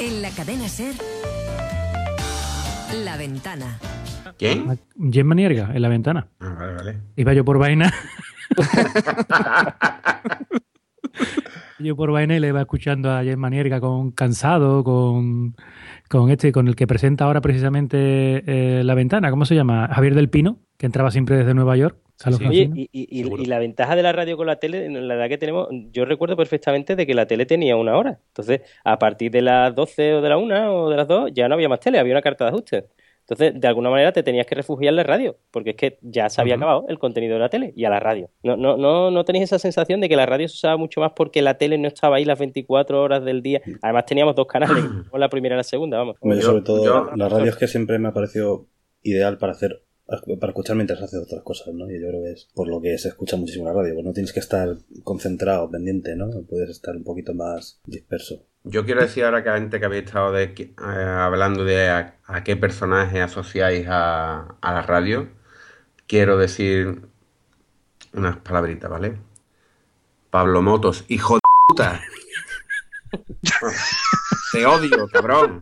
En 0.00 0.22
la 0.22 0.30
cadena 0.30 0.68
Ser, 0.68 0.94
La 3.04 3.16
Ventana. 3.16 3.78
¿Quién? 4.38 4.78
Gemma 5.10 5.34
Nierga 5.34 5.70
en 5.74 5.82
la 5.82 5.88
ventana. 5.88 6.28
Ah, 6.40 6.54
vale, 6.58 6.74
vale. 6.74 6.96
Iba 7.16 7.32
yo 7.32 7.44
por 7.44 7.58
vaina. 7.58 7.92
yo 11.78 11.96
por 11.96 12.12
vaina 12.12 12.36
y 12.36 12.40
le 12.40 12.48
iba 12.48 12.60
escuchando 12.60 13.10
a 13.10 13.22
Gemma 13.22 13.50
Nierga 13.50 13.80
con 13.80 14.12
Cansado, 14.12 14.84
con, 14.84 15.56
con 16.08 16.30
este, 16.30 16.52
con 16.52 16.68
el 16.68 16.76
que 16.76 16.86
presenta 16.86 17.24
ahora 17.24 17.40
precisamente 17.40 18.42
eh, 18.46 18.84
La 18.84 18.94
Ventana. 18.94 19.30
¿Cómo 19.30 19.44
se 19.44 19.54
llama? 19.54 19.88
Javier 19.92 20.14
del 20.14 20.30
Pino, 20.30 20.58
que 20.76 20.86
entraba 20.86 21.10
siempre 21.10 21.36
desde 21.36 21.54
Nueva 21.54 21.76
York. 21.76 21.96
Sí. 22.30 22.46
Oye, 22.46 22.88
y, 22.92 23.46
la 23.46 23.58
ventaja 23.58 23.96
de 23.96 24.02
la 24.02 24.12
radio 24.12 24.36
con 24.36 24.46
la 24.46 24.56
tele, 24.56 24.86
en 24.86 25.08
la 25.08 25.14
edad 25.14 25.28
que 25.28 25.38
tenemos, 25.38 25.66
yo 25.90 26.04
recuerdo 26.04 26.36
perfectamente 26.36 26.94
de 26.94 27.04
que 27.04 27.14
la 27.14 27.26
tele 27.26 27.46
tenía 27.46 27.76
una 27.76 27.96
hora. 27.96 28.20
Entonces, 28.28 28.60
a 28.84 28.98
partir 28.98 29.32
de 29.32 29.42
las 29.42 29.74
12 29.74 30.14
o 30.14 30.20
de 30.20 30.28
la 30.28 30.36
1 30.36 30.74
o 30.74 30.90
de 30.90 30.96
las 30.96 31.08
2, 31.08 31.32
ya 31.34 31.48
no 31.48 31.54
había 31.54 31.68
más 31.68 31.80
tele, 31.80 31.98
había 31.98 32.14
una 32.14 32.22
carta 32.22 32.44
de 32.44 32.50
ajuste. 32.50 32.86
Entonces, 33.22 33.58
de 33.60 33.68
alguna 33.68 33.88
manera 33.88 34.12
te 34.12 34.22
tenías 34.22 34.46
que 34.46 34.54
refugiar 34.54 34.90
en 34.92 34.96
la 34.96 35.02
radio, 35.04 35.36
porque 35.50 35.70
es 35.70 35.76
que 35.76 35.98
ya 36.02 36.28
se 36.28 36.40
había 36.40 36.56
acabado 36.56 36.84
el 36.88 36.98
contenido 36.98 37.34
de 37.34 37.40
la 37.40 37.48
tele 37.48 37.72
y 37.76 37.84
a 37.84 37.90
la 37.90 38.00
radio. 38.00 38.28
¿No, 38.42 38.56
no, 38.56 38.76
no, 38.76 39.10
¿No 39.10 39.24
tenéis 39.24 39.44
esa 39.44 39.58
sensación 39.58 40.00
de 40.00 40.08
que 40.08 40.16
la 40.16 40.26
radio 40.26 40.48
se 40.48 40.54
usaba 40.56 40.76
mucho 40.76 41.00
más 41.00 41.12
porque 41.14 41.40
la 41.40 41.56
tele 41.56 41.78
no 41.78 41.88
estaba 41.88 42.16
ahí 42.16 42.24
las 42.24 42.38
24 42.38 43.00
horas 43.00 43.24
del 43.24 43.40
día? 43.42 43.60
Además, 43.80 44.06
teníamos 44.06 44.34
dos 44.34 44.46
canales, 44.46 44.84
la 45.14 45.28
primera 45.28 45.54
y 45.54 45.58
la 45.58 45.62
segunda, 45.64 45.98
vamos. 45.98 46.16
Yo- 46.22 46.40
sobre 46.42 46.62
todo, 46.62 46.84
yo- 46.84 47.10
la 47.16 47.28
radio 47.28 47.50
es 47.50 47.56
que 47.56 47.68
siempre 47.68 47.98
me 47.98 48.08
ha 48.08 48.12
parecido 48.12 48.66
ideal 49.02 49.38
para 49.38 49.52
hacer 49.52 49.82
para 50.06 50.50
escuchar 50.50 50.76
mientras 50.76 51.00
haces 51.00 51.22
otras 51.22 51.42
cosas, 51.42 51.74
¿no? 51.74 51.90
Y 51.90 52.00
yo 52.00 52.08
creo 52.08 52.22
que 52.22 52.32
es 52.32 52.48
por 52.54 52.68
lo 52.68 52.80
que 52.80 52.98
se 52.98 53.08
escucha 53.08 53.36
muchísimo 53.36 53.66
la 53.66 53.72
radio, 53.72 53.94
porque 53.94 54.08
no 54.08 54.12
tienes 54.12 54.32
que 54.32 54.40
estar 54.40 54.76
concentrado, 55.04 55.70
pendiente, 55.70 56.14
¿no? 56.16 56.28
Puedes 56.48 56.70
estar 56.70 56.96
un 56.96 57.04
poquito 57.04 57.34
más 57.34 57.80
disperso. 57.86 58.44
Yo 58.64 58.84
quiero 58.84 59.00
decir 59.00 59.24
ahora 59.24 59.42
que 59.42 59.50
antes 59.50 59.80
que 59.80 59.86
habéis 59.86 60.04
estado 60.04 60.32
de, 60.32 60.44
eh, 60.44 60.72
hablando 60.78 61.64
de 61.64 61.88
a, 61.88 62.16
a 62.24 62.44
qué 62.44 62.56
personaje 62.56 63.20
asociáis 63.20 63.86
a, 63.88 64.56
a 64.60 64.72
la 64.72 64.82
radio, 64.82 65.28
quiero 66.06 66.36
decir 66.36 67.02
unas 68.12 68.36
palabritas, 68.38 68.90
¿vale? 68.90 69.18
Pablo 70.30 70.62
Motos, 70.62 71.04
hijo 71.08 71.34
de 71.34 71.40
puta. 71.68 72.00
Te 74.52 74.66
odio, 74.66 75.08
cabrón. 75.12 75.60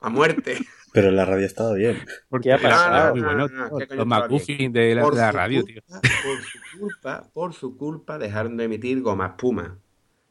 A 0.00 0.08
muerte. 0.08 0.58
Pero 0.92 1.08
en 1.08 1.16
la 1.16 1.24
radio 1.24 1.46
estaba 1.46 1.72
bien. 1.74 1.98
¿Qué 2.42 2.52
ha 2.52 2.58
pasado? 2.58 3.12
Muy 3.14 3.22
bueno, 3.22 3.44
Ah, 3.44 3.68
tío. 3.68 3.78
¿qué 3.78 3.86
coño 3.88 3.98
Los? 4.00 4.06
McGuffin 4.06 4.72
de 4.72 4.94
la, 4.94 5.02
Por 5.02 5.14
de 5.14 5.20
la 5.20 5.32
radio, 5.32 5.64
tío. 5.64 5.80
culpa- 5.82 6.00
Por 6.02 6.42
su 6.42 6.78
culpa, 6.78 7.22
por 7.32 7.52
su 7.54 7.76
culpa 7.76 8.18
dejaron 8.18 8.56
de 8.56 8.64
emitir 8.64 9.00
goma 9.00 9.26
espuma. 9.28 9.78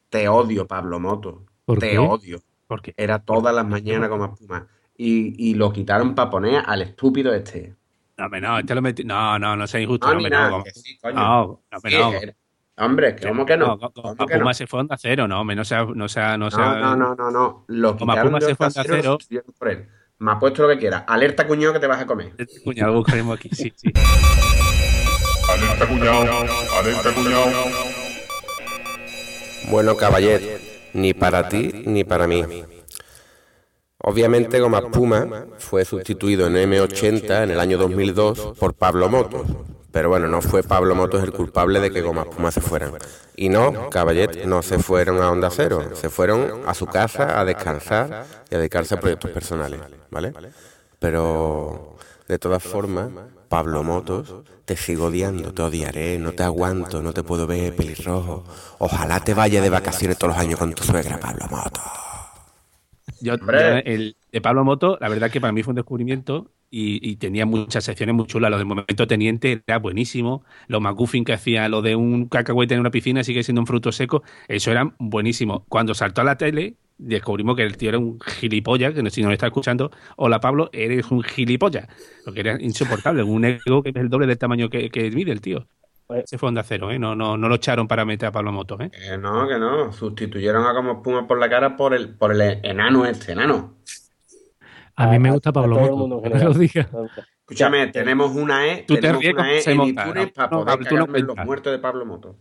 Te 0.08 0.28
odio, 0.28 0.66
Pablo 0.66 1.00
Moto. 1.00 1.44
¿Por 1.64 1.78
Te 1.78 1.90
qué? 1.90 1.98
odio. 1.98 2.40
Porque 2.68 2.94
Era 2.96 3.18
todas 3.18 3.54
las 3.54 3.66
mañanas 3.66 4.08
goma 4.08 4.26
espuma. 4.32 4.66
Y, 4.96 5.34
y 5.50 5.54
lo 5.54 5.72
quitaron 5.72 6.14
para 6.14 6.30
poner 6.30 6.62
al 6.66 6.82
estúpido 6.82 7.32
este. 7.34 7.74
No, 8.18 8.28
no, 8.28 8.58
este 8.58 8.74
lo 8.74 8.82
metí. 8.82 9.04
No, 9.04 9.38
no, 9.38 9.56
no 9.56 9.66
sea 9.66 9.80
injusto. 9.80 10.06
No, 10.14 10.20
No, 10.20 10.28
nada, 10.28 10.50
no, 10.50 10.62
que 10.64 10.70
sí, 10.70 10.96
coño. 10.98 11.14
no, 11.14 11.22
no, 11.70 11.76
hombre, 11.76 11.90
Sí, 11.90 11.98
no. 11.98 12.12
era- 12.12 12.34
Hombre, 12.76 13.16
que 13.16 13.28
¿cómo 13.28 13.44
que 13.44 13.56
no? 13.56 13.66
No, 13.66 13.78
¿Cómo 13.92 14.14
que 14.26 14.34
no? 14.34 14.40
Puma 14.40 14.54
se 14.54 14.66
fue 14.66 14.78
a 14.78 14.82
Onda 14.82 14.96
Cero, 14.96 15.28
no, 15.28 15.44
no 15.44 15.64
sea, 15.64 15.84
no 15.84 16.08
sea, 16.08 16.38
no 16.38 16.44
No, 16.46 16.50
sea. 16.50 16.74
no, 16.80 16.96
no, 16.96 17.14
no, 17.14 17.30
no. 17.30 17.64
Lo 17.68 17.94
Goma 17.94 18.14
quitaron 18.14 18.30
Puma 18.30 18.38
de 18.38 18.46
se 18.46 18.54
fue 18.54 18.66
a 18.66 18.68
Onda 18.68 18.82
Cero. 18.86 19.18
Me 20.22 20.30
ha 20.30 20.38
puesto 20.38 20.62
lo 20.62 20.68
que 20.68 20.78
quiera. 20.78 20.98
Alerta, 20.98 21.48
cuñado, 21.48 21.72
que 21.72 21.80
te 21.80 21.88
vas 21.88 22.00
a 22.00 22.06
comer. 22.06 22.32
Este 22.38 22.62
cuñado 22.62 22.92
lo 22.92 22.98
buscaremos 22.98 23.36
aquí, 23.36 23.48
sí, 23.52 23.72
sí. 23.74 23.92
Alerta 25.52 25.88
cuñado, 25.88 26.46
alerta 26.78 27.12
cuñado. 27.12 27.50
Bueno, 29.68 29.96
caballero, 29.96 30.46
ni 30.92 31.12
para 31.12 31.48
ti 31.48 31.72
ni 31.86 32.04
para 32.04 32.28
mí. 32.28 32.44
Obviamente 33.98 34.60
Goma 34.60 34.82
Puma 34.92 35.46
fue 35.58 35.84
sustituido 35.84 36.46
en 36.46 36.54
M80 36.54 37.42
en 37.42 37.50
el 37.50 37.58
año 37.58 37.76
2002 37.76 38.52
por 38.60 38.74
Pablo 38.74 39.08
Motos. 39.08 39.48
Pero 39.92 40.08
bueno, 40.08 40.26
no 40.26 40.40
fue 40.40 40.62
Pablo 40.62 40.94
Motos 40.94 41.22
el 41.22 41.32
culpable 41.32 41.78
de 41.78 41.90
que 41.90 42.00
Goma 42.00 42.24
Puma 42.24 42.50
se 42.50 42.62
fueran. 42.62 42.94
Y 43.36 43.50
no, 43.50 43.90
Caballet, 43.90 44.46
no 44.46 44.62
se 44.62 44.78
fueron 44.78 45.22
a 45.22 45.30
Onda 45.30 45.50
Cero, 45.50 45.90
se 45.92 46.08
fueron 46.08 46.62
a 46.66 46.72
su 46.72 46.86
casa 46.86 47.38
a 47.38 47.44
descansar 47.44 48.24
y 48.50 48.54
a 48.54 48.58
dedicarse 48.58 48.94
a 48.94 49.00
proyectos 49.00 49.30
personales, 49.30 49.80
¿vale? 50.10 50.32
Pero, 50.98 51.96
de 52.26 52.38
todas 52.38 52.62
formas, 52.62 53.10
Pablo 53.48 53.82
Motos, 53.82 54.34
te 54.64 54.76
sigo 54.76 55.06
odiando, 55.06 55.52
te 55.52 55.60
odiaré, 55.60 56.18
no 56.18 56.32
te 56.32 56.42
aguanto, 56.42 57.02
no 57.02 57.12
te 57.12 57.22
puedo 57.22 57.46
ver 57.46 57.76
pelirrojo. 57.76 58.44
Ojalá 58.78 59.20
te 59.20 59.34
vaya 59.34 59.60
de 59.60 59.68
vacaciones 59.68 60.16
todos 60.16 60.34
los 60.34 60.42
años 60.42 60.58
con 60.58 60.72
tu 60.72 60.84
suegra, 60.84 61.20
Pablo 61.20 61.46
Motos. 61.50 61.82
Yo, 63.20 63.36
yo, 63.36 63.46
el 63.84 64.16
de 64.32 64.40
Pablo 64.40 64.64
Moto, 64.64 64.96
la 65.00 65.08
verdad 65.08 65.30
que 65.30 65.40
para 65.40 65.52
mí 65.52 65.62
fue 65.62 65.72
un 65.72 65.76
descubrimiento 65.76 66.50
y, 66.70 67.06
y 67.06 67.16
tenía 67.16 67.44
muchas 67.44 67.84
secciones 67.84 68.14
muy 68.14 68.26
chulas. 68.26 68.50
Lo 68.50 68.56
del 68.56 68.66
momento 68.66 69.06
teniente 69.06 69.62
era 69.66 69.78
buenísimo. 69.78 70.42
Lo 70.68 70.80
McGuffin 70.80 71.24
que 71.24 71.34
hacía, 71.34 71.68
lo 71.68 71.82
de 71.82 71.94
un 71.94 72.28
cacahuete 72.28 72.74
en 72.74 72.80
una 72.80 72.90
piscina 72.90 73.22
sigue 73.22 73.42
siendo 73.42 73.60
un 73.60 73.66
fruto 73.66 73.92
seco, 73.92 74.22
eso 74.48 74.70
era 74.70 74.94
buenísimo. 74.98 75.66
Cuando 75.68 75.94
saltó 75.94 76.22
a 76.22 76.24
la 76.24 76.36
tele, 76.36 76.76
descubrimos 76.96 77.56
que 77.56 77.62
el 77.62 77.76
tío 77.76 77.90
era 77.90 77.98
un 77.98 78.18
gilipollas, 78.20 78.94
que 78.94 79.02
no, 79.02 79.10
si 79.10 79.22
nos 79.22 79.32
está 79.32 79.46
escuchando, 79.46 79.90
hola 80.16 80.40
Pablo, 80.40 80.70
eres 80.72 81.10
un 81.10 81.22
gilipollas. 81.22 81.86
Lo 82.24 82.32
que 82.32 82.40
era 82.40 82.60
insoportable, 82.60 83.22
un 83.22 83.44
ego 83.44 83.82
que 83.82 83.90
es 83.90 83.96
el 83.96 84.08
doble 84.08 84.26
del 84.26 84.38
tamaño 84.38 84.70
que, 84.70 84.88
que 84.88 85.10
mide 85.10 85.32
el 85.32 85.42
tío. 85.42 85.66
Ese 86.08 86.36
fue 86.36 86.48
Onda 86.48 86.62
Cero, 86.62 86.90
¿eh? 86.90 86.98
No, 86.98 87.14
no, 87.14 87.36
no 87.36 87.48
lo 87.48 87.54
echaron 87.54 87.88
para 87.88 88.04
meter 88.04 88.28
a 88.28 88.32
Pablo 88.32 88.52
Motos, 88.52 88.80
¿eh? 88.80 88.90
Que 88.90 89.16
no, 89.16 89.48
que 89.48 89.58
no. 89.58 89.92
Sustituyeron 89.92 90.66
a 90.66 90.74
como 90.74 90.92
espuma 90.92 91.26
por 91.26 91.38
la 91.38 91.48
cara 91.48 91.76
por 91.76 91.94
el, 91.94 92.14
por 92.14 92.32
el 92.32 92.60
enano 92.62 93.06
este, 93.06 93.32
enano. 93.32 93.76
A 94.96 95.06
mí 95.08 95.18
me 95.18 95.30
gusta 95.30 95.52
Pablo 95.52 95.78
Motos, 95.78 96.22
que 96.22 96.38
lo 96.44 96.54
diga. 96.54 96.88
Escúchame, 97.40 97.86
tenemos 97.88 98.34
una 98.36 98.66
E, 98.68 98.84
Tú 98.86 98.94
te 98.94 99.00
tenemos 99.00 99.22
ríes 99.22 99.34
una 99.34 99.52
E 99.52 99.62
en 99.70 99.76
monta, 99.76 100.02
iTunes 100.06 100.26
¿no? 100.26 100.32
para 100.32 100.50
poder 100.50 100.92
no 100.92 101.06
los 101.06 101.36
muertos 101.46 101.72
de 101.72 101.78
Pablo 101.78 102.06
Motos. 102.06 102.36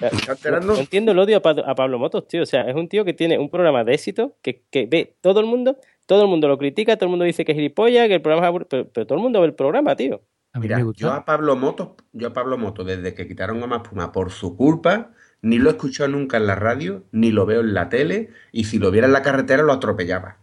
No, 0.00 0.06
¿Estás 0.08 0.28
enterando? 0.38 0.72
no 0.74 0.78
entiendo 0.80 1.12
el 1.12 1.18
odio 1.18 1.36
a, 1.36 1.40
Pa- 1.40 1.50
a 1.66 1.74
Pablo 1.74 1.98
Motos, 1.98 2.26
tío. 2.26 2.42
O 2.42 2.46
sea, 2.46 2.62
es 2.62 2.74
un 2.74 2.88
tío 2.88 3.04
que 3.04 3.12
tiene 3.14 3.38
un 3.38 3.48
programa 3.48 3.84
de 3.84 3.94
éxito 3.94 4.36
que, 4.42 4.64
que 4.70 4.86
ve 4.86 5.16
todo 5.20 5.40
el 5.40 5.46
mundo, 5.46 5.76
todo 6.06 6.22
el 6.22 6.28
mundo 6.28 6.48
lo 6.48 6.58
critica, 6.58 6.96
todo 6.96 7.06
el 7.06 7.10
mundo 7.10 7.24
dice 7.24 7.44
que 7.44 7.52
es 7.52 7.56
gilipollas, 7.56 8.08
que 8.08 8.14
el 8.14 8.22
programa 8.22 8.46
es 8.46 8.48
aburrido, 8.48 8.68
pero, 8.68 8.88
pero 8.92 9.06
todo 9.06 9.18
el 9.18 9.22
mundo 9.22 9.40
ve 9.40 9.46
el 9.46 9.54
programa, 9.54 9.94
tío. 9.96 10.22
A 10.52 10.58
mí 10.58 10.64
Mira, 10.64 10.76
me 10.76 10.82
yo 10.82 10.86
gusta. 10.88 11.16
a 11.16 11.24
Pablo 11.24 11.56
Motos, 11.56 11.88
yo 12.12 12.28
a 12.28 12.32
Pablo 12.32 12.58
Motos, 12.58 12.86
desde 12.86 13.14
que 13.14 13.26
quitaron 13.26 13.60
Goma 13.60 13.76
Espuma 13.78 14.12
por 14.12 14.30
su 14.30 14.56
culpa, 14.56 15.10
ni 15.42 15.58
lo 15.58 15.68
he 15.70 15.72
escuchado 15.72 16.08
nunca 16.10 16.36
en 16.38 16.46
la 16.46 16.54
radio, 16.56 17.04
ni 17.12 17.30
lo 17.30 17.46
veo 17.46 17.60
en 17.60 17.74
la 17.74 17.88
tele, 17.88 18.30
y 18.52 18.64
si 18.64 18.78
lo 18.78 18.90
viera 18.90 19.06
en 19.06 19.12
la 19.12 19.22
carretera 19.22 19.62
lo 19.62 19.72
atropellaba. 19.72 20.38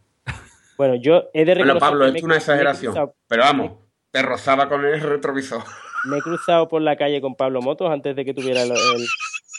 Bueno, 0.82 0.96
yo 0.96 1.30
he 1.36 1.46
de 1.46 1.54
Bueno, 1.54 1.76
reconocer 1.76 1.80
Pablo, 1.80 2.12
que 2.12 2.18
es 2.18 2.24
una 2.24 2.38
exageración, 2.38 2.94
cruzado- 2.94 3.16
pero 3.28 3.44
vamos, 3.44 3.72
te 4.10 4.24
rozaba 4.24 4.68
con 4.68 4.84
el 4.84 5.00
retrovisor. 5.00 5.62
Me 6.06 6.18
he 6.18 6.22
cruzado 6.22 6.68
por 6.68 6.82
la 6.82 6.96
calle 6.96 7.22
con 7.22 7.36
Pablo 7.36 7.62
Motos 7.62 7.92
antes 7.92 8.16
de 8.16 8.26
que 8.26 8.34
tuviera 8.34 8.64
el, 8.64 8.72
el- 8.72 9.08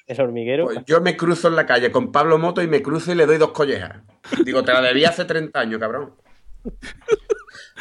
el 0.08 0.20
hormiguero. 0.20 0.64
Pues 0.64 0.80
yo 0.84 1.00
me 1.00 1.16
cruzo 1.16 1.46
en 1.46 1.54
la 1.54 1.64
calle 1.64 1.92
con 1.92 2.10
Pablo 2.10 2.38
Motos 2.38 2.64
y 2.64 2.66
me 2.66 2.82
cruzo 2.82 3.12
y 3.12 3.14
le 3.14 3.26
doy 3.26 3.38
dos 3.38 3.52
collejas. 3.52 4.02
Digo, 4.44 4.64
te 4.64 4.72
la 4.72 4.80
debía 4.82 5.10
hace 5.10 5.24
30 5.24 5.60
años, 5.60 5.78
cabrón. 5.78 6.16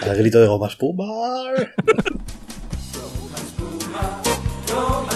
Al 0.03 0.15
grito 0.15 0.39
de 0.39 0.45
goma 0.45 0.67
espuma. 0.67 1.05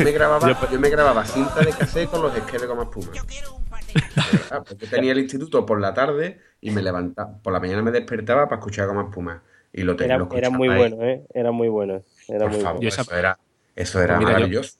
yo 0.00 0.04
me 0.04 0.12
grababa, 0.12 0.68
yo 0.70 0.80
me 0.80 0.88
grababa 0.90 1.24
cinta 1.24 1.60
de 1.60 1.70
cassette 1.70 2.08
con 2.10 2.22
los 2.22 2.34
esqueles 2.36 2.62
de 2.62 2.66
goma 2.66 2.82
espuma. 2.84 3.06
Ah, 4.52 4.62
pues 4.64 4.78
yo 4.78 4.88
tenía 4.88 5.12
el 5.12 5.18
instituto 5.18 5.66
por 5.66 5.80
la 5.80 5.92
tarde 5.94 6.38
y 6.60 6.70
me 6.70 6.80
levantaba, 6.82 7.38
por 7.42 7.52
la 7.52 7.58
mañana 7.60 7.82
me 7.82 7.90
despertaba 7.90 8.48
para 8.48 8.60
escuchar 8.60 8.86
goma 8.86 9.02
espuma. 9.04 9.42
Y 9.72 9.82
lo 9.82 9.96
tenía 9.96 10.14
Era, 10.16 10.24
lo 10.24 10.32
era 10.36 10.50
muy 10.50 10.68
ahí. 10.68 10.76
bueno, 10.78 10.96
¿eh? 11.04 11.22
Era 11.34 11.50
muy 11.52 11.68
bueno. 11.68 12.02
Era 12.28 12.40
Por 12.40 12.50
muy 12.50 12.60
favor, 12.60 12.76
bueno. 12.76 12.88
esa- 12.88 13.02
eso 13.02 13.14
era, 13.16 13.38
eso 13.76 14.00
era 14.02 14.14
Pues 14.16 14.18
mira, 14.20 14.30
yo- 14.30 14.34
maravilloso. 14.38 14.78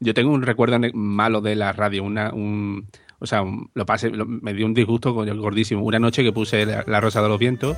Yo 0.00 0.14
tengo 0.14 0.32
un 0.32 0.42
recuerdo 0.42 0.78
malo 0.92 1.40
de 1.40 1.54
la 1.56 1.72
radio, 1.72 2.02
una, 2.04 2.32
un, 2.32 2.88
o 3.20 3.26
sea, 3.26 3.42
un- 3.42 3.70
lo 3.74 3.86
pasé, 3.86 4.10
lo- 4.10 4.26
me 4.26 4.52
dio 4.54 4.66
un 4.66 4.74
disgusto 4.74 5.14
con 5.14 5.28
el 5.28 5.38
gordísimo. 5.40 5.82
Una 5.84 5.98
noche 5.98 6.22
que 6.22 6.32
puse 6.32 6.66
la, 6.66 6.84
la 6.86 7.00
Rosa 7.00 7.22
de 7.22 7.28
los 7.28 7.38
Vientos. 7.38 7.76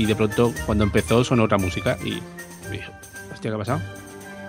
Y 0.00 0.06
de 0.06 0.16
pronto, 0.16 0.54
cuando 0.64 0.82
empezó, 0.82 1.22
sonó 1.24 1.42
otra 1.42 1.58
música 1.58 1.98
y 2.02 2.22
dije, 2.72 2.90
¿qué 3.42 3.48
ha 3.50 3.58
pasado? 3.58 3.82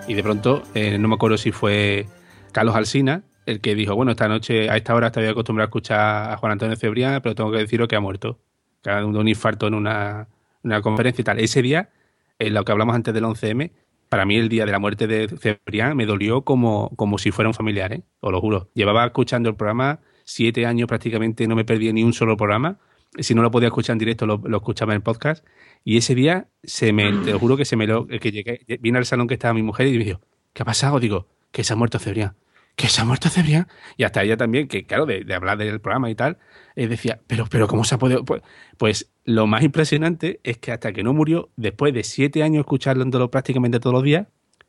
Y 0.08 0.14
de 0.14 0.22
pronto, 0.22 0.62
eh, 0.72 0.96
no 0.96 1.08
me 1.08 1.14
acuerdo 1.16 1.36
si 1.36 1.52
fue 1.52 2.06
Carlos 2.52 2.74
Alsina 2.74 3.22
el 3.44 3.60
que 3.60 3.74
dijo, 3.74 3.94
bueno, 3.94 4.12
esta 4.12 4.28
noche, 4.28 4.70
a 4.70 4.78
esta 4.78 4.94
hora 4.94 5.08
estoy 5.08 5.26
acostumbrado 5.26 5.66
a 5.66 5.68
escuchar 5.68 6.32
a 6.32 6.36
Juan 6.38 6.52
Antonio 6.52 6.74
Cebrián, 6.74 7.20
pero 7.20 7.34
tengo 7.34 7.52
que 7.52 7.58
deciros 7.58 7.86
que 7.86 7.96
ha 7.96 8.00
muerto. 8.00 8.38
Que 8.82 8.88
ha 8.88 8.94
dado 8.94 9.08
un 9.08 9.28
infarto 9.28 9.66
en 9.66 9.74
una, 9.74 10.26
una 10.62 10.80
conferencia 10.80 11.20
y 11.20 11.24
tal. 11.24 11.38
Ese 11.38 11.60
día, 11.60 11.90
en 12.38 12.54
lo 12.54 12.64
que 12.64 12.72
hablamos 12.72 12.94
antes 12.94 13.12
del 13.12 13.24
11M, 13.24 13.72
para 14.08 14.24
mí 14.24 14.36
el 14.36 14.48
día 14.48 14.64
de 14.64 14.72
la 14.72 14.78
muerte 14.78 15.06
de 15.06 15.28
Cebrián 15.28 15.98
me 15.98 16.06
dolió 16.06 16.44
como, 16.44 16.92
como 16.96 17.18
si 17.18 17.30
fuera 17.30 17.50
un 17.50 17.54
familiar, 17.54 17.92
¿eh? 17.92 18.04
os 18.20 18.32
lo 18.32 18.40
juro. 18.40 18.70
Llevaba 18.72 19.04
escuchando 19.04 19.50
el 19.50 19.56
programa 19.56 20.00
siete 20.24 20.64
años 20.64 20.88
prácticamente, 20.88 21.46
no 21.46 21.56
me 21.56 21.66
perdí 21.66 21.92
ni 21.92 22.02
un 22.02 22.14
solo 22.14 22.38
programa. 22.38 22.78
Si 23.18 23.34
no 23.34 23.42
lo 23.42 23.50
podía 23.50 23.68
escuchar 23.68 23.94
en 23.94 23.98
directo, 23.98 24.26
lo, 24.26 24.40
lo 24.44 24.56
escuchaba 24.56 24.92
en 24.92 24.96
el 24.96 25.02
podcast. 25.02 25.44
Y 25.84 25.96
ese 25.96 26.14
día, 26.14 26.48
se 26.62 26.92
me, 26.92 27.12
te 27.12 27.32
lo 27.32 27.38
juro 27.38 27.56
que 27.56 27.64
se 27.64 27.76
me 27.76 27.86
lo, 27.86 28.06
que 28.06 28.30
llegué, 28.32 28.64
vine 28.80 28.98
al 28.98 29.06
salón 29.06 29.28
que 29.28 29.34
estaba 29.34 29.52
mi 29.54 29.62
mujer 29.62 29.86
y 29.88 29.98
me 29.98 30.04
dijo, 30.04 30.20
¿qué 30.52 30.62
ha 30.62 30.66
pasado? 30.66 30.98
Digo, 31.00 31.26
que 31.50 31.64
se 31.64 31.72
ha 31.72 31.76
muerto 31.76 31.98
Cebrián. 31.98 32.34
Que 32.76 32.88
se 32.88 33.00
ha 33.02 33.04
muerto 33.04 33.28
Cebrián. 33.28 33.68
Y 33.96 34.04
hasta 34.04 34.22
ella 34.22 34.36
también, 34.36 34.68
que 34.68 34.86
claro, 34.86 35.04
de, 35.04 35.24
de 35.24 35.34
hablar 35.34 35.58
del 35.58 35.80
programa 35.80 36.10
y 36.10 36.14
tal, 36.14 36.38
eh, 36.76 36.88
decía, 36.88 37.20
pero, 37.26 37.46
pero 37.50 37.68
¿cómo 37.68 37.84
se 37.84 37.94
ha 37.94 37.98
podido? 37.98 38.24
Pues, 38.24 38.42
pues 38.78 39.10
lo 39.24 39.46
más 39.46 39.62
impresionante 39.62 40.40
es 40.42 40.58
que 40.58 40.72
hasta 40.72 40.92
que 40.92 41.02
no 41.02 41.12
murió, 41.12 41.50
después 41.56 41.92
de 41.92 42.04
siete 42.04 42.42
años 42.42 42.60
escuchándolo 42.60 43.30
prácticamente 43.30 43.78
todos 43.78 43.94
los 43.94 44.02
días, 44.02 44.26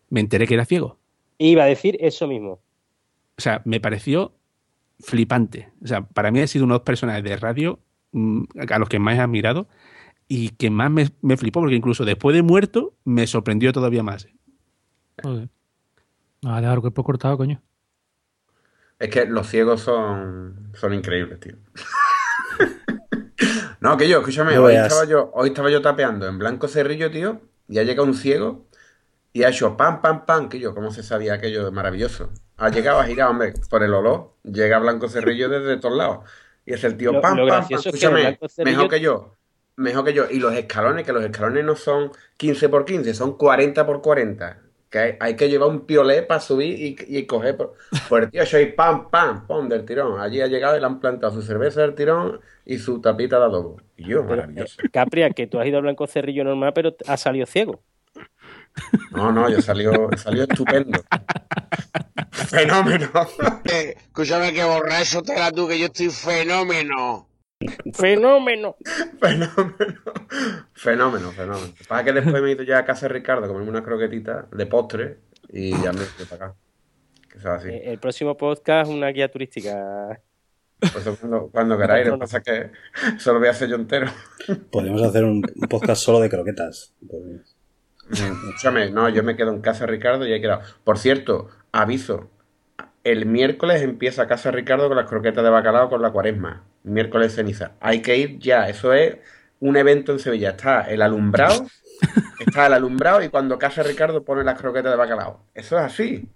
me 0.09 0.19
enteré 0.19 0.47
que 0.47 0.55
era 0.55 0.65
ciego. 0.65 0.97
Iba 1.37 1.63
a 1.63 1.67
decir 1.67 1.97
eso 1.99 2.27
mismo. 2.27 2.59
O 3.37 3.41
sea, 3.41 3.61
me 3.65 3.79
pareció 3.79 4.33
flipante. 4.99 5.69
O 5.83 5.87
sea, 5.87 6.01
para 6.01 6.31
mí 6.31 6.39
ha 6.39 6.47
sido 6.47 6.65
uno 6.65 6.75
de 6.75 6.79
los 6.79 6.85
personajes 6.85 7.23
de 7.23 7.37
radio 7.37 7.79
a 8.13 8.79
los 8.79 8.89
que 8.89 8.99
más 8.99 9.17
he 9.17 9.21
admirado 9.21 9.67
y 10.27 10.49
que 10.49 10.69
más 10.69 10.89
me, 10.89 11.09
me 11.21 11.37
flipó, 11.37 11.59
porque 11.59 11.75
incluso 11.75 12.05
después 12.05 12.35
de 12.35 12.41
muerto 12.41 12.93
me 13.03 13.27
sorprendió 13.27 13.73
todavía 13.73 14.03
más. 14.03 14.27
Joder. 15.21 15.49
No, 16.41 16.53
a 16.53 16.61
dejar 16.61 16.75
el 16.75 16.81
cuerpo 16.81 17.03
cortado, 17.03 17.37
coño. 17.37 17.61
Es 18.99 19.09
que 19.09 19.25
los 19.25 19.47
ciegos 19.47 19.81
son, 19.81 20.71
son 20.73 20.93
increíbles, 20.93 21.39
tío. 21.39 21.55
no, 23.81 23.97
que 23.97 24.07
yo, 24.07 24.19
escúchame, 24.19 24.55
No 24.55 24.63
hoy 24.63 24.75
estaba, 24.75 25.05
yo, 25.05 25.31
hoy 25.33 25.49
estaba 25.49 25.69
yo 25.69 25.81
tapeando 25.81 26.27
en 26.27 26.37
Blanco 26.39 26.67
Cerrillo, 26.67 27.11
tío, 27.11 27.41
y 27.67 27.79
ha 27.79 27.83
llegado 27.83 28.07
un 28.07 28.13
ciego 28.13 28.67
y 29.33 29.43
ha 29.43 29.49
hecho 29.49 29.75
pam, 29.75 30.01
pam, 30.01 30.25
pam, 30.25 30.47
que 30.49 30.59
yo, 30.59 30.75
¿cómo 30.75 30.91
se 30.91 31.01
sabía 31.03 31.33
aquello? 31.33 31.71
Maravilloso. 31.71 32.29
Ha 32.57 32.69
llegado, 32.69 32.99
ha 32.99 33.05
girado, 33.05 33.31
hombre, 33.31 33.53
por 33.69 33.83
el 33.83 33.93
olor, 33.93 34.35
llega 34.43 34.79
Blanco 34.79 35.09
Cerrillo 35.09 35.49
desde 35.49 35.77
todos 35.77 35.97
lados. 35.97 36.29
Y 36.65 36.73
es 36.73 36.83
el 36.83 36.95
tío, 36.97 37.11
Lo- 37.11 37.21
pam, 37.21 37.37
lo 37.37 37.47
pam, 37.47 37.67
que 37.67 37.75
escúchame, 37.75 38.37
mejor 38.63 38.89
que 38.89 38.99
yo. 38.99 39.35
Mejor 39.75 40.05
que 40.05 40.13
yo. 40.13 40.25
Y 40.29 40.39
los 40.39 40.53
escalones, 40.53 41.05
que 41.05 41.11
los 41.13 41.23
escalones 41.23 41.65
no 41.65 41.75
son 41.75 42.11
15 42.37 42.69
por 42.69 42.85
15, 42.85 43.13
son 43.13 43.37
40 43.37 43.85
por 43.85 44.01
40. 44.01 44.59
Que 44.89 44.99
hay, 44.99 45.15
hay 45.19 45.35
que 45.35 45.49
llevar 45.49 45.69
un 45.69 45.87
piolé 45.87 46.21
para 46.21 46.39
subir 46.39 46.79
y, 46.79 46.95
y 47.17 47.25
coger. 47.25 47.57
Por, 47.57 47.73
por 48.07 48.23
el 48.23 48.29
tío, 48.29 48.45
soy 48.45 48.67
pam, 48.67 49.09
pam, 49.09 49.47
pam, 49.47 49.67
del 49.67 49.83
tirón. 49.85 50.19
Allí 50.21 50.39
ha 50.41 50.47
llegado 50.47 50.77
y 50.77 50.79
le 50.79 50.85
han 50.85 50.99
plantado 50.99 51.33
su 51.33 51.41
cerveza 51.41 51.81
del 51.81 51.95
tirón 51.95 52.39
y 52.65 52.77
su 52.77 53.01
tapita 53.01 53.39
de 53.39 53.45
adobo. 53.45 53.81
Y 53.97 54.03
yo, 54.07 54.21
Pero, 54.27 54.41
maravilloso. 54.43 54.79
eh, 54.83 54.89
Capria, 54.91 55.31
que 55.31 55.47
tú 55.47 55.59
has 55.59 55.65
ido 55.65 55.79
a 55.79 55.81
Blanco 55.81 56.05
Cerrillo 56.05 56.43
normal, 56.43 56.73
pero 56.75 56.95
has 57.07 57.19
salido 57.21 57.47
ciego. 57.47 57.81
No, 59.11 59.31
no, 59.31 59.49
yo 59.49 59.61
salió, 59.61 60.09
salió 60.17 60.43
estupendo. 60.43 60.99
Fenómeno. 62.31 63.09
Eh, 63.65 63.95
escúchame 63.97 64.53
que 64.53 64.63
borracho 64.63 65.21
te 65.21 65.37
la 65.37 65.51
tú, 65.51 65.67
que 65.67 65.79
yo 65.79 65.85
estoy 65.85 66.09
fenómeno. 66.09 67.27
Fenómeno. 67.93 68.75
Fenómeno. 69.19 69.75
Fenómeno, 70.73 71.31
fenómeno. 71.31 71.73
Pasa 71.87 72.03
que 72.03 72.11
después 72.13 72.41
me 72.41 72.49
he 72.49 72.51
ido 72.53 72.63
ya 72.63 72.79
a 72.79 72.85
casa 72.85 73.07
de 73.07 73.13
Ricardo 73.13 73.45
a 73.45 73.47
comerme 73.47 73.69
una 73.69 73.83
croquetita 73.83 74.47
de 74.51 74.65
postre 74.65 75.19
y 75.49 75.71
ya 75.81 75.93
me 75.93 75.99
fui 76.01 76.25
para 76.25 76.47
acá. 76.47 76.55
Que 77.31 77.39
sea 77.39 77.55
así. 77.55 77.69
Eh, 77.69 77.91
El 77.91 77.99
próximo 77.99 78.35
podcast, 78.35 78.91
una 78.91 79.07
guía 79.09 79.31
turística. 79.31 80.19
Por 80.79 81.01
eso 81.01 81.15
cuando, 81.15 81.49
cuando 81.49 81.77
queráis, 81.77 82.07
lo 82.07 82.13
que 82.13 82.19
pasa 82.19 82.37
es 82.39 82.43
que 82.43 82.71
solo 83.19 83.39
voy 83.39 83.47
a 83.47 83.51
hacer 83.51 83.69
yo 83.69 83.75
entero. 83.75 84.07
Podríamos 84.71 85.01
hacer 85.03 85.23
un, 85.23 85.41
un 85.55 85.67
podcast 85.69 86.01
solo 86.03 86.19
de 86.19 86.29
croquetas. 86.29 86.93
Mm, 87.01 87.37
Escúchame, 88.13 88.91
no, 88.91 89.09
yo 89.09 89.23
me 89.23 89.35
quedo 89.35 89.51
en 89.51 89.61
casa 89.61 89.85
Ricardo 89.85 90.25
y 90.27 90.33
he 90.33 90.41
quedado. 90.41 90.61
Por 90.83 90.97
cierto, 90.97 91.49
aviso. 91.71 92.29
El 93.03 93.25
miércoles 93.25 93.81
empieza 93.81 94.27
Casa 94.27 94.51
Ricardo 94.51 94.87
con 94.87 94.95
las 94.95 95.07
croquetas 95.09 95.43
de 95.43 95.49
bacalao 95.49 95.89
con 95.89 96.01
la 96.01 96.11
cuaresma. 96.11 96.63
Miércoles 96.83 97.35
ceniza. 97.35 97.73
Hay 97.81 98.01
que 98.01 98.17
ir 98.17 98.39
ya. 98.39 98.69
Eso 98.69 98.93
es 98.93 99.17
un 99.59 99.75
evento 99.75 100.13
en 100.13 100.19
Sevilla. 100.19 100.51
Está 100.51 100.81
el 100.83 101.01
alumbrado. 101.01 101.65
Está 102.39 102.67
el 102.67 102.73
alumbrado 102.73 103.21
y 103.21 103.29
cuando 103.29 103.57
Casa 103.59 103.83
Ricardo 103.83 104.23
pone 104.23 104.43
las 104.43 104.59
croquetas 104.59 104.91
de 104.91 104.97
bacalao. 104.97 105.41
Eso 105.53 105.77
es 105.77 105.83
así. 105.83 106.29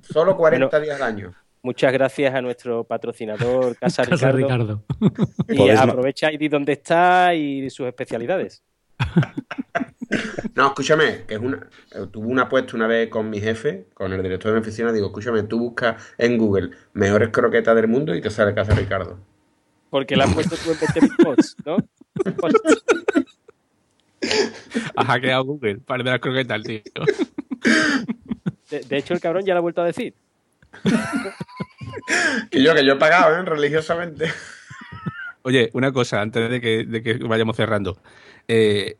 Solo 0.00 0.36
40 0.36 0.66
Bueno, 0.66 0.84
días 0.84 1.00
al 1.00 1.06
año. 1.06 1.34
Muchas 1.62 1.92
gracias 1.92 2.34
a 2.34 2.40
nuestro 2.40 2.84
patrocinador 2.84 3.76
Casa, 3.80 4.04
Casa 4.04 4.32
Ricardo. 4.32 4.82
Ricardo. 4.98 5.28
Y 5.48 5.70
aprovecha 5.70 6.32
y 6.32 6.38
di 6.38 6.48
dónde 6.48 6.72
está 6.72 7.34
y 7.34 7.68
sus 7.70 7.86
especialidades. 7.86 8.62
No, 10.54 10.66
escúchame, 10.68 11.24
que 11.26 11.34
es 11.34 11.40
una. 11.40 11.68
eh, 11.92 12.06
Tuve 12.10 12.26
una 12.26 12.42
apuesta 12.42 12.76
una 12.76 12.86
vez 12.86 13.08
con 13.08 13.30
mi 13.30 13.40
jefe, 13.40 13.86
con 13.94 14.12
el 14.12 14.22
director 14.22 14.52
de 14.52 14.58
mi 14.58 14.62
oficina. 14.62 14.92
Digo, 14.92 15.06
escúchame, 15.06 15.42
tú 15.44 15.58
buscas 15.58 16.02
en 16.18 16.38
Google 16.38 16.70
mejores 16.92 17.30
croquetas 17.30 17.74
del 17.76 17.88
mundo 17.88 18.14
y 18.14 18.20
te 18.20 18.30
sale 18.30 18.54
Casa 18.54 18.74
Ricardo. 18.74 19.18
Porque 19.90 20.16
la 20.16 20.24
has 20.24 20.34
puesto 20.34 20.56
tú 20.56 20.70
en 20.72 20.78
20 21.06 21.24
bots, 21.24 21.56
¿no? 21.64 21.76
Ha 24.96 25.04
hackeado 25.04 25.44
Google 25.44 25.78
para 25.78 26.02
de 26.02 26.10
las 26.10 26.20
croquetas 26.20 26.54
al 26.54 26.62
tío. 26.62 26.82
De, 28.70 28.80
de 28.80 28.96
hecho, 28.96 29.14
el 29.14 29.20
cabrón 29.20 29.44
ya 29.44 29.54
lo 29.54 29.58
ha 29.58 29.62
vuelto 29.62 29.82
a 29.82 29.86
decir. 29.86 30.14
Que 32.50 32.62
yo, 32.62 32.74
que 32.74 32.84
yo 32.86 32.94
he 32.94 32.96
pagado, 32.96 33.36
¿eh? 33.36 33.42
Religiosamente. 33.44 34.30
Oye, 35.42 35.70
una 35.74 35.92
cosa, 35.92 36.20
antes 36.20 36.48
de 36.50 36.60
que, 36.60 36.84
de 36.84 37.02
que 37.02 37.14
vayamos 37.14 37.56
cerrando. 37.56 37.98
Eh, 38.48 38.96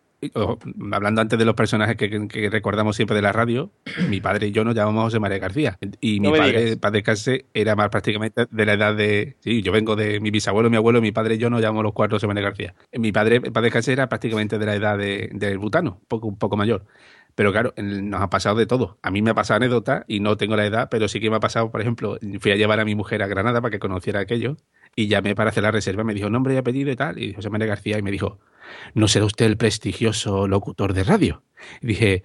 hablando 0.92 1.20
antes 1.20 1.38
de 1.38 1.44
los 1.44 1.54
personajes 1.54 1.96
que, 1.96 2.28
que 2.28 2.50
recordamos 2.50 2.96
siempre 2.96 3.16
de 3.16 3.22
la 3.22 3.32
radio, 3.32 3.70
mi 4.08 4.20
padre 4.20 4.48
y 4.48 4.52
yo 4.52 4.64
nos 4.64 4.74
llamamos 4.74 5.04
José 5.04 5.18
María 5.18 5.38
García. 5.38 5.78
Y 6.00 6.20
mi 6.20 6.28
No 6.28 6.36
padre, 6.36 6.76
para 6.76 6.92
descansar, 6.92 7.44
era 7.54 7.74
más 7.76 7.88
prácticamente 7.88 8.46
de 8.50 8.66
la 8.66 8.74
edad 8.74 8.94
de. 8.94 9.36
Sí, 9.40 9.62
yo 9.62 9.72
vengo 9.72 9.96
de 9.96 10.20
mi 10.20 10.30
bisabuelo, 10.30 10.70
mi 10.70 10.76
abuelo, 10.76 11.00
mi 11.00 11.12
padre 11.12 11.34
y 11.34 11.38
yo 11.38 11.50
nos 11.50 11.60
llamamos 11.60 11.84
los 11.84 11.92
cuatro 11.92 12.16
José 12.16 12.26
María 12.26 12.42
García. 12.42 12.74
Mi 12.92 13.12
padre, 13.12 13.40
para 13.40 13.64
descansar, 13.64 13.92
era 13.92 14.08
prácticamente 14.08 14.58
de 14.58 14.66
la 14.66 14.74
edad 14.74 14.98
de, 14.98 15.30
del 15.32 15.58
butano, 15.58 15.98
un 16.00 16.06
poco, 16.06 16.26
un 16.28 16.38
poco 16.38 16.56
mayor. 16.56 16.84
Pero 17.34 17.50
claro, 17.50 17.72
nos 17.76 18.20
ha 18.20 18.28
pasado 18.28 18.56
de 18.56 18.66
todo. 18.66 18.98
A 19.02 19.10
mí 19.10 19.22
me 19.22 19.30
ha 19.30 19.34
pasado 19.34 19.56
anécdota 19.56 20.04
y 20.06 20.20
no 20.20 20.36
tengo 20.36 20.54
la 20.54 20.66
edad, 20.66 20.88
pero 20.90 21.08
sí 21.08 21.18
que 21.18 21.30
me 21.30 21.36
ha 21.36 21.40
pasado, 21.40 21.70
por 21.70 21.80
ejemplo, 21.80 22.18
fui 22.40 22.52
a 22.52 22.56
llevar 22.56 22.78
a 22.78 22.84
mi 22.84 22.94
mujer 22.94 23.22
a 23.22 23.26
Granada 23.26 23.60
para 23.62 23.70
que 23.70 23.78
conociera 23.78 24.20
aquello 24.20 24.56
y 24.95 25.09
llamé 25.09 25.34
para 25.34 25.51
hacer 25.51 25.62
la 25.62 25.70
reserva. 25.70 26.05
Me 26.05 26.14
dijo 26.14 26.30
nombre 26.30 26.55
y 26.55 26.57
apellido 26.57 26.90
y 26.90 26.97
tal. 26.97 27.18
Y 27.18 27.34
José 27.34 27.51
María 27.51 27.66
García 27.66 27.99
y 27.99 28.03
me 28.03 28.11
dijo, 28.11 28.38
¿no 28.95 29.09
será 29.09 29.24
usted 29.24 29.47
el 29.47 29.57
prestigioso 29.57 30.47
locutor 30.49 30.93
de 30.93 31.05
radio? 31.05 31.43
Y 31.80 31.88
dije, 31.88 32.24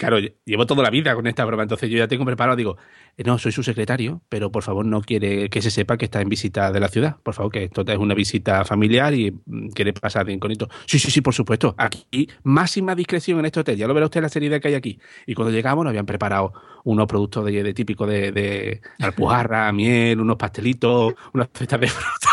claro, 0.00 0.18
llevo 0.44 0.66
toda 0.66 0.82
la 0.82 0.90
vida 0.90 1.14
con 1.14 1.26
esta 1.26 1.44
broma, 1.44 1.62
entonces 1.62 1.90
yo 1.90 1.98
ya 1.98 2.08
tengo 2.08 2.24
preparado, 2.24 2.56
digo, 2.56 2.76
"Eh, 3.18 3.22
no, 3.24 3.38
soy 3.38 3.52
su 3.52 3.62
secretario, 3.62 4.22
pero 4.28 4.50
por 4.50 4.62
favor 4.62 4.84
no 4.86 5.02
quiere 5.02 5.50
que 5.50 5.60
se 5.62 5.70
sepa 5.70 5.96
que 5.98 6.06
está 6.06 6.20
en 6.22 6.28
visita 6.30 6.72
de 6.72 6.80
la 6.80 6.88
ciudad. 6.88 7.16
Por 7.22 7.34
favor, 7.34 7.52
que 7.52 7.64
esto 7.64 7.82
es 7.86 7.98
una 7.98 8.14
visita 8.14 8.64
familiar 8.64 9.12
y 9.14 9.30
mm, 9.44 9.68
quiere 9.68 9.92
pasar 9.92 10.24
de 10.26 10.32
incógnito. 10.32 10.68
Sí, 10.86 10.98
sí, 10.98 11.10
sí, 11.10 11.20
por 11.20 11.34
supuesto. 11.34 11.74
Aquí, 11.76 12.28
máxima 12.42 12.94
discreción 12.94 13.38
en 13.40 13.44
este 13.46 13.60
hotel. 13.60 13.76
Ya 13.76 13.86
lo 13.86 13.94
verá 13.94 14.06
usted 14.06 14.22
la 14.22 14.28
seriedad 14.30 14.60
que 14.60 14.68
hay 14.68 14.74
aquí. 14.74 14.98
Y 15.26 15.34
cuando 15.34 15.52
llegamos 15.52 15.84
nos 15.84 15.90
habían 15.90 16.06
preparado 16.06 16.52
unos 16.84 17.06
productos 17.06 17.44
de, 17.44 17.62
de 17.62 17.74
típico 17.74 18.06
de, 18.06 18.32
de 18.32 18.80
alpujarra, 19.00 19.70
miel, 19.74 20.18
unos 20.20 20.36
pastelitos, 20.36 21.14
unas 21.34 21.48
cestas 21.52 21.80
de 21.80 21.86
fruta. 21.88 22.28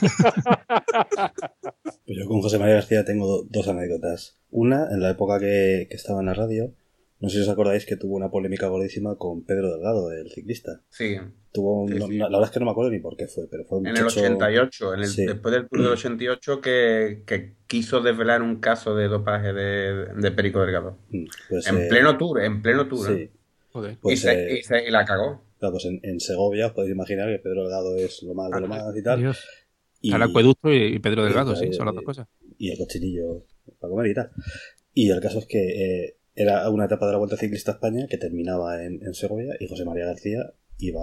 Pues 2.06 2.18
yo 2.18 2.26
con 2.26 2.40
José 2.40 2.58
María 2.58 2.74
García 2.76 3.04
tengo 3.04 3.26
do- 3.26 3.44
dos 3.48 3.68
anécdotas. 3.68 4.38
Una, 4.50 4.86
en 4.90 5.00
la 5.00 5.10
época 5.10 5.38
que, 5.38 5.86
que 5.88 5.96
estaba 5.96 6.20
en 6.20 6.26
la 6.26 6.34
radio, 6.34 6.72
no 7.20 7.28
sé 7.28 7.36
si 7.36 7.42
os 7.42 7.48
acordáis 7.48 7.86
que 7.86 7.96
tuvo 7.96 8.16
una 8.16 8.30
polémica 8.30 8.66
gordísima 8.68 9.16
con 9.16 9.44
Pedro 9.44 9.70
Delgado, 9.72 10.10
el 10.12 10.30
ciclista. 10.30 10.82
Sí. 10.88 11.16
Tuvo 11.52 11.82
un- 11.82 11.88
Sí, 11.92 11.98
sí. 12.00 12.16
La 12.18 12.26
verdad 12.28 12.44
es 12.44 12.50
que 12.50 12.60
no 12.60 12.66
me 12.66 12.72
acuerdo 12.72 12.90
ni 12.90 13.00
por 13.00 13.16
qué 13.16 13.26
fue, 13.26 13.44
pero 13.50 13.64
fue 13.64 13.78
un 13.78 13.86
En 13.86 13.96
el 13.96 14.02
muchacho- 14.04 14.20
88, 14.20 14.94
en 14.94 15.00
el, 15.00 15.06
Sí. 15.06 15.26
después 15.26 15.52
del 15.52 15.68
Tour 15.68 15.82
del 15.82 15.92
88, 15.92 16.60
que, 16.60 17.22
que 17.26 17.54
quiso 17.66 18.00
desvelar 18.00 18.40
un 18.42 18.60
caso 18.60 18.94
de 18.94 19.08
dopaje 19.08 19.52
de, 19.52 20.06
de 20.16 20.30
Perico 20.32 20.60
Delgado. 20.60 20.98
Pues, 21.48 21.66
en 21.66 21.78
eh, 21.78 21.86
pleno 21.88 22.16
tour, 22.16 22.40
en 22.42 22.62
pleno 22.62 22.88
tour. 22.88 23.06
Sí. 23.06 23.12
¿eh? 23.12 23.30
Joder. 23.72 23.92
y, 23.92 23.96
Pues, 23.96 24.20
se, 24.20 24.32
eh, 24.32 24.58
y 24.58 24.62
se- 24.62 24.86
y 24.86 24.90
la 24.90 25.04
cagó. 25.04 25.42
Claro, 25.58 25.72
pues 25.74 25.84
en, 25.84 26.00
en 26.02 26.18
Segovia 26.20 26.66
os 26.68 26.72
podéis 26.72 26.94
imaginar 26.94 27.28
que 27.28 27.38
Pedro 27.38 27.62
Delgado 27.62 27.94
es 27.96 28.22
lo 28.22 28.34
más 28.34 28.50
de 28.50 28.60
lo 28.60 28.66
más 28.68 28.96
y 28.96 29.02
tal. 29.02 29.18
Dios. 29.20 29.44
Y, 30.00 30.12
Al 30.12 30.22
acueducto 30.22 30.72
y 30.72 30.98
Pedro 31.00 31.22
y- 31.22 31.24
Delgado, 31.26 31.54
sí, 31.54 31.66
y- 31.66 31.72
son 31.74 31.84
las 31.86 31.94
dos 31.94 32.04
cosas. 32.04 32.26
y 32.58 32.70
el 32.70 32.78
cochinillo 32.78 33.44
para 33.78 33.90
comer 33.90 34.10
y 34.10 34.14
tal. 34.14 34.30
Y 34.94 35.10
el 35.10 35.20
caso 35.20 35.38
es 35.40 35.46
que 35.46 35.58
eh, 36.06 36.16
era 36.34 36.68
una 36.70 36.84
etapa 36.86 37.06
de 37.06 37.12
la 37.12 37.18
Vuelta 37.18 37.36
Ciclista 37.36 37.72
a 37.72 37.74
España 37.74 38.06
que 38.08 38.18
terminaba 38.18 38.84
en, 38.84 39.02
en 39.04 39.14
Segovia 39.14 39.54
y 39.60 39.66
José 39.68 39.84
María 39.84 40.06
García 40.06 40.52
iba 40.78 41.02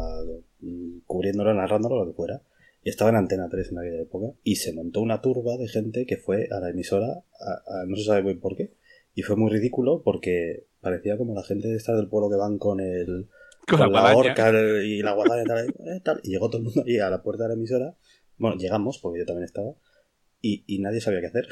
mm, 0.61 0.99
cubriéndolo, 1.05 1.53
narrándolo, 1.53 1.97
lo 2.03 2.07
que 2.07 2.15
fuera. 2.15 2.41
Y 2.83 2.89
estaba 2.89 3.09
en 3.09 3.17
Antena 3.17 3.49
3 3.49 3.71
en 3.71 3.77
aquella 3.79 4.01
época 4.01 4.27
y 4.43 4.55
se 4.55 4.73
montó 4.73 5.01
una 5.01 5.21
turba 5.21 5.57
de 5.57 5.67
gente 5.67 6.05
que 6.05 6.17
fue 6.17 6.47
a 6.51 6.59
la 6.59 6.69
emisora, 6.69 7.07
a- 7.39 7.81
a- 7.81 7.85
no 7.85 7.95
se 7.97 8.03
sabe 8.05 8.23
muy 8.23 8.35
por 8.35 8.55
qué, 8.55 8.73
y 9.13 9.23
fue 9.23 9.35
muy 9.35 9.51
ridículo 9.51 10.01
porque 10.03 10.65
parecía 10.79 11.17
como 11.17 11.33
la 11.35 11.43
gente 11.43 11.67
de 11.67 11.75
estar 11.75 11.95
del 11.95 12.07
pueblo 12.07 12.29
que 12.29 12.37
van 12.37 12.57
con 12.57 12.79
el 12.79 13.27
Con 13.67 13.79
con, 13.79 13.91
la 13.91 14.15
horca 14.15 14.51
y 14.83 15.01
la 15.01 15.11
guadaña 15.13 15.43
y 15.43 15.45
tal, 15.45 15.67
eh, 15.67 15.99
tal, 16.03 16.19
y 16.23 16.29
llegó 16.29 16.49
todo 16.49 16.59
el 16.59 16.63
mundo 16.65 16.83
ahí 16.87 16.97
a 16.99 17.09
la 17.09 17.21
puerta 17.21 17.43
de 17.43 17.49
la 17.49 17.55
emisora. 17.55 17.95
Bueno, 18.37 18.55
llegamos, 18.57 18.99
porque 18.99 19.19
yo 19.19 19.25
también 19.25 19.43
estaba, 19.45 19.73
y, 20.41 20.63
y 20.67 20.79
nadie 20.79 21.01
sabía 21.01 21.19
qué 21.19 21.27
hacer. 21.27 21.47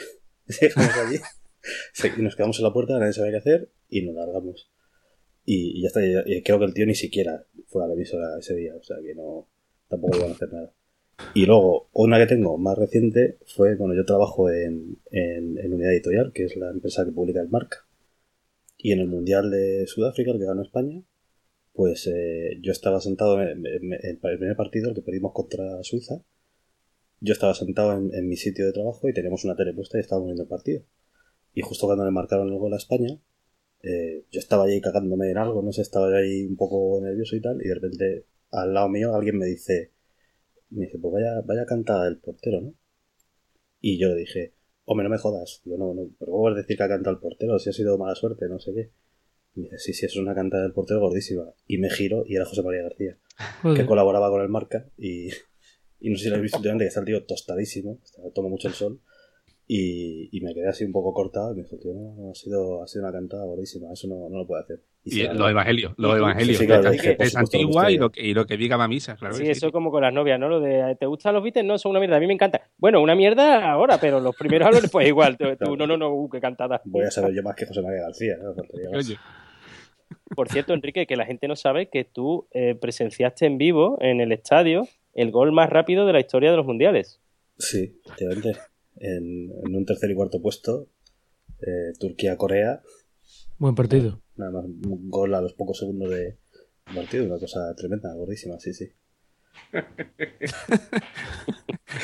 Llegamos 0.62 0.98
allí, 0.98 1.18
nos 2.20 2.36
quedamos 2.36 2.58
en 2.60 2.64
la 2.64 2.74
puerta, 2.74 3.00
nadie 3.00 3.14
sabía 3.14 3.32
qué 3.32 3.38
hacer, 3.38 3.70
y 3.90 4.02
nos 4.04 4.16
largamos. 4.16 4.70
Y, 5.46 5.82
ya 5.82 5.88
está, 5.88 6.02
y, 6.04 6.42
creo 6.44 6.60
que 6.60 6.66
el 6.66 6.74
tío 6.74 6.86
ni 6.86 6.96
siquiera 6.96 7.46
fue 7.68 7.84
a 7.84 7.88
la 7.88 7.94
emisora 7.94 8.38
ese 8.40 8.56
día, 8.56 8.76
o 8.76 8.84
sea 8.84 8.98
que 9.04 9.14
no, 9.16 9.48
tampoco 9.88 10.18
iban 10.18 10.32
a 10.32 10.34
hacer 10.34 10.52
nada. 10.52 10.74
Y 11.34 11.46
luego, 11.46 11.90
una 11.94 12.18
que 12.18 12.26
tengo 12.28 12.58
más 12.58 12.78
reciente 12.78 13.38
fue 13.46 13.78
cuando 13.78 13.96
yo 13.96 14.06
trabajo 14.06 14.50
en, 14.50 14.98
en, 15.12 15.58
en 15.58 15.74
Unidad 15.74 15.94
Editorial, 15.94 16.32
que 16.34 16.46
es 16.46 16.56
la 16.58 16.70
empresa 16.72 17.06
que 17.06 17.12
publica 17.12 17.42
el 17.42 17.50
Marca. 17.50 17.86
Y 18.78 18.92
en 18.92 19.00
el 19.00 19.08
Mundial 19.08 19.50
de 19.50 19.86
Sudáfrica, 19.88 20.32
el 20.32 20.40
que 20.40 20.46
ganó 20.46 20.62
España, 20.62 21.02
pues 21.74 22.08
eh, 22.08 22.58
yo 22.62 22.72
estaba 22.72 23.00
sentado 23.02 23.42
en, 23.42 23.66
en- 23.66 23.94
en 23.94 24.00
el 24.02 24.18
primer 24.20 24.56
partido, 24.56 24.90
el 24.90 24.96
que 24.96 25.02
perdimos 25.02 25.34
contra 25.34 25.82
Suiza. 25.84 26.22
Yo 27.22 27.34
estaba 27.34 27.54
sentado 27.54 27.94
en, 27.98 28.14
en 28.14 28.28
mi 28.28 28.36
sitio 28.38 28.66
de 28.66 28.74
trabajo 28.74 29.08
y 29.10 29.14
teníamos 29.14 29.44
una 29.46 29.56
tele 29.56 29.74
puesta 29.74 29.98
y 29.98 30.02
estábamos 30.02 30.28
viendo 30.28 30.44
el 30.44 30.50
partido. 30.50 30.84
Y 31.56 31.62
justo 31.62 31.88
cuando 31.88 32.06
le 32.06 32.12
marcaron 32.12 32.50
el 32.50 32.60
gol 32.60 32.74
a 32.74 32.78
España, 32.78 33.18
eh, 33.82 34.26
yo 34.32 34.40
estaba 34.40 34.66
ahí 34.66 34.82
cagándome 34.82 35.32
en 35.32 35.38
algo, 35.38 35.62
no 35.62 35.72
sé, 35.72 35.82
estaba 35.82 36.10
yo 36.10 36.18
ahí 36.18 36.46
un 36.46 36.58
poco 36.58 37.00
nervioso 37.02 37.36
y 37.36 37.42
tal, 37.42 37.62
y 37.64 37.68
de 37.68 37.76
repente 37.76 38.26
al 38.52 38.74
lado 38.74 38.90
mío 38.90 39.16
alguien 39.16 39.38
me 39.38 39.46
dice, 39.46 39.92
me 40.70 40.86
dice, 40.86 40.98
pues 41.00 41.14
vaya, 41.14 41.42
vaya 41.46 41.66
cantada 41.66 42.08
el 42.08 42.18
portero, 42.18 42.62
¿no? 42.62 42.74
Y 43.80 43.98
yo 43.98 44.10
le 44.10 44.16
dije, 44.16 44.54
hombre, 44.86 45.06
no 45.06 45.10
me 45.10 45.18
jodas, 45.18 45.62
yo 45.66 45.78
no, 45.78 45.94
no, 45.94 46.10
pero 46.20 46.32
¿cómo 46.32 46.44
vas 46.44 46.54
a 46.54 46.58
decir 46.58 46.78
que 46.78 46.84
ha 46.84 46.90
cantado 46.90 47.16
el 47.16 47.22
portero? 47.22 47.58
Si 47.60 47.70
ha 47.70 47.74
sido 47.74 47.98
mala 47.98 48.16
suerte, 48.16 48.48
no 48.50 48.60
sé 48.60 48.74
qué. 48.74 48.92
Y 49.56 49.62
me 49.62 49.66
dice, 49.70 49.80
sí, 49.80 49.94
sí, 49.94 50.06
es 50.06 50.18
una 50.18 50.36
cantada 50.36 50.64
del 50.64 50.74
portero 50.74 51.00
gordísima. 51.00 51.54
Y 51.68 51.78
me 51.78 51.90
giro 51.90 52.24
y 52.28 52.36
era 52.36 52.46
José 52.46 52.64
María 52.64 52.84
García, 52.84 53.18
Joder. 53.62 53.78
que 53.78 53.86
colaboraba 53.86 54.30
con 54.30 54.42
el 54.42 54.50
marca 54.50 54.90
y, 54.98 55.30
y 56.00 56.10
no 56.10 56.18
sé 56.18 56.24
si 56.24 56.30
lo 56.30 56.36
habéis 56.36 56.46
visto 56.46 56.58
últimamente, 56.58 56.86
que 56.86 56.90
está 56.90 57.00
el 57.00 57.06
tío 57.06 57.24
tostadísimo, 57.26 58.00
toma 58.34 58.50
mucho 58.50 58.68
el 58.68 58.74
sol. 58.74 59.00
Y, 59.68 60.30
y 60.32 60.42
me 60.42 60.54
quedé 60.54 60.68
así 60.68 60.84
un 60.86 60.92
poco 60.92 61.12
cortado 61.12 61.52
y 61.52 61.56
me 61.56 61.64
dijo, 61.64 61.78
tío, 61.78 61.92
no, 61.92 62.14
no, 62.16 62.32
ha 62.32 62.36
sido, 62.36 62.84
ha 62.84 62.88
sido 62.88 63.04
una 63.06 63.12
cantada 63.12 63.46
gordísima, 63.46 63.92
eso 63.92 64.08
no, 64.08 64.30
no 64.30 64.38
lo 64.38 64.46
puede 64.46 64.62
hacer. 64.62 64.80
Y 65.04 65.24
la- 65.24 65.34
los 65.34 65.50
evangelios, 65.50 65.94
los 65.98 66.12
Sí, 66.12 66.18
evangelios. 66.18 66.58
sí, 66.60 66.66
claro, 66.68 66.84
de, 66.92 66.96
es 66.96 67.02
que, 67.34 67.38
Antigua 67.40 67.92
y 67.92 67.98
lo, 67.98 68.12
que, 68.12 68.24
y 68.24 68.34
lo 68.36 68.46
que 68.46 68.58
diga 68.58 68.78
mamisa, 68.78 69.16
claro. 69.16 69.34
Sí, 69.36 69.44
que 69.44 69.52
eso 69.52 69.72
como 69.72 69.90
con 69.90 70.04
las 70.04 70.14
novias, 70.14 70.40
¿no? 70.40 70.50
Lo 70.50 70.60
de, 70.60 70.96
¿te 71.00 71.08
gustan 71.08 71.34
los 71.34 71.42
Beatles? 71.44 71.66
No, 71.66 71.80
son 71.80 71.92
una 71.92 72.00
mierda. 72.00 72.18
A 72.18 72.20
mí 72.20 72.28
me 72.28 72.34
encanta. 72.34 72.62
Bueno, 72.78 73.02
una 73.02 73.16
mierda 73.16 73.72
ahora, 73.72 74.00
pero 74.00 74.20
los 74.20 74.36
primeros 74.36 74.68
álbumes, 74.68 74.92
pues 74.92 75.08
igual. 75.08 75.36
Tú, 75.38 75.46
tú, 75.60 75.76
no, 75.76 75.88
no, 75.88 75.98
no, 75.98 76.14
uh, 76.14 76.30
qué 76.30 76.40
cantada. 76.40 76.82
Voy 76.86 77.06
a 77.06 77.12
saber 77.12 77.34
yo 77.34 77.42
más 77.42 77.56
que 77.56 77.66
José 77.66 77.82
María 77.82 78.02
García, 78.02 78.36
¿no? 78.42 78.54
Oye, 78.98 79.18
Por 80.36 80.48
cierto, 80.50 80.74
Enrique, 80.74 81.08
que 81.08 81.16
la 81.16 81.26
gente 81.26 81.48
no 81.48 81.56
sabe 81.56 81.90
que 81.90 82.04
tú 82.04 82.48
eh, 82.52 82.76
presenciaste 82.76 83.46
en 83.48 83.58
vivo, 83.58 83.98
en 84.02 84.22
el 84.22 84.32
estadio, 84.32 84.88
el 85.14 85.32
gol 85.32 85.52
más 85.52 85.70
rápido 85.70 86.06
de 86.06 86.14
la 86.14 86.20
historia 86.20 86.52
de 86.52 86.58
los 86.58 86.66
mundiales. 86.66 87.20
Sí, 87.58 88.00
efectivamente. 88.06 88.60
En, 88.98 89.52
en 89.66 89.76
un 89.76 89.86
tercer 89.86 90.10
y 90.12 90.16
cuarto 90.16 90.42
puesto, 90.42 90.88
eh, 91.62 91.94
Turquía-Corea, 92.00 92.82
Buen 93.58 93.76
partido. 93.76 94.22
nada 94.36 94.52
más 94.52 94.66
un 94.66 95.10
gol 95.10 95.34
a 95.34 95.42
los 95.42 95.54
pocos 95.54 95.78
segundos 95.80 96.10
de 96.10 96.38
partido, 96.94 97.26
una 97.26 97.40
cosa 97.40 97.74
tremenda, 97.76 98.14
gordísima, 98.14 98.60
sí, 98.60 98.74
sí. 98.74 98.90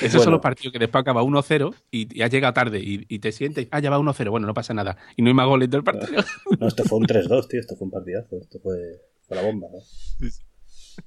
esos 0.01 0.13
Bueno. 0.13 0.23
son 0.23 0.31
los 0.33 0.41
partidos 0.41 0.73
que 0.73 0.79
después 0.79 1.01
acaba 1.01 1.21
1-0 1.23 1.73
y 1.91 2.17
ya 2.17 2.27
llega 2.27 2.53
tarde 2.53 2.79
y, 2.79 3.05
y 3.07 3.19
te 3.19 3.31
sientes, 3.31 3.67
ah, 3.71 3.79
ya 3.79 3.89
va 3.89 3.99
1-0, 3.99 4.29
bueno, 4.29 4.47
no 4.47 4.53
pasa 4.53 4.73
nada. 4.73 4.97
Y 5.15 5.21
no 5.21 5.27
hay 5.29 5.33
más 5.33 5.47
goles 5.47 5.69
del 5.69 5.83
partido. 5.83 6.23
No, 6.59 6.67
esto 6.67 6.83
fue 6.83 6.97
un 6.99 7.05
3-2, 7.05 7.47
tío, 7.49 7.59
esto 7.59 7.75
fue 7.75 7.85
un 7.85 7.91
partidazo, 7.91 8.37
esto 8.39 8.59
fue, 8.61 8.77
fue 9.21 9.37
la 9.37 9.43
bomba, 9.43 9.67
¿no? 9.71 9.79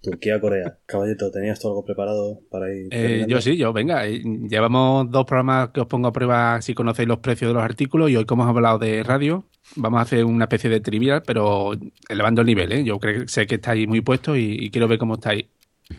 Turquía-Corea. 0.02 0.78
Caballito, 0.86 1.30
¿tenías 1.30 1.58
tú 1.60 1.68
algo 1.68 1.84
preparado 1.84 2.40
para 2.50 2.72
ir? 2.74 2.88
Eh, 2.90 3.24
yo 3.28 3.40
sí, 3.40 3.56
yo, 3.56 3.72
venga. 3.72 4.06
eh, 4.06 4.22
Llevamos 4.48 5.10
dos 5.10 5.24
programas 5.24 5.70
que 5.70 5.80
os 5.80 5.86
pongo 5.86 6.08
a 6.08 6.12
prueba 6.12 6.60
si 6.62 6.74
conocéis 6.74 7.08
los 7.08 7.18
precios 7.18 7.48
de 7.50 7.54
los 7.54 7.62
artículos 7.62 8.10
y 8.10 8.16
hoy 8.16 8.24
como 8.24 8.42
hemos 8.44 8.54
hablado 8.56 8.78
de 8.78 9.02
radio, 9.02 9.44
vamos 9.76 9.98
a 9.98 10.02
hacer 10.02 10.24
una 10.24 10.44
especie 10.44 10.70
de 10.70 10.80
trivial, 10.80 11.22
pero 11.26 11.72
elevando 12.08 12.40
el 12.40 12.46
nivel, 12.46 12.72
¿eh? 12.72 12.84
Yo 12.84 12.98
creo, 12.98 13.26
sé 13.28 13.46
que 13.46 13.56
estáis 13.56 13.86
muy 13.88 14.00
puestos 14.00 14.36
y, 14.36 14.56
y 14.64 14.70
quiero 14.70 14.88
ver 14.88 14.98
cómo 14.98 15.14
estáis. 15.14 15.46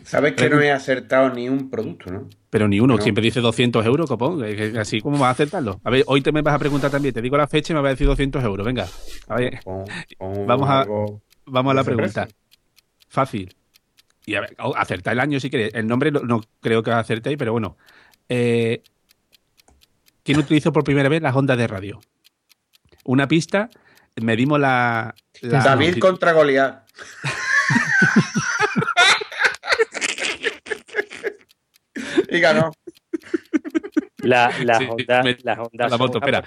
Sabes 0.02 0.32
que 0.32 0.50
no 0.50 0.60
he 0.60 0.72
acertado 0.72 1.32
ni 1.32 1.48
un 1.48 1.70
producto, 1.70 2.10
¿no? 2.10 2.28
Pero 2.50 2.66
ni 2.66 2.80
uno, 2.80 2.96
No. 2.96 3.02
siempre 3.02 3.22
dice 3.22 3.40
200 3.40 3.86
euros, 3.86 4.08
copón. 4.08 4.42
Así 4.76 5.00
como 5.00 5.16
vas 5.18 5.28
a 5.28 5.30
acertarlo. 5.30 5.80
A 5.84 5.90
ver, 5.90 6.02
hoy 6.08 6.22
te 6.22 6.32
me 6.32 6.42
vas 6.42 6.54
a 6.54 6.58
preguntar 6.58 6.90
también. 6.90 7.14
Te 7.14 7.22
digo 7.22 7.36
la 7.36 7.46
fecha 7.46 7.72
y 7.72 7.76
me 7.76 7.82
vas 7.82 7.90
a 7.90 7.92
decir 7.92 8.06
200 8.08 8.42
euros. 8.42 8.66
Venga, 8.66 8.88
a 9.28 9.36
ver, 9.36 9.60
vamos 10.18 10.68
a, 10.68 10.84
vamos 11.46 11.70
a 11.70 11.74
la 11.74 11.84
pregunta. 11.84 12.26
Fácil. 13.08 13.54
Y 14.28 14.34
a 14.34 14.40
ver, 14.40 14.56
el 15.04 15.20
año 15.20 15.38
si 15.40 15.48
queréis. 15.48 15.72
El 15.74 15.86
nombre 15.86 16.10
no, 16.10 16.20
no 16.20 16.40
creo 16.60 16.82
que 16.82 16.90
acertéis, 16.90 17.38
pero 17.38 17.52
bueno. 17.52 17.76
Eh, 18.28 18.82
¿Quién 20.24 20.38
utilizó 20.38 20.72
por 20.72 20.82
primera 20.82 21.08
vez 21.08 21.22
las 21.22 21.36
ondas 21.36 21.56
de 21.56 21.68
radio? 21.68 22.00
Una 23.04 23.28
pista, 23.28 23.70
medimos 24.20 24.58
la. 24.58 25.14
la 25.42 25.62
David 25.62 25.98
contra 26.00 26.32
Goliat. 26.32 26.84
y 32.28 32.40
ganó. 32.40 32.72
La, 34.18 34.50
las 34.64 34.78
Sí, 34.78 34.86
ondas, 34.90 35.24
me- 35.24 35.38
las 35.42 35.58
ondas 35.58 35.90
la 35.90 35.96
moto, 35.98 36.18
espera. 36.18 36.44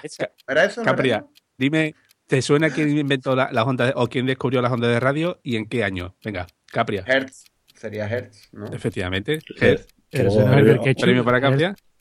Capria, 0.84 1.24
dime, 1.56 1.94
¿te 2.26 2.42
suena 2.42 2.70
quién 2.70 2.96
inventó 2.96 3.34
la- 3.34 3.50
las 3.52 3.66
ondas 3.66 3.92
o 3.96 4.06
quién 4.08 4.26
descubrió 4.26 4.60
las 4.60 4.72
ondas 4.72 4.90
de 4.90 5.00
radio 5.00 5.40
y 5.42 5.56
en 5.56 5.66
qué 5.66 5.82
año? 5.84 6.14
Venga, 6.22 6.46
Capria. 6.66 7.04
Hertz. 7.06 7.44
Sería 7.80 8.06
Hertz, 8.06 8.48
¿no? 8.52 8.66
Efectivamente. 8.66 9.38
Hertz. 9.58 9.62
Hertz. 9.62 9.86
Ese 10.10 10.24
no 10.24 10.30
es 10.30 10.36
el 10.36 10.44
del 10.44 10.50
Premio- 10.76 10.84
ketchup. 10.84 11.02
Premio 11.02 11.24
para. 11.24 11.38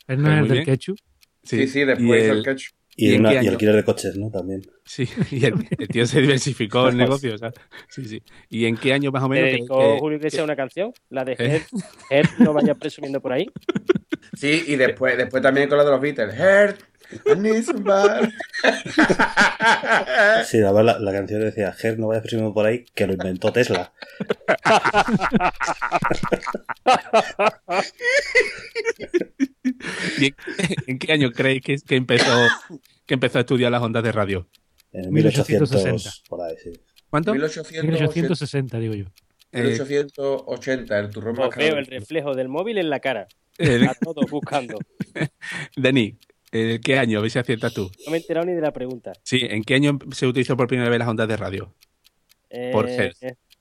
Él 0.07 0.21
no 0.21 0.34
es 0.34 0.41
el 0.41 0.47
del 0.49 0.65
ketchup. 0.65 0.97
Sí, 1.43 1.67
sí, 1.67 1.86
después 1.86 2.23
el- 2.25 2.38
el 2.39 2.43
ketchup. 2.43 2.75
Y, 2.97 3.13
¿Y 3.13 3.17
una- 3.17 3.34
y 3.41 3.47
alquiler 3.47 3.75
de 3.75 3.84
coches, 3.86 4.17
¿no? 4.17 4.30
También. 4.30 4.61
Sí, 4.84 5.07
y 5.32 5.45
el, 5.45 5.53
el 5.77 5.88
tío 5.88 6.05
se 6.05 6.19
diversificó 6.19 6.89
el 6.89 6.97
negocio. 6.97 7.34
o 7.34 7.38
sea, 7.38 7.53
sí, 7.88 8.03
sí. 8.03 8.21
¿Y 8.49 8.65
en 8.65 8.75
qué 8.75 8.91
año 8.91 9.09
más 9.11 9.23
o 9.23 9.30
¿Le 9.30 9.36
menos? 9.36 9.49
que- 9.51 9.55
dedicó 9.57 9.80
que- 9.93 9.99
Julio 9.99 10.17
Iglesias 10.17 10.43
una 10.43 10.55
canción? 10.57 10.91
La 11.09 11.23
de 11.23 11.32
¿Eh? 11.34 11.38
Hertz. 11.39 11.69
Hertz, 12.09 12.39
no 12.39 12.51
vayas 12.51 12.77
presumiendo 12.77 13.21
por 13.21 13.32
ahí. 13.32 13.45
Sí, 14.34 14.65
y 14.67 14.75
después, 14.75 15.17
después 15.17 15.41
también 15.41 15.69
con 15.69 15.77
la 15.77 15.86
de 15.86 15.91
los 15.91 16.01
Beatles. 16.01 16.36
Somebody. 16.36 16.84
Sí, 20.45 20.62
a 20.62 20.72
ver, 20.72 20.86
la, 20.86 20.99
la 20.99 21.12
canción 21.12 21.41
decía, 21.41 21.72
Ger, 21.74 21.97
no 21.99 22.07
vayas 22.07 22.22
presumiendo 22.22 22.53
por 22.53 22.66
ahí, 22.66 22.86
que 22.93 23.07
lo 23.07 23.14
inventó 23.14 23.51
Tesla. 23.51 23.91
¿Y 30.20 30.26
en, 30.28 30.36
en 30.88 30.99
qué 30.99 31.14
año 31.14 31.32
creéis 31.32 31.62
que, 31.62 31.76
que 31.78 31.95
empezó, 31.95 32.47
que 33.05 33.14
empezó 33.14 33.38
a 33.39 33.41
estudiar 33.41 33.72
las 33.72 33.82
ondas 33.82 34.03
de 34.03 34.12
radio? 34.12 34.47
En 34.91 35.12
1860. 35.14 35.91
1800, 35.91 36.24
por 36.28 36.41
ahí, 36.41 36.55
sí. 36.64 36.72
¿Cuánto? 37.10 37.34
1880, 37.34 37.88
1860, 37.88 38.80
digo 38.80 38.93
yo. 38.95 39.05
Eh, 39.51 39.64
1880, 39.64 40.99
el 40.99 41.10
turrón 41.10 41.36
más 41.36 41.47
Os 41.49 41.53
caro 41.55 41.66
veo 41.66 41.78
el 41.78 41.86
reflejo 41.86 42.36
del 42.36 42.49
móvil 42.49 42.78
en 42.78 42.89
la 42.89 42.99
cara. 42.99 43.28
eh, 43.57 43.86
A 43.88 43.93
todos 43.95 44.30
buscando. 44.30 44.78
Denis, 45.76 46.16
eh, 46.51 46.79
¿qué 46.83 46.97
año? 46.99 47.19
A 47.19 47.21
ver 47.21 47.31
si 47.31 47.39
aciertas 47.39 47.73
tú. 47.73 47.89
No 48.05 48.11
me 48.11 48.17
he 48.17 48.21
enterado 48.21 48.45
ni 48.45 48.53
de 48.53 48.61
la 48.61 48.71
pregunta. 48.73 49.13
Sí, 49.23 49.39
¿en 49.41 49.63
qué 49.63 49.75
año 49.75 49.97
se 50.11 50.25
utilizó 50.27 50.55
por 50.57 50.67
primera 50.67 50.89
vez 50.89 50.99
las 50.99 51.07
ondas 51.07 51.27
de 51.27 51.37
radio? 51.37 51.73
Por 52.71 52.89
Eh, 52.89 52.95
Hertz. 52.97 53.19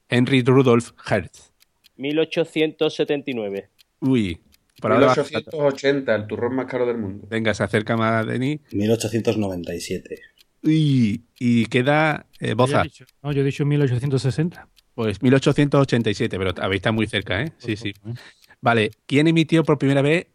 Henry 0.09 0.43
Rudolf 0.43 0.93
Hertz. 1.11 1.53
1879. 1.97 3.69
Uy, 4.01 4.41
por 4.81 4.93
ahora. 4.93 5.09
1880, 5.15 6.15
el 6.15 6.27
turrón 6.27 6.55
más 6.55 6.67
caro 6.67 6.87
del 6.87 6.99
mundo. 6.99 7.27
Venga, 7.29 7.53
se 7.55 7.63
acerca 7.65 7.97
más 7.97 8.27
Denis. 8.27 8.61
1897. 8.73 10.21
Uy, 10.63 11.23
y 11.39 11.67
queda 11.67 12.27
eh, 12.41 12.55
Boza. 12.55 12.81
he 12.81 12.85
dicho- 12.85 13.05
no, 13.23 13.33
yo 13.33 13.43
he 13.43 13.45
dicho 13.45 13.65
1860. 13.65 14.69
Pues 14.95 15.23
1887, 15.23 16.37
pero 16.39 16.53
habéis 16.61 16.79
está 16.81 16.91
muy 16.91 17.07
cerca, 17.07 17.43
¿eh? 17.43 17.53
Sí, 17.59 17.77
sí. 17.77 17.93
Vale, 18.61 18.91
¿quién 19.07 19.29
emitió 19.29 19.63
por 19.63 19.79
primera 19.79 20.03
vez 20.03 20.27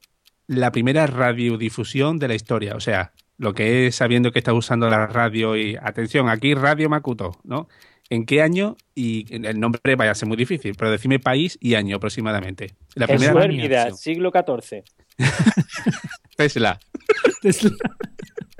la 0.53 0.71
primera 0.71 1.07
radiodifusión 1.07 2.19
de 2.19 2.27
la 2.27 2.35
historia? 2.35 2.75
O 2.75 2.79
sea, 2.79 3.13
lo 3.37 3.53
que 3.53 3.87
es 3.87 3.95
sabiendo 3.95 4.31
que 4.31 4.39
está 4.39 4.53
usando 4.53 4.89
la 4.89 5.07
radio 5.07 5.55
y... 5.55 5.77
Atención, 5.81 6.29
aquí 6.29 6.53
Radio 6.53 6.89
Makuto, 6.89 7.39
¿no? 7.43 7.67
¿En 8.09 8.25
qué 8.25 8.41
año? 8.41 8.77
Y 8.95 9.25
el 9.45 9.59
nombre 9.59 9.95
vaya 9.95 10.11
a 10.11 10.15
ser 10.15 10.27
muy 10.27 10.37
difícil, 10.37 10.75
pero 10.77 10.91
decime 10.91 11.19
país 11.19 11.57
y 11.61 11.75
año 11.75 11.95
aproximadamente. 11.95 12.75
La 12.95 13.07
primera 13.07 13.31
Hermida, 13.31 13.85
radiodifusión. 13.85 13.97
siglo 13.97 14.31
XIV. 14.31 14.83
Tesla. 16.37 16.79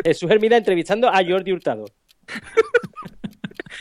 Jesús 0.04 0.32
Hermida 0.32 0.58
entrevistando 0.58 1.08
a 1.10 1.24
Jordi 1.26 1.52
Hurtado. 1.52 1.86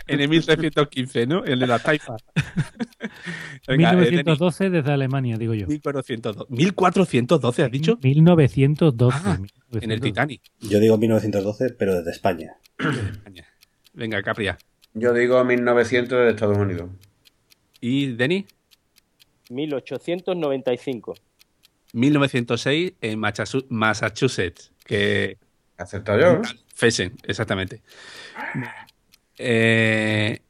En 0.06 0.20
el 0.20 0.28
1315, 0.28 1.26
¿no? 1.26 1.44
El 1.44 1.58
de 1.58 1.66
la 1.66 1.78
taifa. 1.78 2.16
Venga, 3.66 3.92
eh, 3.92 3.96
Denis, 3.96 4.10
1912 4.10 4.70
desde 4.70 4.92
Alemania, 4.92 5.36
digo 5.36 5.54
yo. 5.54 5.66
1412. 5.66 6.52
1412, 6.52 7.62
¿has 7.62 7.70
dicho? 7.70 7.98
1912. 8.02 9.18
Ah, 9.24 9.38
En 9.80 9.90
el 9.90 10.00
1912. 10.00 10.00
Titanic. 10.00 10.42
Yo 10.60 10.80
digo 10.80 10.98
1912, 10.98 11.70
pero 11.78 11.96
desde 11.96 12.10
España. 12.10 12.56
Venga, 13.92 14.22
Capria. 14.22 14.58
Yo 14.94 15.12
digo 15.12 15.42
1900 15.44 16.18
de 16.18 16.30
Estados 16.30 16.58
Unidos. 16.58 16.90
¿Y 17.80 18.12
Denis? 18.12 18.46
1895. 19.50 21.14
1906 21.92 22.94
en 23.00 23.18
Massachusetts, 23.18 24.72
que 24.84 25.38
Acertado 25.76 26.20
yo, 26.20 26.38
¿no? 26.38 26.42
Fesen, 26.74 27.16
exactamente. 27.24 27.82
Eh, 29.38 30.40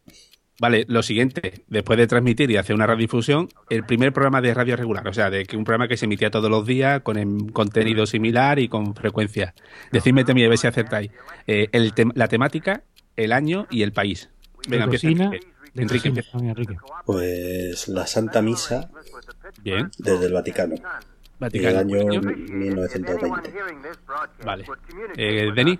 vale, 0.60 0.84
lo 0.88 1.02
siguiente, 1.02 1.64
después 1.68 1.98
de 1.98 2.06
transmitir 2.06 2.50
y 2.50 2.56
hacer 2.56 2.74
una 2.74 2.86
radiodifusión, 2.86 3.48
el 3.70 3.84
primer 3.84 4.12
programa 4.12 4.40
de 4.40 4.54
radio 4.54 4.76
regular, 4.76 5.06
o 5.08 5.12
sea, 5.12 5.30
de 5.30 5.44
que 5.44 5.56
un 5.56 5.64
programa 5.64 5.88
que 5.88 5.96
se 5.96 6.04
emitía 6.06 6.30
todos 6.30 6.50
los 6.50 6.66
días 6.66 7.02
con 7.02 7.48
contenido 7.48 8.06
similar 8.06 8.58
y 8.58 8.68
con 8.68 8.94
frecuencia. 8.94 9.54
Decidme 9.90 10.24
también 10.24 10.46
a 10.46 10.50
ver 10.50 10.58
si 10.58 10.66
acertáis. 10.66 11.10
Eh, 11.46 11.68
el 11.72 11.92
la 12.14 12.28
temática, 12.28 12.82
el 13.16 13.32
año 13.32 13.66
y 13.70 13.82
el 13.82 13.92
país. 13.92 14.30
Venga, 14.68 14.84
empieza 14.84 15.08
cocina, 15.08 15.24
Enrique. 15.26 15.46
Enrique, 15.74 16.08
empieza. 16.08 16.38
Pues 17.06 17.88
la 17.88 18.06
Santa 18.06 18.42
Misa 18.42 18.90
Bien, 19.62 19.90
desde 19.98 20.26
el 20.26 20.32
Vaticano. 20.32 20.74
El 20.74 20.82
Vaticano. 21.38 21.78
año 21.78 22.00
Año. 22.00 22.20
1920. 22.20 23.52
Vale. 24.44 24.64
Eh, 25.16 25.50
Denis, 25.54 25.78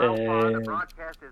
Eh, 0.00 0.58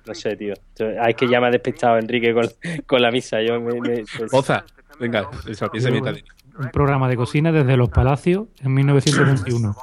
no 0.06 0.14
sé, 0.14 0.36
tío. 0.36 0.54
Hay 1.00 1.14
que 1.14 1.28
ya 1.28 1.40
me 1.40 1.46
ha 1.48 1.50
despistado 1.50 1.98
Enrique 1.98 2.32
con, 2.34 2.48
con 2.86 3.02
la 3.02 3.10
misa. 3.10 3.40
Yo 3.42 3.60
me, 3.60 3.80
me- 3.80 4.04
pues- 4.16 4.30
Boza. 4.30 4.64
Venga, 4.98 5.28
eso, 5.48 5.70
piensa 5.70 5.90
mientras 5.90 6.16
Denis. 6.16 6.30
Un 6.58 6.70
programa 6.70 7.08
de 7.08 7.16
cocina 7.16 7.52
desde 7.52 7.74
los 7.76 7.88
palacios 7.88 8.48
en 8.60 8.74
1921. 8.74 9.74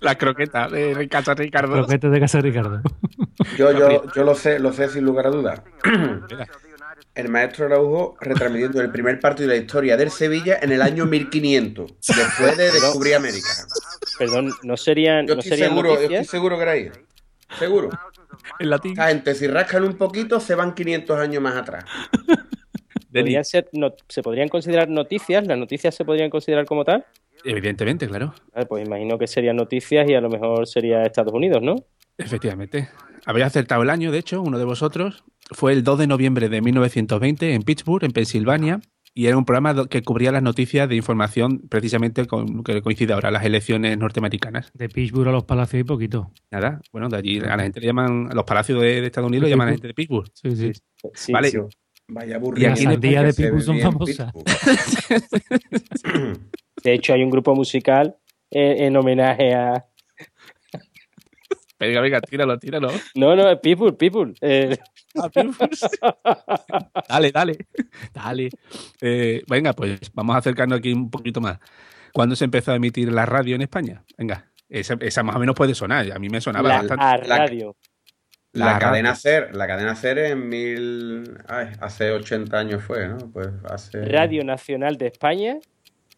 La 0.00 0.18
croqueta 0.18 0.68
de 0.68 1.08
Casa 1.08 1.32
Ricardo. 1.34 1.72
Croquetes 1.72 2.10
de 2.10 2.20
Casa 2.20 2.40
Ricardo. 2.40 2.82
Yo, 3.56 3.72
yo, 3.72 4.02
yo 4.12 4.24
lo 4.24 4.34
sé, 4.34 4.58
lo 4.58 4.72
sé 4.74 4.88
sin 4.90 5.04
lugar 5.04 5.28
a 5.28 5.30
dudas. 5.30 5.62
El 7.14 7.28
maestro 7.28 7.66
Araujo 7.66 8.16
retransmitiendo 8.20 8.80
el 8.82 8.90
primer 8.90 9.18
partido 9.20 9.48
de 9.48 9.56
la 9.56 9.62
historia 9.62 9.96
del 9.96 10.10
Sevilla 10.10 10.58
en 10.60 10.72
el 10.72 10.82
año 10.82 11.06
1500, 11.06 11.94
después 12.08 12.56
de 12.58 12.70
descubrir 12.72 13.14
América. 13.14 13.48
Perdón, 14.20 14.52
no 14.62 14.76
serían, 14.76 15.26
Yo 15.26 15.34
no 15.34 15.40
estoy 15.40 15.50
serían 15.58 15.70
seguro, 15.70 15.94
yo 15.94 16.00
estoy 16.02 16.24
seguro 16.24 16.56
que 16.56 16.62
era 16.62 16.72
ahí. 16.72 16.90
Seguro. 17.58 17.90
En 18.60 18.70
latín. 18.70 18.92
Esta 18.92 19.08
gente, 19.08 19.34
si 19.34 19.46
rascan 19.48 19.82
un 19.84 19.96
poquito, 19.96 20.38
se 20.38 20.54
van 20.54 20.74
500 20.74 21.18
años 21.18 21.42
más 21.42 21.56
atrás. 21.56 21.84
Podrían 23.12 23.44
ser, 23.44 23.68
no- 23.72 23.94
se 24.08 24.22
podrían 24.22 24.48
considerar 24.48 24.88
noticias. 24.88 25.44
Las 25.46 25.58
noticias 25.58 25.94
se 25.94 26.04
podrían 26.04 26.30
considerar 26.30 26.64
como 26.64 26.84
tal. 26.84 27.04
Evidentemente, 27.44 28.06
claro. 28.06 28.34
Ah, 28.54 28.64
Pues 28.68 28.86
imagino 28.86 29.18
que 29.18 29.26
serían 29.26 29.56
noticias 29.56 30.08
y 30.08 30.14
a 30.14 30.20
lo 30.20 30.28
mejor 30.28 30.66
sería 30.68 31.02
Estados 31.02 31.32
Unidos, 31.34 31.60
¿no? 31.62 31.74
Efectivamente. 32.18 32.88
Habéis 33.26 33.46
acertado 33.46 33.82
el 33.82 33.90
año, 33.90 34.12
de 34.12 34.18
hecho, 34.18 34.40
uno 34.42 34.58
de 34.58 34.64
vosotros. 34.64 35.24
Fue 35.50 35.72
el 35.72 35.82
2 35.82 35.98
de 35.98 36.06
noviembre 36.06 36.48
de 36.48 36.60
1920 36.60 37.52
en 37.54 37.62
Pittsburgh, 37.62 38.04
en 38.04 38.12
Pensilvania, 38.12 38.80
y 39.14 39.26
era 39.26 39.36
un 39.36 39.44
programa 39.44 39.86
que 39.88 40.02
cubría 40.02 40.30
las 40.32 40.42
noticias 40.42 40.88
de 40.88 40.96
información 40.96 41.60
precisamente 41.68 42.26
con 42.26 42.62
que 42.62 42.80
coincide 42.82 43.12
ahora 43.12 43.30
las 43.30 43.44
elecciones 43.44 43.96
norteamericanas. 43.98 44.70
De 44.74 44.88
Pittsburgh 44.88 45.28
a 45.28 45.32
los 45.32 45.44
palacios 45.44 45.80
y 45.80 45.84
poquito. 45.84 46.32
Nada, 46.50 46.80
bueno, 46.92 47.08
de 47.08 47.16
allí 47.16 47.38
a 47.40 47.56
la 47.56 47.62
gente 47.64 47.80
le 47.80 47.86
llaman, 47.86 48.28
a 48.30 48.34
los 48.34 48.44
palacios 48.44 48.80
de, 48.80 49.00
de 49.00 49.06
Estados 49.06 49.28
Unidos 49.28 49.44
le 49.44 49.50
llaman 49.50 49.68
a 49.68 49.70
la 49.70 49.74
gente 49.76 49.88
de 49.88 49.94
Pittsburgh. 49.94 50.30
Sí, 50.34 50.56
sí. 50.56 50.72
Sí, 51.14 51.32
vale, 51.32 51.50
sí. 51.50 51.58
Vaya 52.12 52.30
Y 52.30 52.34
aburrida. 52.34 52.72
aquí 52.72 52.84
Las 52.84 52.92
sandías 52.94 53.24
de 53.24 53.34
Pittsburgh 53.34 53.62
son 53.62 53.80
famosas. 53.80 54.32
Pittsburgh. 54.32 56.40
De 56.82 56.94
hecho, 56.94 57.12
hay 57.12 57.22
un 57.22 57.30
grupo 57.30 57.54
musical 57.54 58.16
eh, 58.50 58.86
en 58.86 58.96
homenaje 58.96 59.54
a. 59.54 59.84
venga, 61.78 62.00
venga, 62.00 62.20
tíralo, 62.20 62.58
tíralo. 62.58 62.90
No, 63.14 63.36
no, 63.36 63.60
People, 63.60 63.92
People. 63.92 64.34
Eh, 64.40 64.76
dale, 67.08 67.32
dale, 67.32 67.56
dale. 68.12 68.50
Eh, 69.00 69.42
venga, 69.48 69.72
pues 69.72 69.98
vamos 70.14 70.34
a 70.34 70.38
acercarnos 70.38 70.78
aquí 70.78 70.92
un 70.92 71.10
poquito 71.10 71.40
más. 71.40 71.58
¿Cuándo 72.12 72.34
se 72.36 72.44
empezó 72.44 72.72
a 72.72 72.76
emitir 72.76 73.10
la 73.12 73.24
radio 73.26 73.54
en 73.54 73.62
España? 73.62 74.04
Venga, 74.18 74.50
esa, 74.68 74.96
esa 75.00 75.22
más 75.22 75.36
o 75.36 75.38
menos 75.38 75.54
puede 75.54 75.74
sonar. 75.74 76.10
A 76.12 76.18
mí 76.18 76.28
me 76.28 76.40
sonaba 76.40 76.68
La, 76.68 76.78
bastante. 76.78 77.04
a 77.04 77.16
radio. 77.16 77.76
La, 78.52 78.72
La 78.72 78.78
cadena 78.80 79.10
radio. 79.10 79.20
Ser, 79.20 79.54
la 79.54 79.66
cadena 79.68 79.94
Ser 79.94 80.18
en 80.18 80.48
mil. 80.48 81.38
Ay, 81.46 81.68
hace 81.80 82.10
80 82.10 82.58
años 82.58 82.82
fue, 82.82 83.06
¿no? 83.08 83.18
Pues 83.32 83.48
hace. 83.68 84.04
Radio 84.06 84.42
Nacional 84.44 84.96
de 84.96 85.06
España 85.06 85.58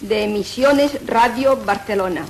de 0.01 0.23
Emisiones 0.23 1.05
Radio 1.07 1.55
Barcelona. 1.55 2.25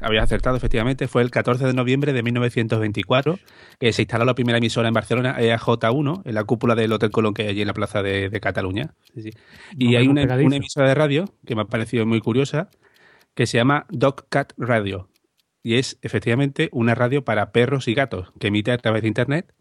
Habías 0.00 0.24
acertado, 0.24 0.56
efectivamente. 0.56 1.08
Fue 1.08 1.22
el 1.22 1.30
14 1.30 1.66
de 1.66 1.72
noviembre 1.72 2.12
de 2.12 2.22
1924 2.22 3.38
que 3.78 3.92
se 3.92 4.02
instaló 4.02 4.24
la 4.24 4.34
primera 4.34 4.58
emisora 4.58 4.88
en 4.88 4.94
Barcelona, 4.94 5.36
E 5.38 5.54
EAJ1, 5.54 6.22
en 6.24 6.34
la 6.34 6.44
cúpula 6.44 6.74
del 6.74 6.92
Hotel 6.92 7.10
Colón 7.10 7.34
que 7.34 7.42
hay 7.42 7.48
allí 7.48 7.60
en 7.62 7.68
la 7.68 7.74
plaza 7.74 8.02
de, 8.02 8.30
de 8.30 8.40
Cataluña. 8.40 8.94
Sí, 9.14 9.22
sí. 9.22 9.30
Y 9.76 9.96
hay 9.96 10.08
muy 10.08 10.22
una, 10.22 10.36
una 10.36 10.56
emisora 10.56 10.88
de 10.88 10.94
radio 10.94 11.24
que 11.46 11.54
me 11.54 11.62
ha 11.62 11.66
parecido 11.66 12.06
muy 12.06 12.20
curiosa, 12.20 12.70
que 13.34 13.46
se 13.46 13.58
llama 13.58 13.86
Dog 13.90 14.28
Cat 14.28 14.52
Radio. 14.56 15.08
Y 15.62 15.74
es 15.74 15.98
efectivamente 16.02 16.68
una 16.72 16.94
radio 16.94 17.24
para 17.24 17.52
perros 17.52 17.88
y 17.88 17.94
gatos 17.94 18.32
que 18.38 18.48
emite 18.48 18.72
a 18.72 18.78
través 18.78 19.02
de 19.02 19.08
Internet 19.08 19.52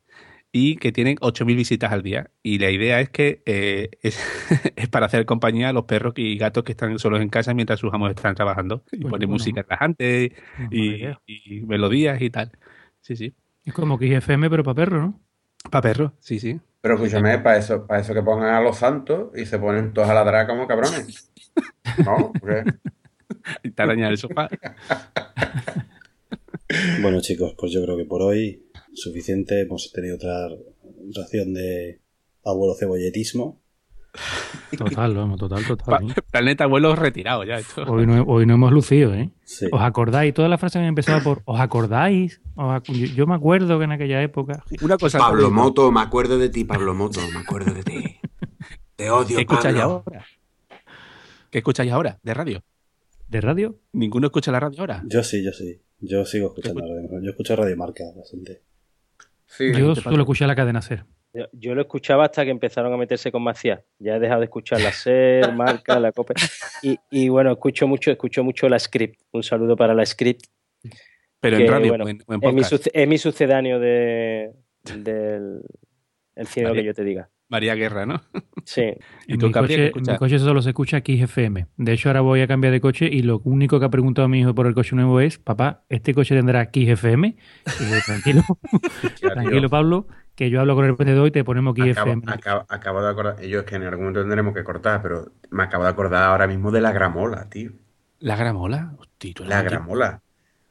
y 0.51 0.77
que 0.77 0.91
tienen 0.91 1.17
8.000 1.17 1.55
visitas 1.55 1.91
al 1.91 2.01
día. 2.03 2.31
Y 2.41 2.57
la 2.59 2.71
idea 2.71 2.99
es 3.01 3.09
que 3.09 3.41
eh, 3.45 3.89
es, 4.01 4.19
es 4.75 4.87
para 4.89 5.05
hacer 5.07 5.25
compañía 5.25 5.69
a 5.69 5.73
los 5.73 5.85
perros 5.85 6.13
y 6.17 6.37
gatos 6.37 6.63
que 6.63 6.71
están 6.71 6.97
solos 6.99 7.21
en 7.21 7.29
casa 7.29 7.53
mientras 7.53 7.79
sus 7.79 7.93
amos 7.93 8.09
están 8.09 8.33
trabajando. 8.35 8.83
Y 8.91 8.97
Pues 9.01 9.11
pone 9.11 9.25
bueno. 9.25 9.33
música 9.33 9.61
relajante 9.61 10.33
y, 10.71 11.03
y 11.27 11.61
melodías 11.65 12.21
y 12.21 12.29
tal. 12.29 12.51
Sí, 13.01 13.15
sí. 13.15 13.33
Es 13.65 13.73
como 13.73 13.99
que 13.99 14.15
FM, 14.15 14.49
pero 14.49 14.63
para 14.63 14.75
perro, 14.75 14.99
¿no? 15.01 15.19
Para 15.69 15.81
perros, 15.81 16.11
sí, 16.19 16.39
sí. 16.39 16.59
Pero 16.81 16.93
escúchame, 16.95 17.37
para 17.39 17.57
eso, 17.57 17.85
para 17.85 17.99
eso 18.01 18.13
que 18.13 18.21
pongan 18.21 18.53
a 18.53 18.61
los 18.61 18.77
santos 18.77 19.29
y 19.35 19.45
se 19.45 19.59
ponen 19.59 19.91
todos 19.93 20.07
a 20.09 20.13
ladrar 20.13 20.47
como 20.47 20.65
cabrones. 20.67 21.31
¿No? 22.05 22.31
Porque- 22.39 22.63
Y 23.63 23.71
te 23.71 23.81
araña 23.83 24.07
el 24.07 24.17
sofá. 24.17 24.47
Bueno, 27.01 27.21
chicos, 27.21 27.55
pues 27.57 27.71
yo 27.71 27.81
creo 27.83 27.95
que 27.95 28.03
por 28.05 28.21
hoy 28.21 28.66
suficiente. 28.97 29.61
Hemos 29.61 29.91
tenido 29.93 30.15
otra 30.15 30.49
ración 31.15 31.53
de 31.53 31.99
abuelo 32.43 32.75
cebolletismo. 32.75 33.61
Total, 34.77 35.13
vamos, 35.13 35.39
total, 35.39 35.63
total. 35.65 36.09
¿eh? 36.09 36.13
Planeta 36.31 36.63
abuelo 36.63 36.95
retirado 36.95 37.43
ya. 37.43 37.55
Esto. 37.55 37.83
Hoy 37.83 38.07
no, 38.07 38.23
hoy 38.23 38.45
no 38.47 38.55
hemos 38.55 38.71
lucido, 38.71 39.13
¿eh? 39.13 39.29
Sí. 39.43 39.67
¿Os 39.71 39.81
acordáis? 39.81 40.33
Toda 40.33 40.49
la 40.49 40.57
frase 40.57 40.79
me 40.79 40.87
empezaba 40.87 41.21
por 41.21 41.41
¿os 41.45 41.59
acordáis? 41.59 42.41
¿Os 42.55 42.65
ac- 42.65 42.91
yo, 42.91 43.05
yo 43.13 43.27
me 43.27 43.35
acuerdo 43.35 43.77
que 43.77 43.85
en 43.85 43.91
aquella 43.91 44.21
época. 44.23 44.63
Una 44.81 44.97
cosa. 44.97 45.19
Pablo 45.19 45.51
Moto, 45.51 45.91
me 45.91 46.01
acuerdo 46.01 46.37
de 46.39 46.49
ti, 46.49 46.63
Pablo 46.65 46.95
Moto, 46.95 47.19
me 47.31 47.39
acuerdo 47.39 47.73
de 47.73 47.83
ti. 47.83 48.17
Te 48.95 49.11
odio, 49.11 49.35
¿Qué 49.35 49.41
escucháis 49.43 49.75
Pablo. 49.77 50.03
ahora? 50.07 50.25
¿Qué 51.51 51.59
escucháis 51.59 51.91
ahora? 51.91 52.19
¿De 52.23 52.33
radio? 52.33 52.63
¿De 53.27 53.41
radio? 53.41 53.77
¿Ninguno 53.93 54.27
escucha 54.27 54.51
la 54.51 54.59
radio 54.59 54.79
ahora? 54.79 55.03
Yo 55.05 55.23
sí, 55.23 55.43
yo 55.43 55.51
sí. 55.51 55.79
Yo 55.99 56.25
sigo 56.25 56.47
escuchando 56.47 56.81
radio. 56.81 57.21
Yo 57.23 57.29
escucho 57.29 57.55
Radio 57.55 57.77
Marca 57.77 58.03
bastante. 58.15 58.63
Yo 59.59 59.95
solo 59.95 60.19
escuché 60.21 60.45
la 60.47 60.55
cadena 60.55 60.81
ser. 60.81 61.05
Yo, 61.33 61.45
yo 61.51 61.75
lo 61.75 61.81
escuchaba 61.81 62.25
hasta 62.25 62.43
que 62.45 62.51
empezaron 62.51 62.91
a 62.93 62.97
meterse 62.97 63.31
con 63.31 63.43
Macías. 63.43 63.81
Ya 63.99 64.15
he 64.15 64.19
dejado 64.19 64.39
de 64.39 64.45
escuchar 64.45 64.81
la 64.81 64.91
SER, 64.91 65.51
Marca, 65.55 65.99
la 65.99 66.11
COPE. 66.11 66.33
Y, 66.81 66.97
y 67.11 67.29
bueno, 67.29 67.51
escucho 67.51 67.87
mucho, 67.87 68.09
escucho 68.11 68.43
mucho 68.43 68.67
la 68.69 68.79
Script. 68.79 69.21
Un 69.31 69.43
saludo 69.43 69.75
para 69.75 69.93
la 69.93 70.05
Script. 70.05 70.45
Pero 71.39 71.57
que, 71.57 71.65
en 71.65 71.71
radio 71.71 71.89
bueno, 71.89 72.05
o 72.05 72.09
en, 72.09 72.23
o 72.25 72.33
en 72.33 72.39
es, 72.43 72.53
mi 72.53 72.61
podcast. 72.61 72.69
suce- 72.71 72.91
es 72.93 73.07
mi 73.07 73.17
sucedáneo 73.19 73.79
de, 73.79 74.53
del 74.95 75.61
el 76.35 76.47
cine 76.47 76.67
Vale. 76.69 76.81
que 76.81 76.85
yo 76.87 76.93
te 76.93 77.03
diga. 77.03 77.29
María 77.49 77.75
Guerra, 77.75 78.05
¿no? 78.05 78.21
Sí. 78.65 78.81
¿Y 79.27 79.33
En 79.33 79.39
tú, 79.39 79.47
mi, 79.47 79.51
coche, 79.53 79.91
mi 79.95 80.17
coche 80.17 80.39
solo 80.39 80.61
se 80.61 80.69
escucha 80.69 80.97
aquí 80.97 81.21
FM. 81.21 81.67
De 81.77 81.93
hecho, 81.93 82.09
ahora 82.09 82.21
voy 82.21 82.41
a 82.41 82.47
cambiar 82.47 82.73
de 82.73 82.81
coche 82.81 83.09
y 83.11 83.21
lo 83.21 83.39
único 83.45 83.79
que 83.79 83.85
ha 83.85 83.89
preguntado 83.89 84.27
mi 84.27 84.41
hijo 84.41 84.53
por 84.53 84.67
el 84.67 84.73
coche 84.73 84.95
nuevo 84.95 85.19
es, 85.21 85.37
papá, 85.37 85.83
¿este 85.89 86.13
coche 86.13 86.35
tendrá 86.35 86.59
aquí 86.59 86.89
FM? 86.89 87.35
Y 87.79 87.83
yo, 87.89 87.97
tranquilo, 88.05 88.41
tranquilo, 89.33 89.69
Pablo, 89.69 90.07
que 90.35 90.49
yo 90.49 90.59
hablo 90.59 90.75
con 90.75 90.85
el 90.85 90.93
vendedor 90.93 91.27
y 91.27 91.31
te 91.31 91.43
ponemos 91.43 91.71
aquí 91.73 91.89
Acabo, 91.89 92.11
FM. 92.11 92.31
acabo- 92.31 92.65
acabo 92.69 93.01
de 93.01 93.09
acordar, 93.09 93.35
es 93.43 93.63
que 93.63 93.75
en 93.75 93.83
algún 93.83 93.99
momento 94.05 94.21
tendremos 94.21 94.53
que 94.53 94.63
cortar, 94.63 95.01
pero 95.01 95.31
me 95.49 95.63
acabo 95.63 95.83
de 95.83 95.89
acordar 95.89 96.23
ahora 96.23 96.47
mismo 96.47 96.71
de 96.71 96.81
la 96.81 96.91
gramola, 96.91 97.47
tío. 97.49 97.71
¿La 98.19 98.35
gramola? 98.35 98.93
Hostia, 98.97 99.33
La 99.45 99.61
gramola. 99.61 100.21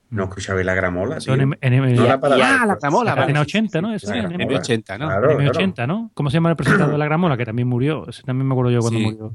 ¿No 0.08 0.30
escabais 0.36 0.64
la 0.64 0.74
gramola, 0.74 1.16
tío? 1.18 1.32
Son 1.32 1.40
en- 1.40 1.58
en- 1.60 1.72
en- 1.72 1.96
No 1.96 2.02
ya- 2.04 2.08
la 2.10 2.20
para 2.20 2.36
ya, 2.38 2.50
la- 2.60 2.66
la 2.66 2.74
gramola, 2.76 3.14
La 3.14 3.20
vale. 3.22 3.32
M80, 3.32 3.80
¿no? 3.82 3.92
Eso 3.92 4.08
La 4.08 4.16
es, 4.18 4.22
gramola. 4.22 4.44
M80, 4.44 4.98
¿no? 4.98 5.06
Claro, 5.08 5.28
claro. 5.36 5.40
M80, 5.52 5.86
¿no? 5.88 6.10
¿Cómo 6.14 6.30
se 6.30 6.34
llama 6.34 6.50
el 6.50 6.56
presentador 6.56 6.92
de 6.92 6.98
la 6.98 7.04
Gramola? 7.06 7.36
Que 7.36 7.44
también 7.44 7.66
murió. 7.66 8.08
Ese 8.08 8.22
también 8.22 8.46
me 8.46 8.54
acuerdo 8.54 8.70
yo 8.70 8.80
cuando 8.80 8.98
Sí. 9.00 9.04
murió. 9.04 9.32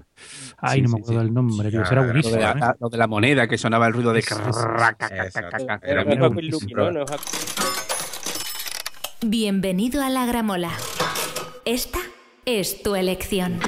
Ay, 0.59 0.78
Sí, 0.78 0.82
no 0.84 0.88
sí, 0.88 0.93
me 0.95 0.99
acuerdo 1.01 1.19
sí. 1.19 1.26
del 1.26 1.34
nombre, 1.34 1.69
tío. 1.72 1.80
Ya, 1.82 1.86
Será 1.86 2.01
Lo 2.01 2.07
de, 2.07 2.13
buenísimo. 2.13 2.39
la, 2.39 2.51
¿eh? 2.51 2.74
lo 2.80 2.89
de 2.89 2.97
la 2.97 3.07
moneda 3.07 3.47
que 3.47 3.57
sonaba 3.57 3.88
el 3.88 3.93
ruido 3.93 4.13
de... 4.13 4.19
Era 4.22 5.26
es 5.28 5.36
es 5.36 5.41
Bienvenido 9.26 10.03
a 10.03 10.09
la 10.09 10.26
gramola. 10.26 10.72
Esta 11.65 11.99
es 12.45 12.82
tu 12.82 12.95
elección. 12.95 13.59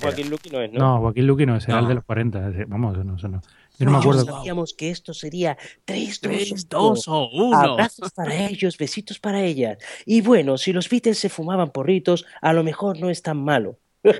Joaquín 0.00 0.30
Luqui 0.30 0.48
no 0.50 0.60
es, 0.62 0.72
¿no? 0.72 0.78
No, 0.78 0.98
Joaquín 1.00 1.26
Luqui 1.26 1.44
no, 1.46 1.56
ese 1.56 1.70
era 1.70 1.80
el 1.80 1.88
de 1.88 1.94
los 1.96 2.04
40. 2.04 2.48
ese- 2.48 2.64
Vamos, 2.64 2.94
eso 2.94 3.04
no, 3.04 3.16
eso 3.16 3.28
no. 3.28 3.42
Yo 3.78 3.86
no 3.86 3.92
me 3.92 3.98
acuerdo. 3.98 4.24
Sabíamos 4.24 4.72
que 4.74 4.90
esto 4.90 5.12
sería 5.14 5.56
3, 5.84 6.20
2, 6.20 6.20
Tres, 6.20 6.68
dos 6.68 7.08
o 7.08 7.28
uno. 7.30 7.56
Abrazos 7.56 8.12
para 8.12 8.46
ellos, 8.46 8.78
besitos 8.78 9.18
para 9.18 9.42
ellas. 9.42 9.78
Y 10.06 10.20
bueno, 10.20 10.58
si 10.58 10.72
los 10.72 10.88
Beatles 10.88 11.18
se 11.18 11.28
fumaban 11.28 11.70
porritos, 11.70 12.24
a 12.40 12.52
lo 12.52 12.62
mejor 12.62 13.00
no 13.00 13.10
es 13.10 13.22
tan 13.22 13.38
malo. 13.42 13.78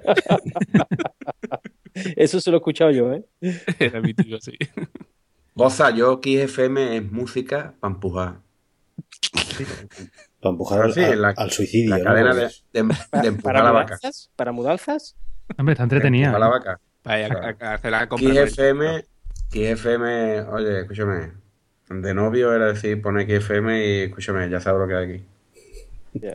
Eso 2.16 2.40
se 2.40 2.50
lo 2.50 2.56
he 2.56 2.58
escuchado 2.58 2.90
yo, 2.90 3.12
¿eh? 3.12 3.24
Era 3.78 4.00
mítico, 4.00 4.38
sí. 4.40 4.52
Goza, 5.54 5.90
yo 5.90 6.12
aquí 6.14 6.36
FM 6.38 6.96
es 6.96 7.12
música 7.12 7.74
para 7.78 7.94
empujar. 7.94 8.40
Para 10.40 10.50
empujar 10.50 10.80
al, 10.82 10.92
Sí, 10.94 11.00
la- 11.16 11.34
al 11.36 11.50
suicidio. 11.52 11.90
La 11.90 11.98
¿no? 11.98 12.04
cadena 12.04 12.34
de, 12.34 12.42
de, 12.42 12.82
de 13.22 13.28
empujar 13.28 13.40
¿Para 13.42 13.62
la 13.64 13.70
vaca. 13.70 13.94
mudanzas? 13.94 14.30
¿Para 14.34 14.52
mudanzas? 14.52 15.16
Hombre, 15.56 15.74
está 15.74 15.84
entretenida. 15.84 16.36
la 16.38 16.48
vaca. 16.48 16.80
Vaya, 17.04 17.28
a- 17.60 17.64
a 17.70 17.74
hacer 17.74 17.90
la 17.92 18.08
compra. 18.08 18.42
FM, 18.42 19.04
aquí 19.54 19.64
FM, 19.66 20.40
oye, 20.50 20.80
escúchame. 20.80 21.30
De 21.88 22.12
novio 22.14 22.52
era 22.52 22.66
decir, 22.72 23.00
pone 23.00 23.22
aquí 23.22 23.34
FM 23.34 23.86
y 23.86 24.00
escúchame, 24.02 24.48
ya 24.50 24.58
sabes 24.60 24.80
lo 24.80 24.88
que 24.88 24.94
hay 24.96 25.14
aquí. 25.14 25.24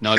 No, 0.00 0.14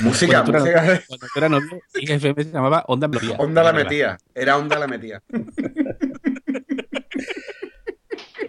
Música, 0.00 0.42
cuando 0.42 0.52
tú 0.52 0.58
música. 0.64 0.84
eras- 0.84 1.04
Cuando 1.06 1.26
tú 1.32 1.38
eras 1.38 1.50
novio, 1.50 1.80
IFM 1.94 2.42
se 2.44 2.50
llamaba 2.50 2.84
Onda 2.88 3.06
Melodía. 3.06 3.36
Onda 3.38 3.62
la 3.62 3.72
metía, 3.72 4.18
era 4.34 4.58
onda 4.58 4.76
la 4.78 4.86
metía. 4.88 5.22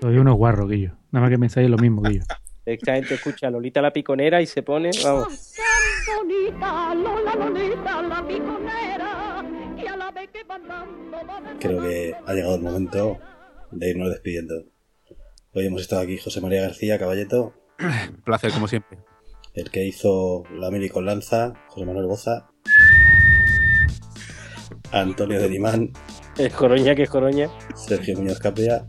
Soy 0.02 0.18
unos 0.18 0.36
guarros, 0.36 0.68
Guillo. 0.70 0.94
Nada 1.12 1.22
más 1.26 1.30
que 1.30 1.38
pensáis 1.38 1.70
lo 1.70 1.78
mismo, 1.78 2.02
Guillo. 2.02 2.24
Esta 2.66 2.96
gente 2.96 3.14
escucha 3.14 3.48
a 3.48 3.52
Lolita 3.52 3.80
la 3.82 3.94
piconera 3.94 4.42
y 4.42 4.48
se 4.48 4.64
pone, 4.64 4.90
vamos. 5.04 5.54
Bonita, 6.18 6.96
Lola 6.96 7.36
Lolita, 7.36 8.02
la 8.02 8.28
piconera, 8.28 8.55
Creo 11.66 11.82
que 11.82 12.14
ha 12.26 12.34
llegado 12.34 12.56
el 12.56 12.62
momento 12.62 13.18
de 13.72 13.90
irnos 13.90 14.10
despidiendo. 14.12 14.54
Hoy 15.54 15.66
hemos 15.66 15.82
estado 15.82 16.04
aquí 16.04 16.18
José 16.18 16.40
María 16.40 16.62
García, 16.62 17.00
Caballeto, 17.00 17.54
Un 17.80 18.22
placer, 18.26 18.52
como 18.52 18.68
siempre. 18.68 19.00
el 19.56 19.72
que 19.72 19.84
hizo 19.84 20.44
la 20.54 20.70
mili 20.70 20.90
con 20.90 21.06
lanza, 21.06 21.54
José 21.70 21.86
Manuel 21.88 22.06
Boza, 22.06 22.50
Antonio 24.92 25.42
de 25.42 25.50
Limán, 25.50 25.92
Es 26.38 26.54
Joroña 26.54 26.94
que 26.94 27.04
es 27.04 27.10
Joroña. 27.10 27.50
Sergio 27.76 28.16
Muñoz 28.18 28.40
Capria 28.40 28.86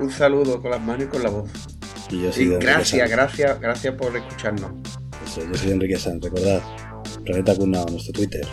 Un 0.00 0.10
saludo 0.10 0.60
con 0.60 0.72
las 0.72 0.80
manos 0.80 1.04
y 1.04 1.08
con 1.08 1.22
la 1.22 1.30
voz. 1.30 1.50
y 2.10 2.22
yo 2.22 2.32
soy 2.32 2.42
Y 2.42 2.46
Enrique 2.46 2.66
gracias, 2.66 3.10
gracias, 3.10 3.60
gracias 3.60 3.94
por 3.94 4.16
escucharnos. 4.16 4.72
Eso, 5.24 5.42
yo 5.46 5.54
soy 5.54 5.70
Enrique 5.70 5.96
Sanz. 5.96 6.20
Recordad, 6.24 6.60
Planeta 7.24 7.54
Cuna, 7.54 7.84
nuestro 7.84 8.12
Twitter. 8.12 8.44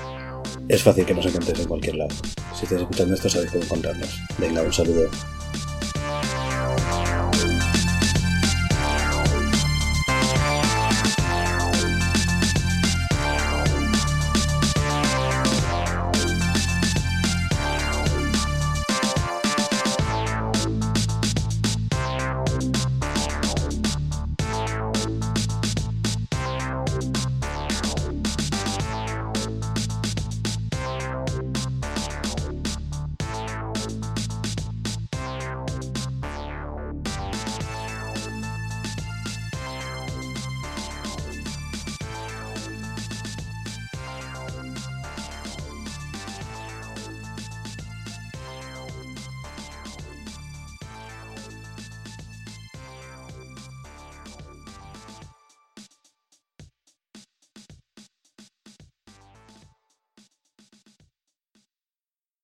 Es 0.70 0.84
fácil 0.84 1.04
que 1.04 1.16
nos 1.16 1.26
encontréis 1.26 1.62
en 1.62 1.68
cualquier 1.68 1.96
lado. 1.96 2.16
Si 2.54 2.66
estáis 2.66 2.82
escuchando 2.82 3.16
esto, 3.16 3.28
sabéis 3.28 3.52
cómo 3.52 3.64
encontrarnos. 3.64 4.22
Venga, 4.38 4.62
un 4.62 4.72
saludo. 4.72 5.10